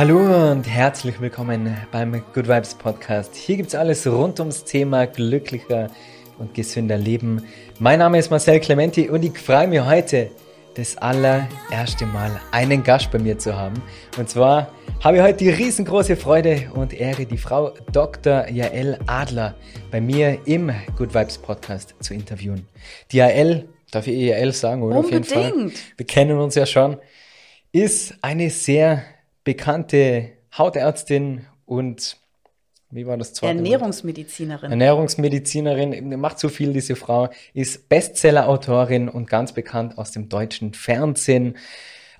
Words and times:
Hallo 0.00 0.52
und 0.52 0.66
herzlich 0.66 1.20
willkommen 1.20 1.76
beim 1.92 2.12
Good 2.32 2.48
Vibes 2.48 2.74
Podcast. 2.74 3.36
Hier 3.36 3.58
gibt 3.58 3.68
es 3.68 3.74
alles 3.74 4.06
rund 4.06 4.40
ums 4.40 4.64
Thema 4.64 5.06
glücklicher 5.06 5.90
und 6.38 6.54
gesünder 6.54 6.96
Leben. 6.96 7.44
Mein 7.78 7.98
Name 7.98 8.18
ist 8.18 8.30
Marcel 8.30 8.60
Clementi 8.60 9.10
und 9.10 9.22
ich 9.22 9.38
freue 9.38 9.68
mich 9.68 9.84
heute, 9.84 10.30
das 10.74 10.96
allererste 10.96 12.06
Mal 12.06 12.40
einen 12.50 12.82
Gast 12.82 13.10
bei 13.10 13.18
mir 13.18 13.38
zu 13.38 13.54
haben. 13.54 13.82
Und 14.16 14.30
zwar 14.30 14.72
habe 15.04 15.18
ich 15.18 15.22
heute 15.22 15.36
die 15.36 15.50
riesengroße 15.50 16.16
Freude 16.16 16.70
und 16.72 16.94
Ehre, 16.94 17.26
die 17.26 17.36
Frau 17.36 17.74
Dr. 17.92 18.48
Jael 18.48 18.98
Adler 19.06 19.54
bei 19.90 20.00
mir 20.00 20.38
im 20.46 20.72
Good 20.96 21.12
Vibes 21.12 21.36
Podcast 21.36 21.94
zu 22.00 22.14
interviewen. 22.14 22.66
Die 23.12 23.18
Jael, 23.18 23.68
darf 23.90 24.06
ich 24.06 24.18
Jael 24.18 24.54
sagen, 24.54 24.82
oder? 24.82 24.96
Unbedingt. 24.96 25.30
Auf 25.30 25.44
jeden 25.44 25.70
Fall. 25.72 25.80
Wir 25.98 26.06
kennen 26.06 26.38
uns 26.38 26.54
ja 26.54 26.64
schon. 26.64 26.96
Ist 27.70 28.14
eine 28.22 28.48
sehr 28.48 29.04
bekannte 29.44 30.32
Hautärztin 30.56 31.46
und 31.64 32.16
wie 32.90 33.06
war 33.06 33.16
das 33.16 33.34
zweite? 33.34 33.56
Ernährungsmedizinerin. 33.56 34.70
Ernährungsmedizinerin, 34.70 36.18
macht 36.18 36.40
so 36.40 36.48
viel 36.48 36.72
diese 36.72 36.96
Frau, 36.96 37.28
ist 37.54 37.88
Bestseller-Autorin 37.88 39.08
und 39.08 39.30
ganz 39.30 39.52
bekannt 39.52 39.96
aus 39.96 40.10
dem 40.10 40.28
deutschen 40.28 40.74
Fernsehen. 40.74 41.56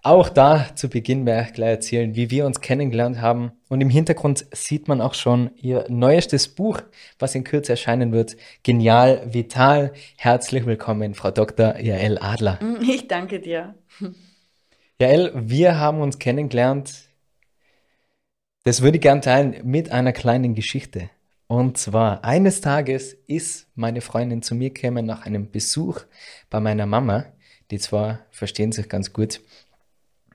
Auch 0.02 0.30
da 0.30 0.74
zu 0.76 0.88
Beginn 0.88 1.26
werde 1.26 1.48
ich 1.48 1.54
gleich 1.54 1.70
erzählen, 1.70 2.14
wie 2.14 2.30
wir 2.30 2.46
uns 2.46 2.60
kennengelernt 2.60 3.20
haben. 3.20 3.52
Und 3.68 3.82
im 3.82 3.90
Hintergrund 3.90 4.46
sieht 4.52 4.88
man 4.88 5.00
auch 5.00 5.12
schon 5.12 5.50
ihr 5.56 5.84
neuestes 5.88 6.48
Buch, 6.48 6.80
was 7.18 7.34
in 7.34 7.44
Kürze 7.44 7.72
erscheinen 7.72 8.12
wird. 8.12 8.36
Genial, 8.62 9.22
vital. 9.26 9.92
Herzlich 10.16 10.64
willkommen, 10.64 11.14
Frau 11.14 11.30
Dr. 11.30 11.78
Jael 11.80 12.16
Adler. 12.18 12.58
Ich 12.80 13.08
danke 13.08 13.40
dir. 13.40 13.74
Jael, 14.98 15.32
wir 15.34 15.78
haben 15.78 16.00
uns 16.00 16.18
kennengelernt 16.18 17.09
das 18.64 18.82
würde 18.82 18.98
ich 18.98 19.02
gern 19.02 19.22
teilen 19.22 19.56
mit 19.64 19.90
einer 19.90 20.12
kleinen 20.12 20.54
Geschichte. 20.54 21.10
Und 21.46 21.78
zwar, 21.78 22.24
eines 22.24 22.60
Tages 22.60 23.16
ist 23.26 23.66
meine 23.74 24.00
Freundin 24.00 24.42
zu 24.42 24.54
mir 24.54 24.70
gekommen 24.70 25.06
nach 25.06 25.26
einem 25.26 25.50
Besuch 25.50 26.02
bei 26.48 26.60
meiner 26.60 26.86
Mama. 26.86 27.26
Die 27.70 27.78
zwar 27.78 28.20
verstehen 28.30 28.72
sich 28.72 28.88
ganz 28.88 29.12
gut. 29.12 29.40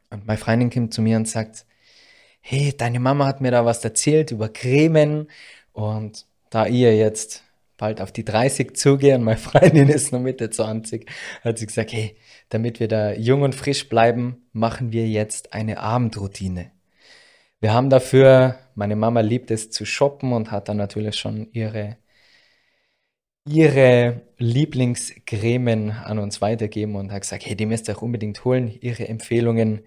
Und 0.10 0.28
meine 0.28 0.38
Freundin 0.38 0.70
kommt 0.70 0.94
zu 0.94 1.02
mir 1.02 1.18
und 1.18 1.28
sagt, 1.28 1.66
hey, 2.42 2.74
deine 2.76 3.00
Mama 3.00 3.28
hat 3.28 3.42
mir 3.42 3.52
da 3.52 3.66
was 3.66 3.84
erzählt 3.84 4.32
über 4.32 4.50
Cremen. 4.50 5.30
Und 5.72 6.26
da 6.50 6.66
ihr 6.66 6.96
jetzt 6.96 7.44
bald 7.78 8.02
auf 8.02 8.12
die 8.12 8.26
30 8.26 8.76
zugehe 8.76 9.16
und 9.16 9.24
meine 9.24 9.38
Freundin 9.40 9.90
ist 9.90 10.12
noch 10.12 10.20
Mitte 10.20 10.50
20, 10.50 11.10
hat 11.44 11.58
sie 11.58 11.68
gesagt, 11.68 11.94
hey, 11.94 12.18
damit 12.50 12.80
wir 12.80 12.88
da 12.88 13.14
jung 13.14 13.42
und 13.42 13.56
frisch 13.56 13.88
bleiben, 13.88 14.48
machen 14.52 14.92
wir 14.92 15.08
jetzt 15.08 15.54
eine 15.54 15.80
Abendroutine. 15.80 16.75
Wir 17.62 17.74
haben 17.74 17.90
dafür, 17.90 18.60
meine 18.76 18.96
Mama 18.96 19.22
liebt 19.22 19.52
es 19.52 19.72
zu 19.72 19.86
shoppen 19.86 20.34
und 20.34 20.52
hat 20.52 20.70
dann 20.70 20.78
natürlich 20.78 21.16
schon 21.16 21.48
ihre, 21.52 21.98
ihre 23.48 24.22
Lieblingscremen 24.38 25.92
an 25.92 26.20
uns 26.20 26.42
weitergeben 26.42 26.96
und 26.96 27.12
hat 27.12 27.22
gesagt, 27.22 27.46
hey, 27.46 27.56
die 27.56 27.66
müsst 27.66 27.90
ihr 27.90 27.98
auch 27.98 28.02
unbedingt 28.02 28.44
holen, 28.46 28.68
ihre 28.82 29.08
Empfehlungen. 29.08 29.82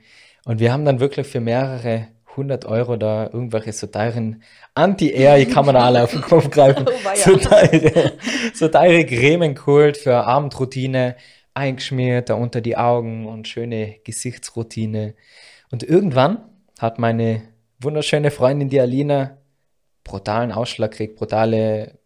Und 0.44 0.60
wir 0.60 0.72
haben 0.72 0.84
dann 0.84 1.00
wirklich 1.00 1.26
für 1.26 1.40
mehrere 1.40 2.08
100 2.30 2.64
Euro 2.66 2.96
da 2.96 3.24
irgendwelche 3.26 3.72
so 3.72 3.86
teuren 3.88 4.42
Anti-Air, 4.74 5.38
ich 5.38 5.50
kann 5.50 5.66
man 5.66 5.76
alle 5.76 6.04
auf 6.04 6.12
den 6.12 6.22
Kopf 6.22 6.50
greifen, 6.50 6.86
oh, 6.88 7.16
so, 7.16 7.36
teure, 7.36 8.12
so 8.54 8.68
teure 8.68 9.04
Cremen 9.04 9.54
geholt 9.54 9.96
für 9.96 10.24
Abendroutine, 10.24 11.16
eingeschmiert, 11.54 12.30
da 12.30 12.34
unter 12.34 12.60
die 12.60 12.76
Augen 12.76 13.26
und 13.26 13.48
schöne 13.48 13.96
Gesichtsroutine. 14.04 15.14
Und 15.70 15.82
irgendwann 15.82 16.38
hat 16.78 16.98
meine 16.98 17.42
wunderschöne 17.80 18.30
Freundin, 18.30 18.68
die 18.68 18.80
Alina, 18.80 19.38
brutalen 20.04 20.52
Ausschlag 20.52 20.92
kriegt, 20.92 21.16
brutale 21.16 21.98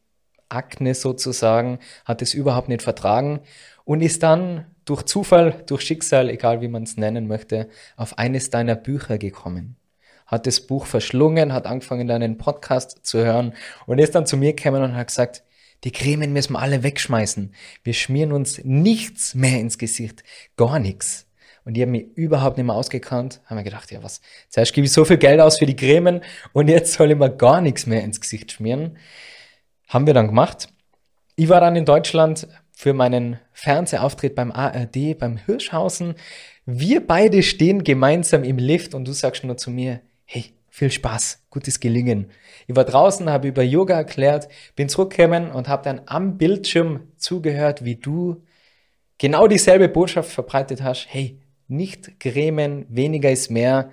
Akne 0.49 0.95
sozusagen, 0.95 1.79
hat 2.05 2.23
es 2.23 2.35
überhaupt 2.35 2.69
nicht 2.69 2.83
vertragen 2.83 3.41
und 3.85 4.03
ist 4.03 4.23
dann 4.23 4.67
durch 4.85 5.03
Zufall, 5.05 5.63
durch 5.67 5.83
Schicksal, 5.83 6.29
egal 6.29 6.61
wie 6.61 6.69
man 6.69 6.83
es 6.83 6.97
nennen 6.97 7.27
möchte, 7.27 7.69
auf 7.97 8.19
eines 8.19 8.51
deiner 8.51 8.75
Bücher 8.75 9.19
gekommen. 9.19 9.77
Hat 10.27 10.47
das 10.47 10.61
Buch 10.61 10.87
verschlungen, 10.87 11.53
hat 11.53 11.67
angefangen, 11.67 12.09
deinen 12.09 12.39
Podcast 12.39 12.99
zu 13.03 13.19
hören 13.19 13.55
und 13.87 13.99
ist 13.99 14.15
dann 14.15 14.27
zu 14.27 14.37
mir 14.37 14.55
gekommen 14.55 14.83
und 14.83 14.97
hat 14.97 15.09
gesagt, 15.09 15.45
die 15.85 15.91
Cremen 15.91 16.33
müssen 16.33 16.55
wir 16.55 16.61
alle 16.61 16.83
wegschmeißen. 16.83 17.55
Wir 17.83 17.93
schmieren 17.93 18.33
uns 18.33 18.61
nichts 18.65 19.35
mehr 19.35 19.59
ins 19.59 19.79
Gesicht. 19.79 20.23
Gar 20.57 20.79
nichts. 20.79 21.27
Und 21.65 21.75
die 21.75 21.83
haben 21.83 21.91
mich 21.93 22.07
überhaupt 22.17 22.57
nicht 22.57 22.67
mehr 22.67 22.75
ausgekannt. 22.75 23.41
Haben 23.47 23.57
mir 23.57 23.65
gedacht, 23.65 23.91
ja 23.91 24.03
was, 24.03 24.21
zuerst 24.49 24.73
gebe 24.73 24.87
ich 24.87 24.93
so 24.93 25.05
viel 25.05 25.19
Geld 25.19 25.41
aus 25.41 25.59
für 25.59 25.67
die 25.67 25.77
Cremen 25.77 26.23
und 26.53 26.69
jetzt 26.69 26.95
soll 26.95 27.11
ich 27.11 27.19
mir 27.19 27.31
gar 27.31 27.61
nichts 27.61 27.87
mehr 27.87 28.03
ins 28.03 28.21
Gesicht 28.21 28.53
schmieren. 28.53 28.99
Haben 29.89 30.07
wir 30.07 30.15
dann 30.15 30.27
gemacht. 30.29 30.69
Ich 31.37 31.49
war 31.49 31.61
dann 31.61 31.77
in 31.77 31.85
Deutschland 31.85 32.49
für 32.73 32.95
meinen 32.95 33.39
Fernsehauftritt 33.53 34.35
beim 34.35 34.51
ARD, 34.51 35.19
beim 35.19 35.37
Hirschhausen. 35.37 36.15
Wir 36.67 37.07
beide 37.07 37.43
stehen 37.43 37.85
gemeinsam 37.85 38.45
im 38.45 38.59
Lift 38.59 38.95
und 38.95 39.07
du 39.07 39.13
sagst 39.13 39.45
nur 39.45 39.57
zu 39.57 39.71
mir, 39.71 40.01
hey, 40.25 40.53
viel 40.69 40.91
Spaß, 40.91 41.45
gutes 41.51 41.81
Gelingen. 41.81 42.31
Ich 42.67 42.75
war 42.75 42.85
draußen, 42.85 43.29
habe 43.29 43.49
über 43.49 43.63
Yoga 43.63 43.95
erklärt, 43.95 44.49
bin 44.75 44.89
zurückgekommen 44.89 45.51
und 45.51 45.69
habe 45.69 45.85
dann 45.85 46.01
am 46.07 46.39
Bildschirm 46.39 47.09
zugehört, 47.19 47.85
wie 47.85 47.97
du 47.97 48.43
genau 49.19 49.47
dieselbe 49.47 49.89
Botschaft 49.89 50.31
verbreitet 50.31 50.83
hast. 50.83 51.07
Hey, 51.11 51.42
nicht 51.73 52.21
cremen, 52.21 52.87
weniger 52.89 53.31
ist 53.31 53.51
mehr. 53.51 53.91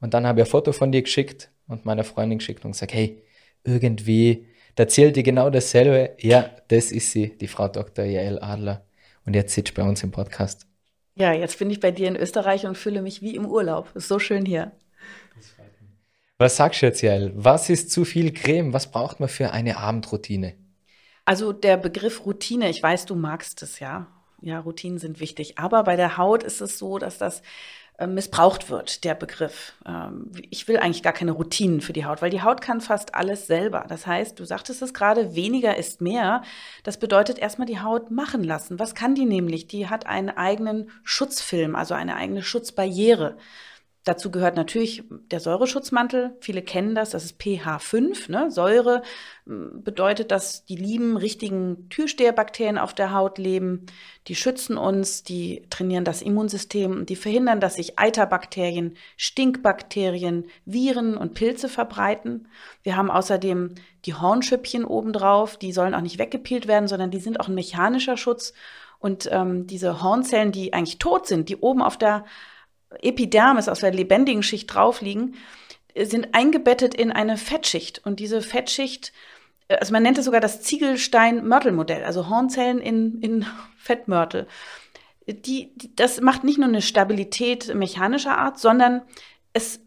Und 0.00 0.14
dann 0.14 0.26
habe 0.26 0.40
ich 0.40 0.46
ein 0.46 0.50
Foto 0.50 0.72
von 0.72 0.92
dir 0.92 1.02
geschickt 1.02 1.50
und 1.66 1.84
meiner 1.84 2.04
Freundin 2.04 2.38
geschickt 2.38 2.64
und 2.64 2.72
gesagt, 2.72 2.92
hey, 2.92 3.22
irgendwie, 3.64 4.46
da 4.74 4.88
zählt 4.88 5.16
dir 5.16 5.22
genau 5.22 5.50
dasselbe. 5.50 6.16
Ja, 6.18 6.50
das 6.68 6.92
ist 6.92 7.12
sie, 7.12 7.36
die 7.38 7.48
Frau 7.48 7.68
Dr. 7.68 8.04
Jael 8.04 8.38
Adler. 8.40 8.84
Und 9.24 9.34
jetzt 9.34 9.54
sitzt 9.54 9.74
bei 9.74 9.82
uns 9.82 10.02
im 10.02 10.10
Podcast. 10.10 10.66
Ja, 11.14 11.32
jetzt 11.32 11.58
bin 11.58 11.70
ich 11.70 11.80
bei 11.80 11.90
dir 11.90 12.08
in 12.08 12.16
Österreich 12.16 12.66
und 12.66 12.76
fühle 12.78 13.02
mich 13.02 13.22
wie 13.22 13.36
im 13.36 13.46
Urlaub. 13.46 13.94
Ist 13.94 14.08
so 14.08 14.18
schön 14.18 14.46
hier. 14.46 14.72
Was 16.38 16.56
sagst 16.56 16.80
du 16.80 16.86
jetzt, 16.86 17.02
Jael? 17.02 17.32
Was 17.34 17.68
ist 17.68 17.90
zu 17.90 18.04
viel 18.04 18.32
Creme? 18.32 18.72
Was 18.72 18.90
braucht 18.90 19.20
man 19.20 19.28
für 19.28 19.50
eine 19.52 19.76
Abendroutine? 19.76 20.54
Also 21.26 21.52
der 21.52 21.76
Begriff 21.76 22.24
Routine, 22.24 22.70
ich 22.70 22.82
weiß, 22.82 23.04
du 23.04 23.14
magst 23.14 23.62
es 23.62 23.78
ja 23.78 24.08
ja, 24.42 24.60
Routinen 24.60 24.98
sind 24.98 25.20
wichtig. 25.20 25.58
Aber 25.58 25.84
bei 25.84 25.96
der 25.96 26.16
Haut 26.16 26.42
ist 26.42 26.60
es 26.60 26.78
so, 26.78 26.98
dass 26.98 27.18
das 27.18 27.42
äh, 28.00 28.06
missbraucht 28.06 28.70
wird, 28.70 29.04
der 29.04 29.14
Begriff. 29.14 29.74
Ähm, 29.86 30.32
ich 30.48 30.66
will 30.68 30.78
eigentlich 30.78 31.02
gar 31.02 31.12
keine 31.12 31.32
Routinen 31.32 31.82
für 31.82 31.92
die 31.92 32.06
Haut, 32.06 32.22
weil 32.22 32.30
die 32.30 32.42
Haut 32.42 32.62
kann 32.62 32.80
fast 32.80 33.14
alles 33.14 33.46
selber. 33.46 33.84
Das 33.88 34.06
heißt, 34.06 34.40
du 34.40 34.44
sagtest 34.44 34.80
es 34.80 34.94
gerade, 34.94 35.34
weniger 35.34 35.76
ist 35.76 36.00
mehr. 36.00 36.42
Das 36.82 36.98
bedeutet 36.98 37.38
erstmal 37.38 37.66
die 37.66 37.80
Haut 37.80 38.10
machen 38.10 38.42
lassen. 38.42 38.78
Was 38.78 38.94
kann 38.94 39.14
die 39.14 39.26
nämlich? 39.26 39.66
Die 39.66 39.88
hat 39.88 40.06
einen 40.06 40.30
eigenen 40.30 40.90
Schutzfilm, 41.02 41.76
also 41.76 41.92
eine 41.92 42.16
eigene 42.16 42.42
Schutzbarriere. 42.42 43.36
Dazu 44.04 44.30
gehört 44.30 44.56
natürlich 44.56 45.02
der 45.10 45.40
Säureschutzmantel. 45.40 46.34
Viele 46.40 46.62
kennen 46.62 46.94
das, 46.94 47.10
das 47.10 47.24
ist 47.24 47.40
pH5. 47.40 48.30
Ne? 48.30 48.50
Säure 48.50 49.02
hm, 49.44 49.82
bedeutet, 49.84 50.30
dass 50.30 50.64
die 50.64 50.76
lieben, 50.76 51.18
richtigen 51.18 51.90
Türsteherbakterien 51.90 52.78
auf 52.78 52.94
der 52.94 53.12
Haut 53.12 53.36
leben. 53.36 53.84
Die 54.26 54.34
schützen 54.34 54.78
uns, 54.78 55.22
die 55.22 55.66
trainieren 55.68 56.04
das 56.04 56.22
Immunsystem 56.22 56.92
und 56.92 57.10
die 57.10 57.16
verhindern, 57.16 57.60
dass 57.60 57.74
sich 57.74 57.98
Eiterbakterien, 57.98 58.96
Stinkbakterien, 59.18 60.46
Viren 60.64 61.18
und 61.18 61.34
Pilze 61.34 61.68
verbreiten. 61.68 62.48
Wir 62.82 62.96
haben 62.96 63.10
außerdem 63.10 63.74
die 64.06 64.14
Hornschüppchen 64.14 64.86
obendrauf, 64.86 65.58
die 65.58 65.72
sollen 65.72 65.94
auch 65.94 66.00
nicht 66.00 66.18
weggepielt 66.18 66.66
werden, 66.66 66.88
sondern 66.88 67.10
die 67.10 67.20
sind 67.20 67.38
auch 67.38 67.48
ein 67.48 67.54
mechanischer 67.54 68.16
Schutz. 68.16 68.54
Und 68.98 69.28
ähm, 69.30 69.66
diese 69.66 70.02
Hornzellen, 70.02 70.52
die 70.52 70.72
eigentlich 70.72 70.98
tot 70.98 71.26
sind, 71.26 71.50
die 71.50 71.56
oben 71.56 71.82
auf 71.82 71.98
der 71.98 72.24
Epidermis, 73.02 73.68
aus 73.68 73.80
der 73.80 73.92
lebendigen 73.92 74.42
Schicht 74.42 74.72
drauf 74.72 75.00
liegen, 75.00 75.34
sind 75.96 76.34
eingebettet 76.34 76.94
in 76.94 77.10
eine 77.12 77.36
Fettschicht. 77.36 78.00
Und 78.04 78.20
diese 78.20 78.42
Fettschicht, 78.42 79.12
äh, 79.68 79.76
also 79.76 79.92
man 79.92 80.02
nennt 80.02 80.18
es 80.18 80.24
sogar 80.24 80.40
das 80.40 80.62
Ziegelstein-Mörtel-Modell, 80.62 82.04
also 82.04 82.28
Hornzellen 82.28 82.80
in, 82.80 83.20
in 83.20 83.46
Fettmörtel. 83.76 84.46
Die, 85.26 85.72
die, 85.74 85.94
das 85.94 86.20
macht 86.20 86.44
nicht 86.44 86.58
nur 86.58 86.68
eine 86.68 86.82
Stabilität 86.82 87.74
mechanischer 87.74 88.38
Art, 88.38 88.58
sondern 88.58 89.02
es 89.52 89.80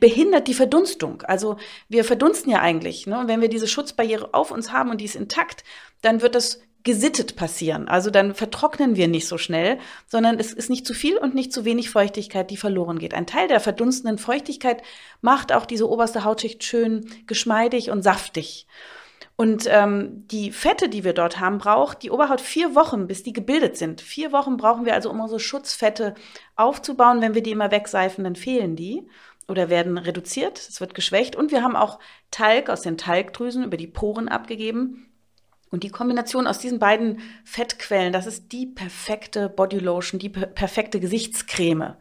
behindert 0.00 0.48
die 0.48 0.54
Verdunstung. 0.54 1.22
Also 1.22 1.56
wir 1.88 2.04
verdunsten 2.04 2.50
ja 2.50 2.60
eigentlich. 2.60 3.06
Ne? 3.06 3.18
Und 3.18 3.28
wenn 3.28 3.40
wir 3.40 3.48
diese 3.48 3.68
Schutzbarriere 3.68 4.34
auf 4.34 4.50
uns 4.50 4.72
haben 4.72 4.90
und 4.90 5.00
die 5.00 5.04
ist 5.04 5.14
intakt, 5.14 5.64
dann 6.00 6.22
wird 6.22 6.34
das 6.34 6.60
gesittet 6.84 7.36
passieren. 7.36 7.88
Also 7.88 8.10
dann 8.10 8.34
vertrocknen 8.34 8.96
wir 8.96 9.08
nicht 9.08 9.28
so 9.28 9.38
schnell, 9.38 9.78
sondern 10.06 10.38
es 10.38 10.52
ist 10.52 10.70
nicht 10.70 10.86
zu 10.86 10.94
viel 10.94 11.16
und 11.16 11.34
nicht 11.34 11.52
zu 11.52 11.64
wenig 11.64 11.90
Feuchtigkeit, 11.90 12.50
die 12.50 12.56
verloren 12.56 12.98
geht. 12.98 13.14
Ein 13.14 13.26
Teil 13.26 13.48
der 13.48 13.60
verdunstenden 13.60 14.18
Feuchtigkeit 14.18 14.82
macht 15.20 15.52
auch 15.52 15.66
diese 15.66 15.88
oberste 15.88 16.24
Hautschicht 16.24 16.64
schön 16.64 17.06
geschmeidig 17.26 17.90
und 17.90 18.02
saftig. 18.02 18.66
Und 19.36 19.66
ähm, 19.68 20.26
die 20.28 20.52
Fette, 20.52 20.88
die 20.88 21.04
wir 21.04 21.14
dort 21.14 21.40
haben, 21.40 21.58
braucht 21.58 22.02
die 22.02 22.10
Oberhaut 22.10 22.40
vier 22.40 22.74
Wochen, 22.74 23.06
bis 23.06 23.22
die 23.22 23.32
gebildet 23.32 23.76
sind. 23.76 24.00
Vier 24.00 24.30
Wochen 24.30 24.56
brauchen 24.56 24.84
wir 24.84 24.94
also, 24.94 25.10
um 25.10 25.20
unsere 25.20 25.40
Schutzfette 25.40 26.14
aufzubauen. 26.54 27.20
Wenn 27.20 27.34
wir 27.34 27.42
die 27.42 27.50
immer 27.50 27.70
wegseifen, 27.70 28.24
dann 28.24 28.36
fehlen 28.36 28.76
die 28.76 29.06
oder 29.48 29.68
werden 29.68 29.98
reduziert. 29.98 30.58
Es 30.58 30.80
wird 30.80 30.94
geschwächt. 30.94 31.34
Und 31.34 31.50
wir 31.50 31.62
haben 31.62 31.76
auch 31.76 31.98
Talg 32.30 32.68
aus 32.68 32.82
den 32.82 32.98
Talgdrüsen 32.98 33.64
über 33.64 33.76
die 33.76 33.86
Poren 33.86 34.28
abgegeben. 34.28 35.11
Und 35.72 35.84
die 35.84 35.88
Kombination 35.88 36.46
aus 36.46 36.58
diesen 36.58 36.78
beiden 36.78 37.20
Fettquellen, 37.44 38.12
das 38.12 38.26
ist 38.26 38.52
die 38.52 38.66
perfekte 38.66 39.48
Bodylotion, 39.48 40.20
die 40.20 40.28
perfekte 40.28 41.00
Gesichtscreme. 41.00 41.96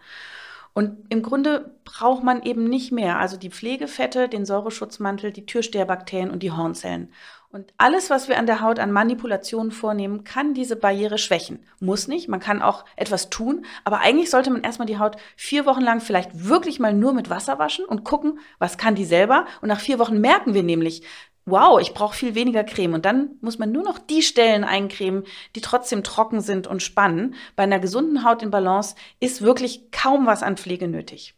Und 0.73 1.05
im 1.09 1.21
Grunde 1.21 1.73
braucht 1.85 2.23
man 2.23 2.43
eben 2.43 2.65
nicht 2.65 2.91
mehr. 2.91 3.17
Also 3.17 3.37
die 3.37 3.49
Pflegefette, 3.49 4.27
den 4.27 4.45
Säureschutzmantel, 4.45 5.31
die 5.31 5.45
Türsteherbakterien 5.45 6.31
und 6.31 6.43
die 6.43 6.51
Hornzellen. 6.51 7.13
Und 7.49 7.73
alles, 7.77 8.09
was 8.09 8.29
wir 8.29 8.37
an 8.37 8.45
der 8.45 8.61
Haut 8.61 8.79
an 8.79 8.93
Manipulationen 8.93 9.71
vornehmen, 9.71 10.23
kann 10.23 10.53
diese 10.53 10.77
Barriere 10.77 11.17
schwächen. 11.17 11.65
Muss 11.81 12.07
nicht, 12.07 12.29
man 12.29 12.39
kann 12.39 12.61
auch 12.61 12.85
etwas 12.95 13.29
tun, 13.29 13.65
aber 13.83 13.99
eigentlich 13.99 14.29
sollte 14.29 14.51
man 14.51 14.63
erstmal 14.63 14.85
die 14.85 14.99
Haut 14.99 15.17
vier 15.35 15.65
Wochen 15.65 15.81
lang 15.81 15.99
vielleicht 15.99 16.47
wirklich 16.47 16.79
mal 16.79 16.93
nur 16.93 17.11
mit 17.13 17.29
Wasser 17.29 17.59
waschen 17.59 17.83
und 17.83 18.05
gucken, 18.05 18.39
was 18.57 18.77
kann 18.77 18.95
die 18.95 19.03
selber. 19.03 19.45
Und 19.61 19.67
nach 19.67 19.81
vier 19.81 19.99
Wochen 19.99 20.21
merken 20.21 20.53
wir 20.53 20.63
nämlich, 20.63 21.03
wow, 21.45 21.79
ich 21.79 21.93
brauche 21.93 22.15
viel 22.15 22.35
weniger 22.35 22.63
Creme. 22.63 22.93
Und 22.93 23.05
dann 23.05 23.31
muss 23.41 23.59
man 23.59 23.71
nur 23.71 23.83
noch 23.83 23.99
die 23.99 24.21
Stellen 24.21 24.63
eincremen, 24.63 25.23
die 25.55 25.61
trotzdem 25.61 26.03
trocken 26.03 26.41
sind 26.41 26.67
und 26.67 26.83
spannen. 26.83 27.35
Bei 27.55 27.63
einer 27.63 27.79
gesunden 27.79 28.23
Haut 28.23 28.43
in 28.43 28.51
Balance 28.51 28.95
ist 29.19 29.41
wirklich 29.41 29.91
kaum 29.91 30.25
was 30.25 30.43
an 30.43 30.57
Pflege 30.57 30.87
nötig. 30.87 31.35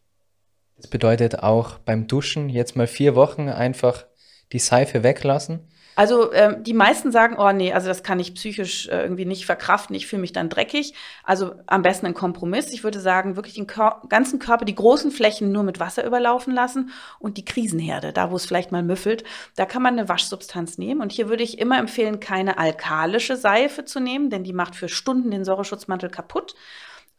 Das 0.78 0.88
bedeutet 0.88 1.40
auch 1.40 1.80
beim 1.80 2.08
Duschen 2.08 2.50
jetzt 2.50 2.76
mal 2.76 2.88
vier 2.88 3.16
Wochen 3.16 3.48
einfach 3.50 4.06
die 4.52 4.60
Seife 4.60 5.04
weglassen 5.04 5.68
also 5.96 6.34
ähm, 6.34 6.64
die 6.64 6.74
meisten 6.74 7.12
sagen, 7.12 7.36
oh 7.38 7.52
nee, 7.52 7.74
also 7.74 7.88
das 7.88 8.04
kann 8.04 8.20
ich 8.20 8.34
psychisch 8.36 8.88
äh, 8.88 9.02
irgendwie 9.02 9.26
nicht 9.26 9.46
verkraften, 9.46 9.96
ich 9.96 10.08
fühle 10.08 10.22
mich 10.22 10.34
dann 10.34 10.50
dreckig. 10.50 10.94
Also 11.24 11.56
am 11.68 11.82
besten 11.82 12.08
ein 12.08 12.14
Kompromiss. 12.14 12.72
Ich 12.72 12.84
würde 12.84 13.00
sagen, 13.00 13.36
wirklich 13.36 13.56
den 13.56 13.68
Kör 13.68 14.02
ganzen 14.10 14.40
Körper, 14.40 14.66
die 14.66 14.76
großen 14.76 15.12
Flächen 15.12 15.52
nur 15.52 15.64
mit 15.64 15.80
Wasser 15.80 16.06
überlaufen 16.06 16.54
lassen 16.54 16.92
und 17.20 17.38
die 17.38 17.46
Krisenherde, 17.46 18.14
da 18.14 18.32
wo 18.32 18.36
es 18.36 18.46
vielleicht 18.46 18.72
mal 18.72 18.84
müffelt, 18.84 19.24
da 19.56 19.66
kann 19.66 19.82
man 19.82 19.98
eine 19.98 20.10
Waschsubstanz 20.10 20.78
nehmen. 20.78 21.02
Und 21.02 21.12
hier 21.12 21.30
würde 21.30 21.44
ich 21.44 21.60
immer 21.60 21.78
empfehlen, 21.78 22.20
keine 22.20 22.58
alkalische 22.58 23.38
Seife 23.38 23.86
zu 23.86 24.00
nehmen, 24.00 24.30
denn 24.30 24.44
die 24.44 24.54
macht 24.54 24.76
für 24.76 24.90
Stunden 24.90 25.32
den 25.32 25.46
Säureschutzmantel 25.46 26.10
kaputt 26.10 26.56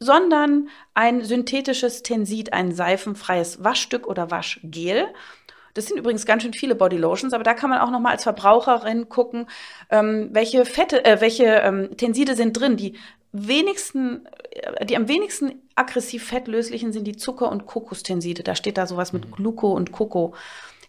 sondern 0.00 0.68
ein 0.92 1.22
synthetisches 1.22 2.02
Tensid, 2.02 2.52
ein 2.52 2.72
seifenfreies 2.72 3.62
Waschstück 3.62 4.06
oder 4.06 4.30
Waschgel. 4.30 5.06
Das 5.74 5.86
sind 5.86 5.98
übrigens 5.98 6.24
ganz 6.24 6.42
schön 6.42 6.52
viele 6.52 6.76
Bodylotions, 6.76 7.34
aber 7.34 7.44
da 7.44 7.52
kann 7.52 7.68
man 7.68 7.80
auch 7.80 7.90
noch 7.90 8.00
mal 8.00 8.12
als 8.12 8.22
Verbraucherin 8.22 9.08
gucken, 9.08 9.46
ähm, 9.90 10.28
welche 10.32 10.64
Fette, 10.64 11.04
äh, 11.04 11.20
welche 11.20 11.44
ähm, 11.44 11.96
Tenside 11.96 12.36
sind 12.36 12.52
drin. 12.52 12.76
Die 12.76 12.94
wenigsten, 13.32 14.26
äh, 14.52 14.86
die 14.86 14.96
am 14.96 15.08
wenigsten 15.08 15.60
aggressiv 15.74 16.24
fettlöslichen 16.24 16.92
sind 16.92 17.04
die 17.04 17.16
Zucker- 17.16 17.50
und 17.50 17.66
Kokostenside. 17.66 18.44
Da 18.44 18.54
steht 18.54 18.78
da 18.78 18.86
sowas 18.86 19.12
mit 19.12 19.26
mhm. 19.26 19.32
Gluco 19.32 19.72
und 19.72 19.90
Koko. 19.90 20.34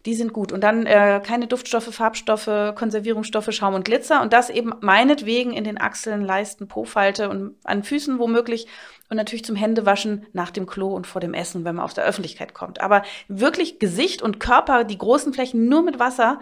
Die 0.06 0.14
sind 0.14 0.34
gut. 0.34 0.52
Und 0.52 0.62
dann 0.62 0.86
äh, 0.86 1.20
keine 1.26 1.48
Duftstoffe, 1.48 1.94
Farbstoffe, 1.94 2.76
Konservierungsstoffe, 2.76 3.52
Schaum 3.52 3.74
und 3.74 3.86
Glitzer. 3.86 4.22
Und 4.22 4.34
das 4.34 4.50
eben 4.52 4.74
meinetwegen 4.82 5.52
in 5.52 5.64
den 5.64 5.82
Achseln, 5.82 6.22
Leisten, 6.22 6.68
Po-Falte 6.68 7.30
und 7.30 7.56
an 7.64 7.84
Füßen 7.84 8.20
womöglich 8.20 8.68
und 9.10 9.18
natürlich 9.18 9.46
zum 9.46 9.56
Händewaschen 9.56 10.26
nach 10.34 10.52
dem 10.52 10.66
Klo 10.66 10.94
und 10.94 11.08
vor 11.08 11.22
dem 11.22 11.34
Essen, 11.34 11.66
wenn 11.66 11.76
man 11.76 11.86
aus 11.86 11.94
der 11.94 12.06
Öffentlichkeit 12.06 12.54
kommt. 12.54 12.82
Aber 12.82 13.04
wirklich 13.28 13.80
Gesicht 13.80 14.22
und 14.22 14.40
Körper, 14.40 14.84
die 14.84 14.98
großen 14.98 15.34
Flächen 15.34 15.68
nur 15.68 15.84
mit 15.84 16.00
Wasser. 16.00 16.40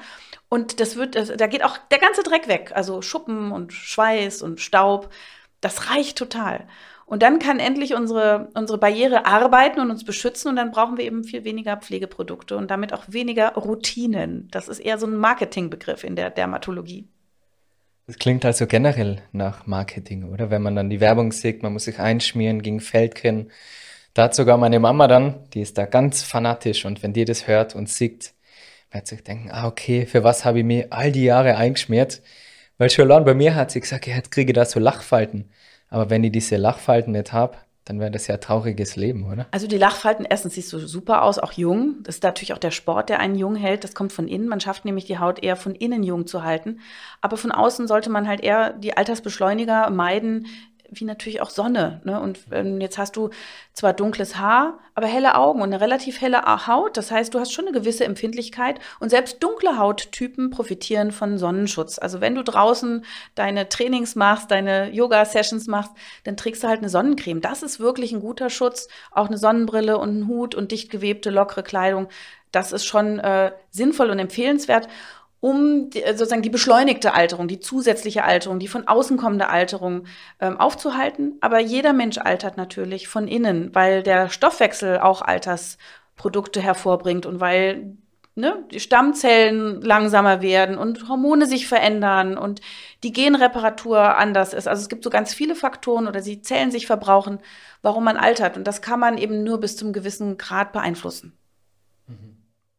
Und 0.50 0.80
das 0.80 0.95
wird, 0.95 1.16
da 1.16 1.48
geht 1.48 1.63
auch 1.63 1.77
der 1.92 2.00
ganze 2.00 2.24
Dreck 2.24 2.48
weg. 2.48 2.71
Also 2.75 3.01
Schuppen 3.01 3.51
und 3.51 3.74
Schweiß 3.74 4.42
und 4.42 4.59
Staub. 4.59 5.09
Das 5.62 5.89
reicht 5.89 6.18
total. 6.18 6.68
Und 7.06 7.22
dann 7.22 7.40
kann 7.40 7.60
endlich 7.60 7.94
unsere, 7.94 8.50
unsere 8.54 8.78
Barriere 8.78 9.26
arbeiten 9.26 9.80
und 9.80 9.92
uns 9.92 10.04
beschützen. 10.04 10.50
Und 10.50 10.56
dann 10.56 10.72
brauchen 10.72 10.98
wir 10.98 11.06
eben 11.06 11.24
viel 11.24 11.44
weniger 11.44 11.78
Pflegeprodukte 11.78 12.58
und 12.58 12.72
damit 12.72 12.94
auch 12.94 13.04
weniger 13.08 13.54
Routinen. 13.56 14.48
Das 14.52 14.68
ist 14.68 14.80
eher 14.80 14.98
so 14.98 15.06
ein 15.06 15.16
Marketingbegriff 15.16 16.04
in 16.04 16.16
der 16.16 16.30
Dermatologie. 16.30 17.08
Das 18.08 18.18
klingt 18.18 18.44
also 18.44 18.68
generell 18.68 19.22
nach 19.32 19.66
Marketing, 19.66 20.26
oder? 20.26 20.50
Wenn 20.50 20.62
man 20.62 20.76
dann 20.76 20.90
die 20.90 21.00
Werbung 21.00 21.32
sieht, 21.32 21.64
man 21.64 21.72
muss 21.72 21.86
sich 21.86 22.00
einschmieren 22.00 22.62
gegen 22.62 22.82
Feldkin. 22.82 23.50
Da 24.14 24.24
hat 24.24 24.36
sogar 24.36 24.58
meine 24.58 24.80
Mama 24.80 25.08
dann, 25.08 25.50
die 25.54 25.62
ist 25.62 25.78
da 25.78 25.86
ganz 25.86 26.22
fanatisch 26.22 26.86
und 26.86 27.02
wenn 27.02 27.14
die 27.14 27.26
das 27.26 27.48
hört 27.48 27.76
und 27.76 27.90
sieht, 27.90 28.34
wird 28.92 29.08
sich 29.08 29.24
denken, 29.24 29.50
ah, 29.52 29.68
okay, 29.68 30.06
für 30.06 30.24
was 30.24 30.46
habe 30.46 30.60
ich 30.60 30.66
mir 30.66 30.88
all 30.92 31.12
die 31.12 31.24
Jahre 31.24 31.56
eingeschmiert? 31.56 32.22
Weil 32.78 32.90
schon 32.90 33.08
bei 33.08 33.34
mir 33.34 33.56
hat 33.56 33.72
sie 33.72 33.80
gesagt, 33.80 34.06
ja, 34.08 34.16
jetzt 34.16 34.32
kriege 34.32 34.52
ich 34.52 34.56
da 34.56 34.66
so 34.66 34.80
Lachfalten. 34.80 35.50
Aber 35.94 36.10
wenn 36.10 36.24
ich 36.24 36.31
diese 36.31 36.57
Lachfalten 36.57 37.13
nicht 37.13 37.34
habe, 37.34 37.56
dann 37.86 38.00
wäre 38.00 38.10
das 38.10 38.25
ja 38.25 38.34
ein 38.34 38.42
trauriges 38.42 38.95
Leben, 38.95 39.31
oder? 39.31 39.45
Also 39.51 39.68
die 39.68 39.78
Lachfalten, 39.78 40.25
erstens 40.28 40.56
siehst 40.56 40.74
du 40.74 40.80
super 40.80 41.22
aus, 41.22 41.38
auch 41.38 41.51
jung. 41.51 41.98
Das 42.01 42.16
ist 42.16 42.24
natürlich 42.24 42.54
auch 42.54 42.57
der 42.57 42.72
Sport, 42.72 43.10
der 43.10 43.19
einen 43.19 43.36
jung 43.36 43.56
hält. 43.56 43.84
Das 43.84 43.94
kommt 43.94 44.12
von 44.12 44.28
innen. 44.28 44.48
Man 44.48 44.60
schafft 44.60 44.86
nämlich 44.86 45.06
die 45.06 45.19
Haut 45.19 45.44
eher 45.44 45.56
von 45.56 45.75
innen 45.75 46.01
jung 46.01 46.25
zu 46.25 46.44
halten. 46.44 46.80
Aber 47.22 47.38
von 47.38 47.51
außen 47.51 47.88
sollte 47.88 48.10
man 48.10 48.28
halt 48.28 48.42
eher 48.42 48.74
die 48.74 48.98
Altersbeschleuniger 48.98 49.92
meiden, 49.92 50.48
wie 51.00 51.06
natürlich 51.06 51.42
auch 51.42 51.50
Sonne. 51.50 52.01
Ne? 52.04 52.19
Und 52.19 52.40
ähm, 52.51 52.81
jetzt 52.81 52.98
hast 52.98 53.16
du 53.16 53.30
zwar 53.74 53.94
dunkles 53.94 54.38
Haar, 54.38 54.80
aber 54.95 55.07
helle 55.07 55.36
Augen 55.36 55.62
und 55.62 55.74
eine 55.74 55.81
relativ 55.81 56.22
helle 56.22 56.44
Haut. 56.68 56.98
Das 56.98 57.12
heißt, 57.12 57.34
du 57.34 57.40
hast 57.40 57.51
schon 57.51 57.68
eine 57.68 57.78
gewisse 57.78 58.06
Empfindlichkeit. 58.06 58.80
Und 59.00 59.10
selbst 59.10 59.42
dunkle 59.44 59.78
Hauttypen 59.78 60.50
profitieren 60.50 61.12
von 61.12 61.38
Sonnenschutz. 61.38 62.00
Also 62.00 62.22
wenn 62.22 62.36
du 62.36 62.44
draußen 62.44 63.06
deine 63.36 63.69
Trainings 63.69 64.16
machst, 64.16 64.51
deine 64.51 64.92
Yoga-Sessions 64.92 65.68
machst, 65.68 65.92
dann 66.24 66.38
trägst 66.38 66.63
du 66.63 66.68
halt 66.68 66.80
eine 66.80 66.90
Sonnencreme. 66.90 67.42
Das 67.42 67.63
ist 67.63 67.80
wirklich 67.80 68.12
ein 68.12 68.22
guter 68.22 68.50
Schutz. 68.50 68.88
Auch 69.12 69.28
eine 69.28 69.38
Sonnenbrille 69.38 69.98
und 69.98 70.19
ein 70.19 70.28
Hut 70.28 70.56
und 70.56 70.72
dicht 70.72 70.90
gewebte, 70.90 71.30
lockere 71.30 71.63
Kleidung. 71.63 72.07
Das 72.51 72.72
ist 72.72 72.86
schon 72.86 73.19
äh, 73.19 73.51
sinnvoll 73.72 74.12
und 74.12 74.19
empfehlenswert 74.19 74.88
um 75.44 75.90
die, 75.90 76.01
äh, 76.01 76.16
sozusagen 76.16 76.42
die 76.42 76.50
beschleunigte 76.50 77.13
Alterung, 77.13 77.50
die 77.50 77.60
zusätzliche 77.60 78.24
Alterung, 78.24 78.60
die 78.60 78.69
von 78.69 78.88
außen 78.88 79.18
kommende 79.18 79.50
Alterung 79.50 80.06
ähm, 80.40 80.57
aufzuhalten. 80.57 81.38
Aber 81.42 81.60
jeder 81.60 81.92
Mensch 81.92 82.18
altert 82.18 82.56
natürlich 82.56 83.10
von 83.10 83.28
innen, 83.28 83.75
weil 83.75 84.04
der 84.04 84.30
Stoffwechsel 84.30 85.00
auch 85.00 85.22
Altersprodukte 85.22 86.62
hervorbringt 86.62 87.25
und 87.25 87.42
weil 87.42 87.98
ne, 88.36 88.63
die 88.72 88.80
Stammzellen 88.80 89.81
langsamer 89.81 90.42
werden 90.42 90.78
und 90.78 91.10
Hormone 91.10 91.45
sich 91.45 91.68
verändern 91.68 92.38
und 92.38 92.62
die 93.04 93.12
Genreparatur 93.12 94.16
anders 94.16 94.54
ist. 94.54 94.69
Also 94.69 94.81
es 94.81 94.88
gibt 94.88 95.04
so 95.04 95.10
ganz 95.10 95.34
viele 95.34 95.56
Faktoren 95.56 96.07
oder 96.07 96.22
die 96.22 96.42
Zellen 96.42 96.72
sich 96.72 96.88
verbrauchen, 96.88 97.40
warum 97.81 98.06
man 98.06 98.16
altert. 98.16 98.56
Und 98.56 98.66
das 98.66 98.81
kann 98.81 99.01
man 99.01 99.18
eben 99.18 99.44
nur 99.44 99.60
bis 99.60 99.75
zum 99.75 99.92
gewissen 99.92 100.38
Grad 100.38 100.72
beeinflussen. 100.72 101.38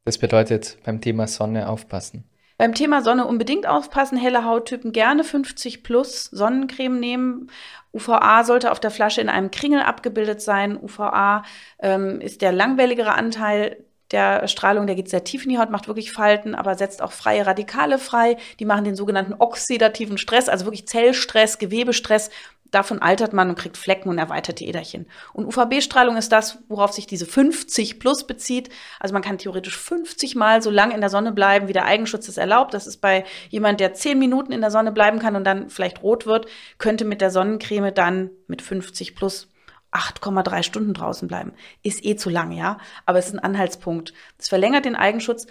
Das 0.06 0.16
bedeutet 0.16 0.78
beim 0.83 1.02
Thema 1.02 1.26
Sonne 1.26 1.68
aufpassen. 1.68 2.25
Beim 2.56 2.75
Thema 2.75 3.02
Sonne 3.02 3.26
unbedingt 3.26 3.66
aufpassen, 3.66 4.16
helle 4.16 4.44
Hauttypen 4.44 4.92
gerne 4.92 5.25
50 5.25 5.82
plus 5.82 6.25
Sonnencreme 6.25 7.00
nehmen. 7.00 7.50
UVA 7.92 8.44
sollte 8.44 8.70
auf 8.70 8.78
der 8.78 8.90
Flasche 8.92 9.20
in 9.20 9.28
einem 9.28 9.50
Kringel 9.50 9.80
abgebildet 9.80 10.40
sein. 10.40 10.76
UVA 10.76 11.44
ähm, 11.80 12.20
ist 12.20 12.42
der 12.42 12.52
langwelligere 12.52 13.14
Anteil 13.14 13.84
der 14.11 14.46
Strahlung, 14.46 14.87
der 14.87 14.94
geht 14.94 15.08
sehr 15.08 15.25
tief 15.25 15.44
in 15.44 15.50
die 15.50 15.58
Haut, 15.58 15.70
macht 15.70 15.88
wirklich 15.88 16.12
Falten, 16.12 16.54
aber 16.54 16.76
setzt 16.76 17.02
auch 17.02 17.11
freie 17.11 17.46
Radikale 17.46 17.99
frei. 17.99 18.37
Die 18.61 18.64
machen 18.64 18.84
den 18.84 18.94
sogenannten 18.94 19.34
oxidativen 19.37 20.18
Stress, 20.18 20.49
also 20.49 20.66
wirklich 20.66 20.87
Zellstress, 20.87 21.58
Gewebestress 21.58 22.30
davon 22.71 23.00
altert 23.00 23.33
man 23.33 23.50
und 23.50 23.59
kriegt 23.59 23.76
Flecken 23.76 24.09
und 24.09 24.18
erweiterte 24.18 24.64
Äderchen. 24.64 25.06
Und 25.33 25.47
UVB-Strahlung 25.47 26.16
ist 26.16 26.33
das, 26.33 26.59
worauf 26.68 26.92
sich 26.92 27.06
diese 27.06 27.26
50 27.26 28.00
plus 28.00 28.26
bezieht. 28.26 28.68
Also 28.99 29.12
man 29.12 29.23
kann 29.23 29.38
theoretisch 29.38 29.78
50 29.78 30.35
Mal 30.35 30.62
so 30.62 30.71
lange 30.71 30.94
in 30.94 31.00
der 31.00 31.11
Sonne 31.11 31.33
bleiben, 31.33 31.68
wie 31.68 31.73
der 31.73 31.85
Eigenschutz 31.85 32.28
es 32.28 32.37
erlaubt. 32.37 32.75
Das 32.75 32.87
ist 32.87 33.00
bei 33.00 33.25
jemand, 33.49 33.80
der 33.80 33.94
10 33.94 34.18
Minuten 34.18 34.52
in 34.52 34.61
der 34.61 34.71
Sonne 34.71 34.92
bleiben 34.92 35.18
kann 35.18 35.37
und 35.37 35.44
dann 35.44 35.71
vielleicht 35.71 36.02
rot 36.02 36.26
wird, 36.26 36.47
könnte 36.78 37.04
mit 37.04 37.21
der 37.21 37.30
Sonnencreme 37.30 37.94
dann 37.94 38.30
mit 38.49 38.62
50 38.62 39.14
plus 39.14 39.49
8,3 39.94 40.64
Stunden 40.64 40.92
draußen 40.92 41.28
bleiben. 41.28 41.52
Ist 41.83 42.04
eh 42.04 42.16
zu 42.16 42.28
lang, 42.28 42.50
ja. 42.50 42.78
Aber 43.06 43.18
es 43.18 43.26
ist 43.26 43.35
ein 43.35 43.38
Anhaltspunkt. 43.38 44.12
Es 44.38 44.49
verlängert 44.49 44.85
den 44.85 44.97
Eigenschutz. 44.97 45.47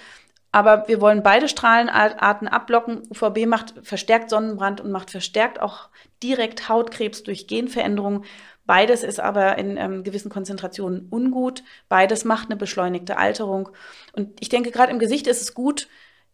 Aber 0.54 0.88
wir 0.88 1.02
wollen 1.02 1.24
beide 1.24 1.50
Strahlenarten 1.50 2.48
abblocken. 2.48 3.02
UVB 3.10 3.48
macht 3.48 3.74
verstärkt 3.82 4.30
Sonnenbrand 4.30 4.82
und 4.82 4.92
macht 4.92 5.10
verstärkt 5.10 5.60
auch 5.60 5.90
direkt 6.22 6.70
Hautkrebs 6.70 7.24
durch 7.24 7.48
Genveränderungen. 7.48 8.24
Beides 8.66 9.04
ist 9.04 9.20
aber 9.20 9.58
in 9.58 9.78
ähm, 9.78 10.04
gewissen 10.04 10.30
Konzentrationen 10.30 11.08
ungut. 11.10 11.64
Beides 11.90 12.24
macht 12.24 12.50
eine 12.50 12.56
beschleunigte 12.56 13.18
Alterung. 13.18 13.70
Und 14.14 14.40
ich 14.40 14.50
denke, 14.50 14.70
gerade 14.70 14.92
im 14.92 15.00
Gesicht 15.00 15.26
ist 15.26 15.42
es 15.42 15.56
gut, 15.56 15.88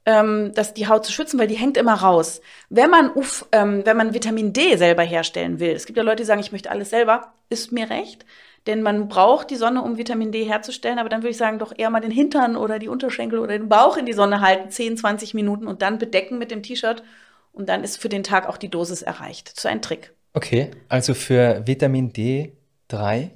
ähm, 0.06 0.54
dass 0.54 0.74
die 0.74 0.90
Haut 0.90 1.06
zu 1.06 1.14
schützen, 1.14 1.40
weil 1.40 1.48
die 1.48 1.58
hängt 1.58 1.78
immer 1.78 1.94
raus. 1.94 2.42
Wenn 2.70 2.90
man, 2.90 3.12
Uf, 3.14 3.48
ähm, 3.54 3.86
wenn 3.86 3.96
man 3.96 4.14
Vitamin 4.14 4.52
D 4.52 4.76
selber 4.76 5.04
herstellen 5.04 5.62
will, 5.62 5.72
es 5.72 5.86
gibt 5.86 5.96
ja 5.98 6.04
Leute, 6.04 6.18
die 6.18 6.26
sagen, 6.26 6.42
ich 6.42 6.52
möchte 6.52 6.72
alles 6.72 6.90
selber, 6.90 7.34
ist 7.50 7.72
mir 7.72 7.90
recht. 7.90 8.26
Denn 8.70 8.84
man 8.84 9.08
braucht 9.08 9.50
die 9.50 9.56
Sonne, 9.56 9.82
um 9.82 9.98
Vitamin 9.98 10.32
D 10.32 10.44
herzustellen. 10.44 11.00
Aber 11.00 11.10
dann 11.10 11.22
würde 11.22 11.32
ich 11.32 11.38
sagen, 11.38 11.58
doch 11.58 11.74
eher 11.76 11.90
mal 11.90 12.00
den 12.00 12.12
Hintern 12.12 12.56
oder 12.56 12.78
die 12.78 12.88
Unterschenkel 12.88 13.40
oder 13.40 13.58
den 13.58 13.68
Bauch 13.68 13.98
in 13.98 14.06
die 14.06 14.14
Sonne 14.14 14.42
halten, 14.42 14.70
10, 14.70 14.98
20 14.98 15.34
Minuten 15.34 15.68
und 15.68 15.82
dann 15.82 15.98
bedecken 15.98 16.38
mit 16.38 16.52
dem 16.52 16.62
T-Shirt. 16.62 17.04
Und 17.52 17.68
dann 17.68 17.84
ist 17.84 17.98
für 17.98 18.10
den 18.10 18.24
Tag 18.24 18.48
auch 18.48 18.58
die 18.58 18.70
Dosis 18.70 19.02
erreicht. 19.02 19.54
Ist 19.58 19.66
ein 19.66 19.82
Trick. 19.82 20.14
Okay, 20.34 20.70
also 20.88 21.16
für 21.16 21.66
Vitamin 21.66 22.14
D3, 22.14 23.32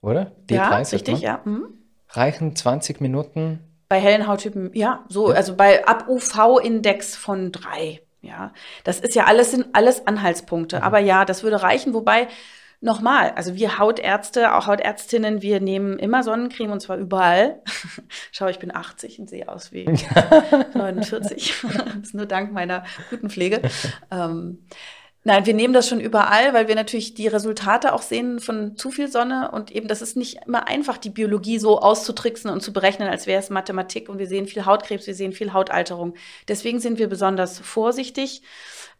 oder? 0.00 0.32
D3 0.48 0.54
ja, 0.54 0.76
richtig, 0.76 1.20
ja. 1.20 1.40
Mhm. 1.44 1.66
Reichen 2.10 2.54
20 2.54 3.00
Minuten? 3.00 3.58
Bei 3.88 3.98
hellen 3.98 4.28
Hauttypen, 4.28 4.70
ja, 4.74 5.04
so, 5.08 5.26
also 5.26 5.56
bei 5.56 5.84
ab 5.86 6.08
UV-Index 6.08 7.16
von 7.16 7.50
drei. 7.50 8.00
Ja, 8.22 8.52
das 8.84 9.00
ist 9.00 9.14
ja 9.14 9.24
alles, 9.24 9.52
sind 9.52 9.66
alles 9.72 10.06
Anhaltspunkte. 10.06 10.78
Mhm. 10.78 10.82
Aber 10.82 10.98
ja, 10.98 11.24
das 11.24 11.42
würde 11.42 11.62
reichen. 11.62 11.94
Wobei, 11.94 12.28
nochmal, 12.80 13.30
also 13.30 13.54
wir 13.54 13.78
Hautärzte, 13.78 14.54
auch 14.54 14.66
Hautärztinnen, 14.66 15.42
wir 15.42 15.60
nehmen 15.60 15.98
immer 15.98 16.22
Sonnencreme 16.22 16.72
und 16.72 16.80
zwar 16.80 16.98
überall. 16.98 17.62
Schau, 18.32 18.48
ich 18.48 18.58
bin 18.58 18.74
80 18.74 19.18
und 19.18 19.28
sehe 19.28 19.48
aus 19.48 19.72
wie 19.72 19.84
49. 20.74 21.54
das 21.62 21.96
ist 22.02 22.14
nur 22.14 22.26
dank 22.26 22.52
meiner 22.52 22.84
guten 23.10 23.30
Pflege. 23.30 23.62
Ähm, 24.10 24.66
Nein, 25.26 25.44
wir 25.44 25.54
nehmen 25.54 25.74
das 25.74 25.88
schon 25.88 25.98
überall, 25.98 26.54
weil 26.54 26.68
wir 26.68 26.76
natürlich 26.76 27.14
die 27.14 27.26
Resultate 27.26 27.92
auch 27.92 28.02
sehen 28.02 28.38
von 28.38 28.76
zu 28.76 28.92
viel 28.92 29.08
Sonne 29.08 29.50
und 29.50 29.72
eben, 29.72 29.88
das 29.88 30.00
ist 30.00 30.16
nicht 30.16 30.46
immer 30.46 30.68
einfach, 30.68 30.98
die 30.98 31.10
Biologie 31.10 31.58
so 31.58 31.80
auszutricksen 31.80 32.48
und 32.48 32.60
zu 32.60 32.72
berechnen, 32.72 33.08
als 33.08 33.26
wäre 33.26 33.40
es 33.40 33.50
Mathematik 33.50 34.08
und 34.08 34.20
wir 34.20 34.28
sehen 34.28 34.46
viel 34.46 34.66
Hautkrebs, 34.66 35.08
wir 35.08 35.16
sehen 35.16 35.32
viel 35.32 35.52
Hautalterung. 35.52 36.14
Deswegen 36.46 36.78
sind 36.78 37.00
wir 37.00 37.08
besonders 37.08 37.58
vorsichtig. 37.58 38.42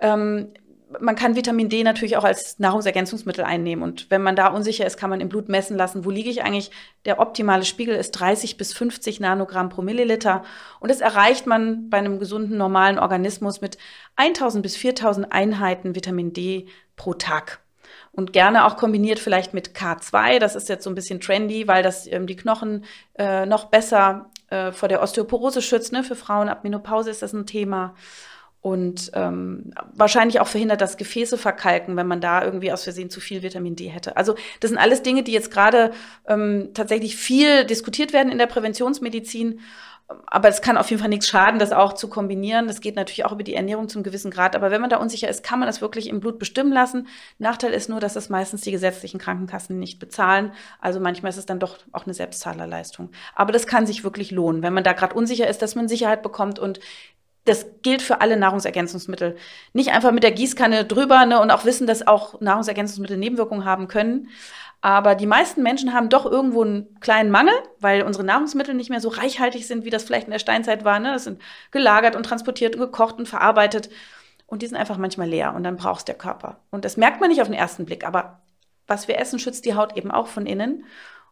Ähm, 0.01 0.53
man 1.01 1.17
kann 1.17 1.35
Vitamin 1.35 1.69
D 1.69 1.83
natürlich 1.83 2.17
auch 2.17 2.25
als 2.25 2.59
Nahrungsergänzungsmittel 2.59 3.45
einnehmen. 3.45 3.83
Und 3.83 4.11
wenn 4.11 4.23
man 4.23 4.37
da 4.37 4.49
unsicher 4.49 4.87
ist, 4.87 4.97
kann 4.97 5.11
man 5.11 5.21
im 5.21 5.29
Blut 5.29 5.49
messen 5.49 5.77
lassen, 5.77 6.05
wo 6.05 6.11
liege 6.11 6.31
ich 6.31 6.43
eigentlich. 6.43 6.71
Der 7.05 7.19
optimale 7.19 7.65
Spiegel 7.65 7.97
ist 7.97 8.13
30 8.13 8.57
bis 8.57 8.73
50 8.73 9.19
Nanogramm 9.19 9.69
pro 9.69 9.83
Milliliter. 9.83 10.45
Und 10.79 10.91
das 10.91 11.01
erreicht 11.01 11.47
man 11.47 11.91
bei 11.91 11.99
einem 11.99 12.19
gesunden, 12.19 12.57
normalen 12.57 12.99
Organismus 12.99 13.61
mit 13.61 13.79
1000 14.17 14.63
bis 14.63 14.77
4000 14.77 15.33
Einheiten 15.33 15.95
Vitamin 15.95 16.33
D 16.33 16.67
pro 16.95 17.15
Tag. 17.15 17.61
Und 18.13 18.33
gerne 18.33 18.65
auch 18.65 18.77
kombiniert 18.77 19.19
vielleicht 19.19 19.55
mit 19.55 19.71
K2. 19.77 20.39
Das 20.39 20.57
ist 20.57 20.69
jetzt 20.69 20.85
so 20.85 20.91
ein 20.91 20.95
bisschen 20.95 21.21
trendy, 21.21 21.69
weil 21.69 21.83
das 21.83 22.07
ähm, 22.07 22.27
die 22.27 22.37
Knochen 22.37 22.85
äh, 23.19 23.45
noch 23.45 23.67
besser 23.67 24.31
äh, 24.51 24.73
vor 24.73 24.89
der 24.89 25.03
Osteoporose 25.03 25.61
schützt. 25.61 25.93
Ne? 25.93 26.03
Für 26.03 26.17
Frauen 26.17 26.49
ab 26.49 26.65
Menopause 26.65 27.11
ist 27.11 27.23
das 27.23 27.33
ein 27.33 27.47
Thema 27.47 27.95
und 28.67 29.13
ähm, 29.15 29.71
wahrscheinlich 29.95 30.41
auch 30.41 30.49
verhindert, 30.49 30.81
dass 30.81 30.97
Gefäße 30.97 31.39
verkalken, 31.39 31.95
wenn 31.95 32.09
man 32.09 32.21
da 32.21 32.43
irgendwie 32.43 32.73
aus 32.73 32.83
Versehen 32.83 33.11
zu 33.11 33.21
viel 33.21 33.45
Vitamin 33.45 33.77
D 33.77 33.87
hätte. 33.87 34.17
Also 34.17 34.35
das 34.59 34.71
sind 34.71 34.79
alles 34.79 35.03
Dinge, 35.03 35.23
die 35.23 35.31
jetzt 35.31 35.53
gerade 35.53 35.93
ähm, 36.27 36.71
tatsächlich 36.75 37.15
viel 37.15 37.65
diskutiert 37.65 38.13
werden 38.13 38.33
in 38.33 38.39
der 38.39 38.49
Präventionsmedizin. 38.49 39.61
Aber 40.27 40.49
es 40.49 40.63
kann 40.63 40.77
auf 40.77 40.91
jeden 40.91 41.01
Fall 41.01 41.09
nichts 41.09 41.29
schaden, 41.29 41.61
das 41.61 41.71
auch 41.71 41.93
zu 41.93 42.09
kombinieren. 42.09 42.67
Das 42.67 42.81
geht 42.81 42.97
natürlich 42.97 43.25
auch 43.25 43.33
über 43.33 43.45
die 43.45 43.55
Ernährung 43.55 43.89
zum 43.89 44.03
gewissen 44.03 44.33
Grad. 44.33 44.57
Aber 44.57 44.73
wenn 44.73 44.81
man 44.81 44.91
da 44.91 44.97
unsicher 44.97 45.29
ist, 45.29 45.45
kann 45.45 45.61
man 45.61 45.67
das 45.67 45.81
wirklich 45.81 46.09
im 46.09 46.19
Blut 46.19 46.41
bestimmen 46.41 46.73
lassen. 46.73 47.07
Nachteil 47.39 47.73
ist 47.73 47.89
nur, 47.89 48.01
dass 48.01 48.15
das 48.15 48.31
meistens 48.31 48.63
die 48.63 48.73
gesetzlichen 48.73 49.19
Krankenkassen 49.19 49.79
nicht 49.79 50.01
bezahlen. 50.01 50.53
Also 50.81 50.99
manchmal 50.99 51.31
ist 51.31 51.39
es 51.39 51.47
dann 51.47 51.61
doch 51.61 51.79
auch 51.93 52.05
eine 52.05 52.15
Selbstzahlerleistung. 52.15 53.11
Aber 53.37 53.53
das 53.53 53.69
kann 53.69 53.87
sich 53.87 54.03
wirklich 54.03 54.33
lohnen, 54.33 54.63
wenn 54.63 54.75
man 54.75 54.85
da 54.85 54.93
gerade 54.93 55.15
unsicher 55.15 55.49
ist, 55.49 55.63
dass 55.63 55.77
man 55.77 55.87
Sicherheit 55.87 56.23
bekommt 56.23 56.59
und 56.59 56.81
das 57.47 57.67
gilt 57.83 58.03
für 58.03 58.21
alle 58.21 58.37
Nahrungsergänzungsmittel. 58.37 59.37
Nicht 59.73 59.93
einfach 59.93 60.13
mit 60.13 60.23
der 60.23 60.33
Gießkanne 60.33 60.85
drüber 60.85 61.25
ne, 61.27 61.41
und 61.41 61.51
auch 61.51 61.65
wissen, 61.65 61.87
dass 61.87 62.07
auch 62.07 62.41
Nahrungsergänzungsmittel 62.41 63.17
Nebenwirkungen 63.17 63.65
haben 63.65 63.89
können. 63.89 64.29
Aber 64.81 65.15
die 65.15 65.27
meisten 65.27 65.63
Menschen 65.63 65.95
haben 65.95 66.09
doch 66.09 66.27
irgendwo 66.27 66.63
einen 66.63 67.01
kleinen 67.01 67.31
Mangel, 67.31 67.55
weil 67.81 68.03
unsere 68.03 68.25
Nahrungsmittel 68.25 68.75
nicht 68.75 68.91
mehr 68.91 69.01
so 69.01 69.09
reichhaltig 69.09 69.67
sind, 69.67 69.85
wie 69.85 69.91
das 69.91 70.05
vielleicht 70.05 70.27
in 70.27 70.33
der 70.33 70.39
Steinzeit 70.39 70.85
war. 70.85 70.99
Ne? 70.99 71.13
Das 71.13 71.25
sind 71.25 71.41
gelagert 71.71 72.15
und 72.15 72.25
transportiert 72.25 72.75
und 72.75 72.83
gekocht 72.83 73.19
und 73.19 73.29
verarbeitet. 73.29 73.89
Und 74.47 74.63
die 74.63 74.67
sind 74.67 74.77
einfach 74.77 74.99
manchmal 74.99 75.29
leer 75.29 75.55
und 75.55 75.65
dann 75.65 75.77
braucht 75.77 76.09
der 76.09 76.15
Körper. 76.15 76.61
Und 76.71 76.85
das 76.85 76.97
merkt 76.97 77.21
man 77.21 77.31
nicht 77.31 77.41
auf 77.41 77.49
den 77.49 77.57
ersten 77.57 77.85
Blick. 77.85 78.07
Aber 78.07 78.41
was 78.87 79.09
wir 79.09 79.19
essen, 79.19 79.39
schützt 79.39 79.65
die 79.65 79.75
Haut 79.75 79.97
eben 79.97 80.11
auch 80.11 80.27
von 80.27 80.47
innen. 80.47 80.85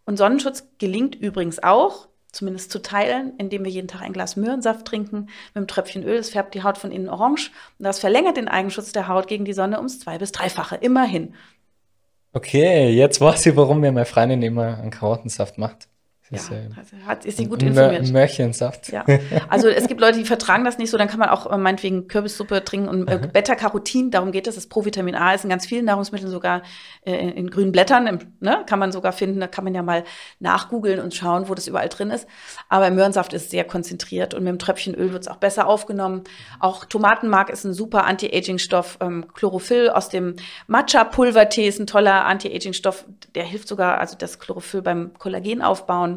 Und 0.04 0.16
Sonnenschutz 0.16 0.68
gelingt 0.78 1.14
übrigens 1.14 1.62
auch, 1.62 2.09
zumindest 2.35 2.71
zu 2.71 2.83
teilen, 2.83 3.33
indem 3.38 3.64
wir 3.64 3.71
jeden 3.71 3.88
Tag 3.88 4.03
ein 4.03 4.12
Glas 4.12 4.37
Möhrensaft 4.37 4.87
trinken 4.87 5.26
mit 5.26 5.57
einem 5.57 5.67
Tröpfchen 5.67 6.03
Öl. 6.03 6.19
Das 6.19 6.31
färbt 6.31 6.55
die 6.55 6.62
Haut 6.62 6.79
von 6.79 6.93
innen 6.93 7.09
orange 7.09 7.50
und 7.79 7.85
das 7.85 7.99
verlängert 7.99 8.37
den 8.37 8.49
Eigenschutz 8.49 8.93
der 8.93 9.09
Haut 9.09 9.29
gegen 9.29 9.45
die 9.45 9.53
Sonne 9.53 9.79
ums 9.79 10.00
zwei- 10.00 10.19
bis 10.19 10.33
dreifache. 10.33 10.76
Immerhin. 10.76 11.35
Okay, 12.33 12.91
jetzt 12.91 13.21
weiß 13.21 13.47
ich, 13.47 13.57
warum 13.57 13.81
mir 13.81 13.93
meine 13.93 14.07
Freundin 14.07 14.43
immer 14.43 14.79
einen 14.79 14.91
Karottensaft 14.91 15.57
macht. 15.57 15.88
Ist, 16.31 16.50
ja, 16.50 16.57
also 16.76 16.97
hat, 17.07 17.26
ist 17.26 17.37
sie 17.37 17.47
gut 17.47 17.62
informiert. 17.62 18.11
Mörchensaft. 18.11 18.90
Ja. 18.90 19.04
Also 19.50 19.69
es 19.69 19.87
gibt 19.87 20.00
Leute, 20.00 20.19
die 20.19 20.25
vertragen 20.25 20.64
das 20.64 20.78
nicht 20.78 20.88
so, 20.88 20.97
dann 20.97 21.07
kann 21.07 21.19
man 21.19 21.28
auch 21.28 21.50
äh, 21.52 21.59
meinetwegen 21.59 22.09
Kürbissuppe 22.09 22.64
trinken 22.64 22.88
und 22.88 23.09
äh, 23.09 23.28
Beta-Carotin, 23.31 24.11
darum 24.11 24.33
geht 24.33 24.47
es, 24.47 24.54
das 24.54 24.66
Provitamin 24.66 25.14
A 25.16 25.35
ist 25.35 25.45
in 25.45 25.50
ganz 25.50 25.66
vielen 25.66 25.85
Nahrungsmitteln 25.85 26.31
sogar 26.31 26.62
äh, 27.04 27.14
in 27.14 27.50
grünen 27.50 27.73
Blättern, 27.73 28.07
im, 28.07 28.19
ne, 28.40 28.64
kann 28.66 28.78
man 28.78 28.90
sogar 28.90 29.12
finden, 29.12 29.38
da 29.38 29.49
kann 29.49 29.64
man 29.64 29.75
ja 29.75 29.83
mal 29.83 30.04
nachgoogeln 30.40 30.99
und 30.99 31.14
schauen, 31.14 31.49
wo 31.50 31.54
das 31.54 31.69
überall 31.69 31.90
drin 31.90 32.11
ist. 32.11 32.26
Aber 32.71 32.90
Möhrensaft 32.90 33.35
ist 33.35 33.50
sehr 33.50 33.64
konzentriert 33.64 34.33
und 34.33 34.45
mit 34.45 34.50
dem 34.50 34.59
Tröpfchen 34.59 34.95
Öl 34.95 35.12
wird 35.12 35.23
es 35.25 35.28
auch 35.28 35.37
besser 35.37 35.66
aufgenommen. 35.66 36.25
Auch 36.59 36.87
Tomatenmark 36.87 37.50
ist 37.50 37.64
ein 37.64 37.75
super 37.75 38.07
Anti-Aging-Stoff. 38.07 38.99
Ähm, 39.02 39.26
Chlorophyll 39.35 39.90
aus 39.90 40.09
dem 40.09 40.37
Matcha-Pulvertee 40.69 41.69
ist 41.69 41.81
ein 41.81 41.87
toller 41.87 42.25
Anti-Aging-Stoff, 42.25 43.04
der 43.35 43.45
hilft 43.45 43.69
sogar, 43.69 43.99
also 43.99 44.16
das 44.16 44.38
Chlorophyll 44.38 44.81
beim 44.81 45.12
Kollagen 45.19 45.61
aufbauen. 45.61 46.14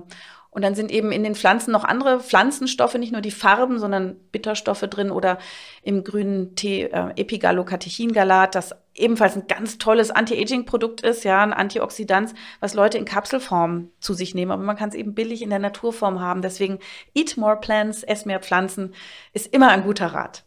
Und 0.58 0.64
dann 0.64 0.74
sind 0.74 0.92
eben 0.92 1.12
in 1.12 1.24
den 1.24 1.36
Pflanzen 1.36 1.72
noch 1.72 1.84
andere 1.84 2.20
Pflanzenstoffe, 2.20 2.96
nicht 2.96 3.12
nur 3.12 3.22
die 3.22 3.30
Farben, 3.30 3.78
sondern 3.78 4.16
Bitterstoffe 4.32 4.82
drin 4.90 5.12
oder 5.12 5.38
im 5.84 6.04
grünen 6.04 6.56
Tee 6.56 6.86
äh, 6.86 7.12
Epigallocatechingalat, 7.16 8.56
das 8.56 8.74
ebenfalls 8.96 9.36
ein 9.36 9.46
ganz 9.48 9.78
tolles 9.78 10.10
Anti-Aging-Produkt 10.10 11.02
ist, 11.02 11.24
ja, 11.24 11.44
ein 11.44 11.54
Antioxidant, 11.54 12.34
was 12.60 12.74
Leute 12.74 12.98
in 12.98 13.06
Kapselform 13.06 13.92
zu 14.00 14.16
sich 14.16 14.34
nehmen. 14.34 14.52
Aber 14.52 14.64
man 14.64 14.76
kann 14.76 14.90
es 14.90 14.96
eben 14.96 15.14
billig 15.14 15.44
in 15.44 15.52
der 15.52 15.60
Naturform 15.60 16.22
haben. 16.22 16.42
Deswegen 16.42 16.80
eat 17.14 17.38
more 17.38 17.58
plants, 17.58 18.02
ess 18.02 18.26
mehr 18.26 18.40
Pflanzen, 18.40 18.96
ist 19.34 19.54
immer 19.54 19.70
ein 19.70 19.84
guter 19.84 20.08
Rat. 20.08 20.44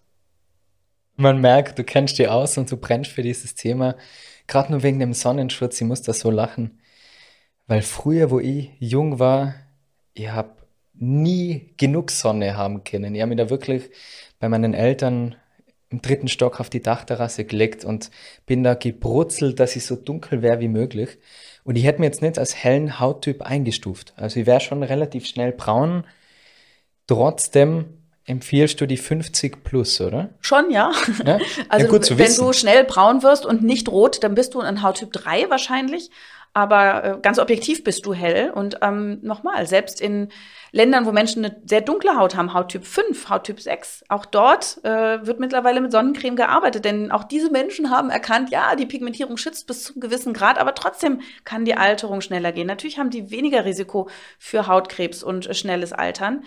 Man 1.14 1.40
merkt, 1.40 1.78
du 1.78 1.84
kennst 1.84 2.18
dich 2.18 2.26
aus 2.26 2.58
und 2.58 2.72
du 2.72 2.76
brennst 2.76 3.12
für 3.12 3.22
dieses 3.22 3.54
Thema. 3.54 3.94
Gerade 4.48 4.72
nur 4.72 4.82
wegen 4.82 4.98
dem 4.98 5.12
Sonnenschutz, 5.12 5.80
ich 5.80 5.86
muss 5.86 6.02
da 6.02 6.12
so 6.12 6.32
lachen. 6.32 6.79
Weil 7.70 7.82
früher, 7.82 8.32
wo 8.32 8.40
ich 8.40 8.72
jung 8.80 9.20
war, 9.20 9.54
ich 10.12 10.28
habe 10.28 10.56
nie 10.94 11.72
genug 11.76 12.10
Sonne 12.10 12.56
haben 12.56 12.82
können. 12.82 13.14
Ich 13.14 13.20
habe 13.20 13.28
mich 13.28 13.38
da 13.38 13.48
wirklich 13.48 13.90
bei 14.40 14.48
meinen 14.48 14.74
Eltern 14.74 15.36
im 15.88 16.02
dritten 16.02 16.26
Stock 16.26 16.58
auf 16.58 16.68
die 16.68 16.82
Dachterrasse 16.82 17.44
gelegt 17.44 17.84
und 17.84 18.10
bin 18.44 18.64
da 18.64 18.74
gebrutzelt, 18.74 19.60
dass 19.60 19.76
ich 19.76 19.86
so 19.86 19.94
dunkel 19.94 20.42
wäre 20.42 20.58
wie 20.58 20.66
möglich. 20.66 21.18
Und 21.62 21.76
ich 21.76 21.84
hätte 21.84 22.00
mir 22.00 22.06
jetzt 22.06 22.22
nicht 22.22 22.40
als 22.40 22.56
hellen 22.56 22.98
Hauttyp 22.98 23.42
eingestuft. 23.42 24.14
Also 24.16 24.40
ich 24.40 24.46
wäre 24.46 24.58
schon 24.58 24.82
relativ 24.82 25.24
schnell 25.24 25.52
braun. 25.52 26.02
Trotzdem 27.06 27.84
empfiehlst 28.24 28.80
du 28.80 28.86
die 28.86 28.96
50 28.96 29.62
plus, 29.62 30.00
oder? 30.00 30.30
Schon, 30.40 30.72
ja. 30.72 30.90
ja? 31.24 31.38
Also 31.68 31.86
ja, 31.86 31.92
wenn 31.92 32.18
wissen. 32.18 32.46
du 32.46 32.52
schnell 32.52 32.82
braun 32.82 33.22
wirst 33.22 33.46
und 33.46 33.62
nicht 33.62 33.88
rot, 33.88 34.24
dann 34.24 34.34
bist 34.34 34.54
du 34.54 34.60
ein 34.60 34.82
Hauttyp 34.82 35.12
3 35.12 35.50
wahrscheinlich. 35.50 36.10
Aber 36.52 37.04
äh, 37.04 37.18
ganz 37.22 37.38
objektiv 37.38 37.84
bist 37.84 38.04
du 38.06 38.12
hell. 38.12 38.50
Und 38.50 38.78
ähm, 38.82 39.20
nochmal, 39.22 39.66
selbst 39.66 40.00
in 40.00 40.30
Ländern, 40.72 41.06
wo 41.06 41.12
Menschen 41.12 41.44
eine 41.44 41.62
sehr 41.64 41.80
dunkle 41.80 42.16
Haut 42.16 42.34
haben, 42.34 42.54
Hauttyp 42.54 42.84
5, 42.84 43.28
Hauttyp 43.28 43.60
6, 43.60 44.04
auch 44.08 44.26
dort 44.26 44.78
äh, 44.84 45.24
wird 45.24 45.38
mittlerweile 45.38 45.80
mit 45.80 45.92
Sonnencreme 45.92 46.34
gearbeitet. 46.34 46.84
Denn 46.84 47.12
auch 47.12 47.22
diese 47.22 47.50
Menschen 47.50 47.90
haben 47.90 48.10
erkannt, 48.10 48.50
ja, 48.50 48.74
die 48.74 48.86
Pigmentierung 48.86 49.36
schützt 49.36 49.68
bis 49.68 49.84
zu 49.84 49.92
einem 49.92 50.00
gewissen 50.00 50.32
Grad, 50.32 50.58
aber 50.58 50.74
trotzdem 50.74 51.20
kann 51.44 51.64
die 51.64 51.76
Alterung 51.76 52.20
schneller 52.20 52.50
gehen. 52.50 52.66
Natürlich 52.66 52.98
haben 52.98 53.10
die 53.10 53.30
weniger 53.30 53.64
Risiko 53.64 54.08
für 54.38 54.66
Hautkrebs 54.66 55.22
und 55.22 55.46
äh, 55.46 55.54
schnelles 55.54 55.92
Altern. 55.92 56.42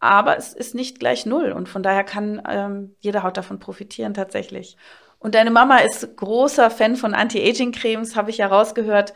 Aber 0.00 0.36
es 0.36 0.52
ist 0.52 0.74
nicht 0.74 0.98
gleich 0.98 1.24
null 1.24 1.52
und 1.52 1.68
von 1.68 1.82
daher 1.82 2.04
kann 2.04 2.42
ähm, 2.48 2.96
jede 3.00 3.22
Haut 3.22 3.36
davon 3.36 3.58
profitieren 3.58 4.12
tatsächlich. 4.12 4.76
Und 5.18 5.34
deine 5.34 5.50
Mama 5.50 5.78
ist 5.78 6.16
großer 6.16 6.70
Fan 6.70 6.96
von 6.96 7.14
Anti-Aging-Cremes, 7.14 8.16
habe 8.16 8.30
ich 8.30 8.38
ja 8.38 8.46
rausgehört. 8.46 9.14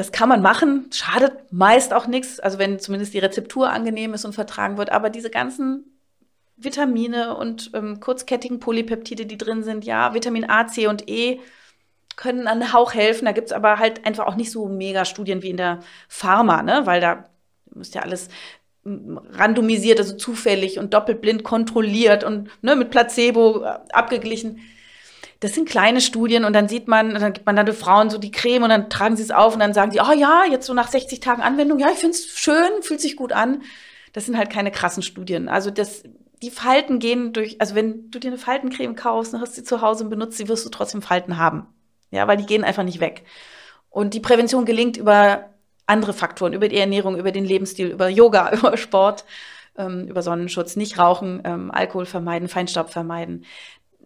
Das 0.00 0.12
kann 0.12 0.30
man 0.30 0.40
machen, 0.40 0.88
schadet 0.94 1.52
meist 1.52 1.92
auch 1.92 2.06
nichts, 2.06 2.40
also 2.40 2.58
wenn 2.58 2.78
zumindest 2.78 3.12
die 3.12 3.18
Rezeptur 3.18 3.68
angenehm 3.68 4.14
ist 4.14 4.24
und 4.24 4.34
vertragen 4.34 4.78
wird. 4.78 4.90
Aber 4.90 5.10
diese 5.10 5.28
ganzen 5.28 5.98
Vitamine 6.56 7.36
und 7.36 7.72
ähm, 7.74 8.00
kurzkettigen 8.00 8.60
Polypeptide, 8.60 9.26
die 9.26 9.36
drin 9.36 9.62
sind, 9.62 9.84
ja, 9.84 10.14
Vitamin 10.14 10.48
A, 10.48 10.66
C 10.66 10.86
und 10.86 11.06
E 11.06 11.40
können 12.16 12.46
an 12.46 12.72
Hauch 12.72 12.94
helfen. 12.94 13.26
Da 13.26 13.32
gibt 13.32 13.48
es 13.48 13.52
aber 13.52 13.78
halt 13.78 14.06
einfach 14.06 14.26
auch 14.26 14.36
nicht 14.36 14.50
so 14.50 14.68
mega 14.68 15.04
Studien 15.04 15.42
wie 15.42 15.50
in 15.50 15.58
der 15.58 15.80
Pharma, 16.08 16.62
ne? 16.62 16.86
weil 16.86 17.02
da 17.02 17.26
muss 17.74 17.92
ja 17.92 18.00
alles 18.00 18.30
randomisiert, 18.82 19.98
also 19.98 20.16
zufällig 20.16 20.78
und 20.78 20.94
doppelblind 20.94 21.44
kontrolliert 21.44 22.24
und 22.24 22.48
ne, 22.62 22.74
mit 22.74 22.88
Placebo 22.88 23.64
äh, 23.64 23.80
abgeglichen 23.92 24.60
das 25.40 25.54
sind 25.54 25.68
kleine 25.68 26.02
Studien 26.02 26.44
und 26.44 26.52
dann 26.52 26.68
sieht 26.68 26.86
man, 26.86 27.14
dann 27.14 27.32
gibt 27.32 27.46
man 27.46 27.56
dann 27.56 27.64
den 27.64 27.74
Frauen 27.74 28.10
so 28.10 28.18
die 28.18 28.30
Creme 28.30 28.64
und 28.64 28.68
dann 28.68 28.90
tragen 28.90 29.16
sie 29.16 29.22
es 29.22 29.30
auf 29.30 29.54
und 29.54 29.60
dann 29.60 29.72
sagen 29.72 29.90
sie, 29.90 30.00
oh 30.00 30.12
ja, 30.12 30.44
jetzt 30.50 30.66
so 30.66 30.74
nach 30.74 30.88
60 30.88 31.20
Tagen 31.20 31.40
Anwendung, 31.40 31.78
ja, 31.78 31.88
ich 31.90 31.98
finde 31.98 32.14
es 32.14 32.26
schön, 32.38 32.82
fühlt 32.82 33.00
sich 33.00 33.16
gut 33.16 33.32
an. 33.32 33.62
Das 34.12 34.26
sind 34.26 34.36
halt 34.36 34.50
keine 34.50 34.70
krassen 34.70 35.02
Studien. 35.02 35.48
Also 35.48 35.70
das, 35.70 36.02
die 36.42 36.50
Falten 36.50 36.98
gehen 36.98 37.32
durch, 37.32 37.58
also 37.58 37.74
wenn 37.74 38.10
du 38.10 38.18
dir 38.18 38.28
eine 38.28 38.38
Faltencreme 38.38 38.94
kaufst 38.94 39.32
und 39.32 39.40
hast 39.40 39.54
sie 39.54 39.64
zu 39.64 39.80
Hause 39.80 40.04
und 40.04 40.10
benutzt 40.10 40.36
sie, 40.36 40.48
wirst 40.48 40.66
du 40.66 40.70
trotzdem 40.70 41.00
Falten 41.00 41.38
haben. 41.38 41.66
Ja, 42.10 42.28
weil 42.28 42.36
die 42.36 42.46
gehen 42.46 42.64
einfach 42.64 42.82
nicht 42.82 43.00
weg. 43.00 43.24
Und 43.88 44.12
die 44.12 44.20
Prävention 44.20 44.66
gelingt 44.66 44.98
über 44.98 45.50
andere 45.86 46.12
Faktoren, 46.12 46.52
über 46.52 46.68
die 46.68 46.76
Ernährung, 46.76 47.16
über 47.16 47.32
den 47.32 47.44
Lebensstil, 47.46 47.88
über 47.88 48.08
Yoga, 48.08 48.52
über 48.54 48.76
Sport, 48.76 49.24
ähm, 49.78 50.06
über 50.06 50.22
Sonnenschutz, 50.22 50.76
nicht 50.76 50.98
rauchen, 50.98 51.40
ähm, 51.44 51.70
Alkohol 51.70 52.04
vermeiden, 52.04 52.48
Feinstaub 52.48 52.90
vermeiden, 52.90 53.44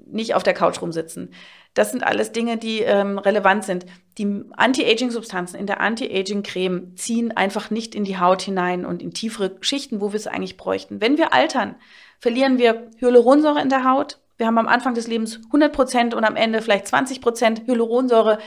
nicht 0.07 0.35
auf 0.35 0.43
der 0.43 0.55
Couch 0.55 0.81
rumsitzen. 0.81 1.33
Das 1.75 1.91
sind 1.91 2.05
alles 2.05 2.31
Dinge, 2.31 2.57
die 2.57 2.81
ähm, 2.81 3.19
relevant 3.19 3.65
sind. 3.65 3.85
Die 4.17 4.45
Anti-Aging-Substanzen 4.57 5.59
in 5.59 5.67
der 5.67 5.81
Anti-Aging-Creme 5.81 6.95
ziehen 6.97 7.37
einfach 7.37 7.71
nicht 7.71 7.95
in 7.95 8.05
die 8.05 8.19
Haut 8.19 8.43
hinein 8.43 8.87
und 8.87 9.03
in 9.03 9.13
tiefere 9.13 9.57
Schichten, 9.61 10.01
wo 10.01 10.13
wir 10.13 10.17
es 10.17 10.29
eigentlich 10.29 10.57
bräuchten. 10.57 11.01
Wenn 11.01 11.19
wir 11.19 11.33
altern, 11.33 11.75
verlieren 12.21 12.59
wir 12.59 12.91
Hyaluronsäure 12.99 13.61
in 13.61 13.71
der 13.71 13.85
Haut. 13.85 14.21
Wir 14.37 14.47
haben 14.47 14.59
am 14.59 14.69
Anfang 14.69 14.95
des 14.95 15.09
Lebens 15.09 15.41
100 15.47 15.73
Prozent 15.73 16.15
und 16.15 16.25
am 16.25 16.37
Ende 16.37 16.63
vielleicht 16.63 16.87
20 16.89 17.21
Prozent 17.21 17.63
Hyaluronsäure. 17.67 18.39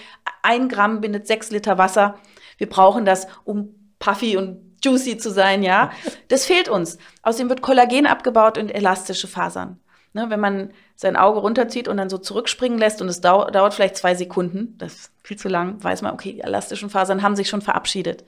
Ein 0.42 0.70
Gramm 0.70 1.02
bindet 1.02 1.28
sechs 1.28 1.52
Liter 1.52 1.78
Wasser. 1.78 2.16
Wir 2.58 2.70
brauchen 2.70 3.04
das, 3.04 3.28
um 3.44 3.76
puffy 4.00 4.38
und 4.38 4.78
juicy 4.84 5.18
zu 5.18 5.32
sein, 5.32 5.64
ja. 5.64 5.92
Das 6.30 6.46
fehlt 6.46 6.70
uns. 6.70 6.98
Außerdem 7.24 7.50
wird 7.50 7.62
Kollagen 7.62 8.06
abgebaut 8.06 8.58
und 8.58 8.70
elastische 8.70 9.28
Fasern. 9.28 9.80
Ne, 10.14 10.30
wenn 10.30 10.40
man 10.40 10.72
sein 10.96 11.16
Auge 11.16 11.40
runterzieht 11.40 11.88
und 11.88 11.98
dann 11.98 12.10
so 12.10 12.18
zurückspringen 12.18 12.80
lässt 12.80 13.02
und 13.02 13.08
es 13.08 13.22
dau 13.22 13.46
dauert 13.52 13.74
vielleicht 13.74 13.98
zwei 13.98 14.16
Sekunden, 14.16 14.76
das 14.80 14.94
ist 14.94 15.12
viel 15.24 15.38
zu 15.38 15.48
lang, 15.48 15.84
weiß 15.84 16.02
man, 16.02 16.14
okay, 16.14 16.34
die 16.34 16.42
elastischen 16.42 16.90
Fasern 16.90 17.22
haben 17.22 17.36
sich 17.36 17.50
schon 17.50 17.62
verabschiedet. 17.62 18.24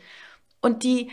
Und 0.61 0.83
die 0.83 1.09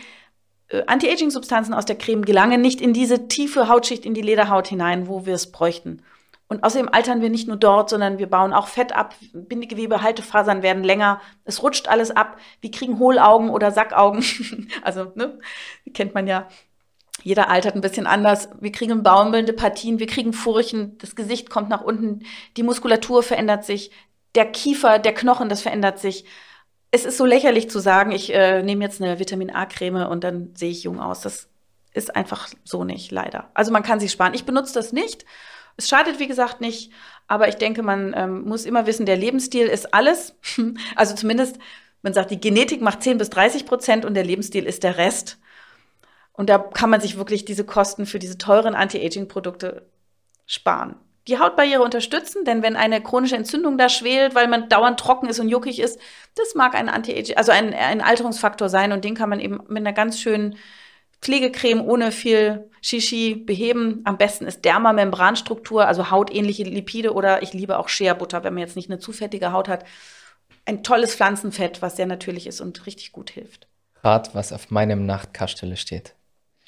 äh, 0.69 0.83
Anti-Aging-Substanzen 0.85 1.73
aus 1.73 1.85
der 1.85 1.97
Creme 1.97 2.25
gelangen 2.25 2.61
nicht 2.61 2.81
in 2.81 2.93
diese 2.93 3.27
tiefe 3.27 3.69
Hautschicht, 3.69 4.05
in 4.05 4.13
die 4.13 4.21
Lederhaut 4.21 4.67
hinein, 4.67 5.07
wo 5.07 5.25
wir 5.25 5.33
es 5.33 5.51
bräuchten. 5.51 6.03
Und 6.49 6.63
außerdem 6.63 6.89
altern 6.89 7.21
wir 7.21 7.29
nicht 7.29 7.47
nur 7.47 7.57
dort, 7.57 7.89
sondern 7.89 8.19
wir 8.19 8.29
bauen 8.29 8.53
auch 8.53 8.67
Fett 8.67 8.93
ab, 8.93 9.15
Bindegewebe, 9.33 10.01
Haltefasern 10.01 10.63
werden 10.63 10.83
länger, 10.83 11.19
es 11.43 11.61
rutscht 11.61 11.89
alles 11.89 12.11
ab, 12.11 12.37
wir 12.61 12.71
kriegen 12.71 12.99
Hohlaugen 12.99 13.49
oder 13.49 13.71
Sackaugen. 13.71 14.23
also, 14.81 15.11
ne, 15.15 15.39
kennt 15.93 16.13
man 16.13 16.27
ja. 16.27 16.47
Jeder 17.23 17.49
altert 17.49 17.75
ein 17.75 17.81
bisschen 17.81 18.07
anders. 18.07 18.49
Wir 18.59 18.71
kriegen 18.71 19.03
baumelnde 19.03 19.53
Partien, 19.53 19.99
wir 19.99 20.07
kriegen 20.07 20.33
Furchen, 20.33 20.97
das 20.99 21.15
Gesicht 21.15 21.49
kommt 21.49 21.69
nach 21.69 21.81
unten, 21.81 22.23
die 22.55 22.63
Muskulatur 22.63 23.23
verändert 23.23 23.65
sich, 23.65 23.91
der 24.35 24.45
Kiefer, 24.45 24.99
der 24.99 25.13
Knochen, 25.13 25.49
das 25.49 25.61
verändert 25.61 25.99
sich. 25.99 26.25
Es 26.91 27.05
ist 27.05 27.17
so 27.17 27.25
lächerlich 27.25 27.69
zu 27.69 27.79
sagen, 27.79 28.11
ich 28.11 28.33
äh, 28.33 28.63
nehme 28.63 28.83
jetzt 28.83 29.01
eine 29.01 29.19
Vitamin 29.19 29.49
A-Creme 29.49 30.07
und 30.07 30.23
dann 30.23 30.55
sehe 30.55 30.71
ich 30.71 30.83
jung 30.83 30.99
aus. 30.99 31.21
Das 31.21 31.49
ist 31.93 32.15
einfach 32.15 32.47
so 32.63 32.83
nicht, 32.83 33.11
leider. 33.11 33.49
Also 33.53 33.71
man 33.71 33.83
kann 33.83 33.99
sich 33.99 34.11
sparen. 34.11 34.33
Ich 34.33 34.45
benutze 34.45 34.73
das 34.73 34.93
nicht 34.93 35.25
es 35.77 35.87
schadet, 35.87 36.19
wie 36.19 36.27
gesagt, 36.27 36.59
nicht, 36.59 36.91
aber 37.27 37.47
ich 37.47 37.55
denke, 37.55 37.83
man 37.83 38.13
ähm, 38.17 38.41
muss 38.41 38.65
immer 38.65 38.87
wissen, 38.87 39.05
der 39.05 39.15
Lebensstil 39.15 39.67
ist 39.67 39.93
alles. 39.93 40.35
Also 40.95 41.15
zumindest, 41.15 41.59
man 42.01 42.13
sagt, 42.13 42.31
die 42.31 42.39
Genetik 42.39 42.81
macht 42.81 43.03
10 43.03 43.19
bis 43.19 43.29
30 43.29 43.65
Prozent 43.65 44.03
und 44.03 44.15
der 44.15 44.25
Lebensstil 44.25 44.65
ist 44.65 44.83
der 44.83 44.97
Rest. 44.97 45.37
Und 46.37 46.49
da 46.49 46.59
kann 46.59 46.89
man 46.89 47.01
sich 47.01 47.17
wirklich 47.17 47.43
diese 47.43 47.65
Kosten 47.65 48.05
für 48.05 48.19
diese 48.19 48.37
teuren 48.37 48.75
Anti-Aging-Produkte 48.75 49.87
sparen. 50.45 50.95
Die 51.27 51.39
Hautbarriere 51.39 51.81
unterstützen, 51.81 52.45
denn 52.45 52.61
wenn 52.61 52.77
eine 52.77 53.01
chronische 53.01 53.35
Entzündung 53.35 53.77
da 53.77 53.89
schwelt, 53.89 54.33
weil 54.33 54.47
man 54.47 54.69
dauernd 54.69 54.97
trocken 54.97 55.27
ist 55.27 55.39
und 55.39 55.49
juckig 55.49 55.79
ist, 55.79 55.99
das 56.35 56.55
mag 56.55 56.73
ein 56.73 56.87
Anti-Aging, 56.87 57.35
also 57.35 57.51
ein, 57.51 57.73
ein 57.73 58.01
Alterungsfaktor 58.01 58.69
sein 58.69 58.93
und 58.93 59.03
den 59.03 59.15
kann 59.15 59.29
man 59.29 59.41
eben 59.41 59.59
mit 59.67 59.79
einer 59.79 59.91
ganz 59.91 60.21
schönen 60.21 60.55
Pflegecreme 61.21 61.81
ohne 61.81 62.11
viel 62.11 62.69
Shishi 62.81 63.35
beheben. 63.35 64.01
Am 64.05 64.17
besten 64.17 64.45
ist 64.45 64.63
Dermamembranstruktur, 64.63 65.87
also 65.87 66.11
hautähnliche 66.11 66.63
Lipide 66.63 67.13
oder 67.13 67.41
ich 67.41 67.53
liebe 67.53 67.79
auch 67.79 67.89
Shea 67.89 68.13
Butter, 68.13 68.43
wenn 68.43 68.53
man 68.53 68.61
jetzt 68.61 68.75
nicht 68.75 68.89
eine 68.89 68.99
zu 68.99 69.11
fettige 69.11 69.51
Haut 69.51 69.67
hat. 69.67 69.83
Ein 70.65 70.83
tolles 70.83 71.15
Pflanzenfett, 71.15 71.81
was 71.81 71.95
sehr 71.95 72.05
natürlich 72.05 72.45
ist 72.45 72.61
und 72.61 72.85
richtig 72.85 73.11
gut 73.11 73.31
hilft. 73.31 73.67
Rat, 74.03 74.35
was 74.35 74.53
auf 74.53 74.69
meinem 74.69 75.05
Nachtkastelle 75.05 75.75
steht. 75.75 76.13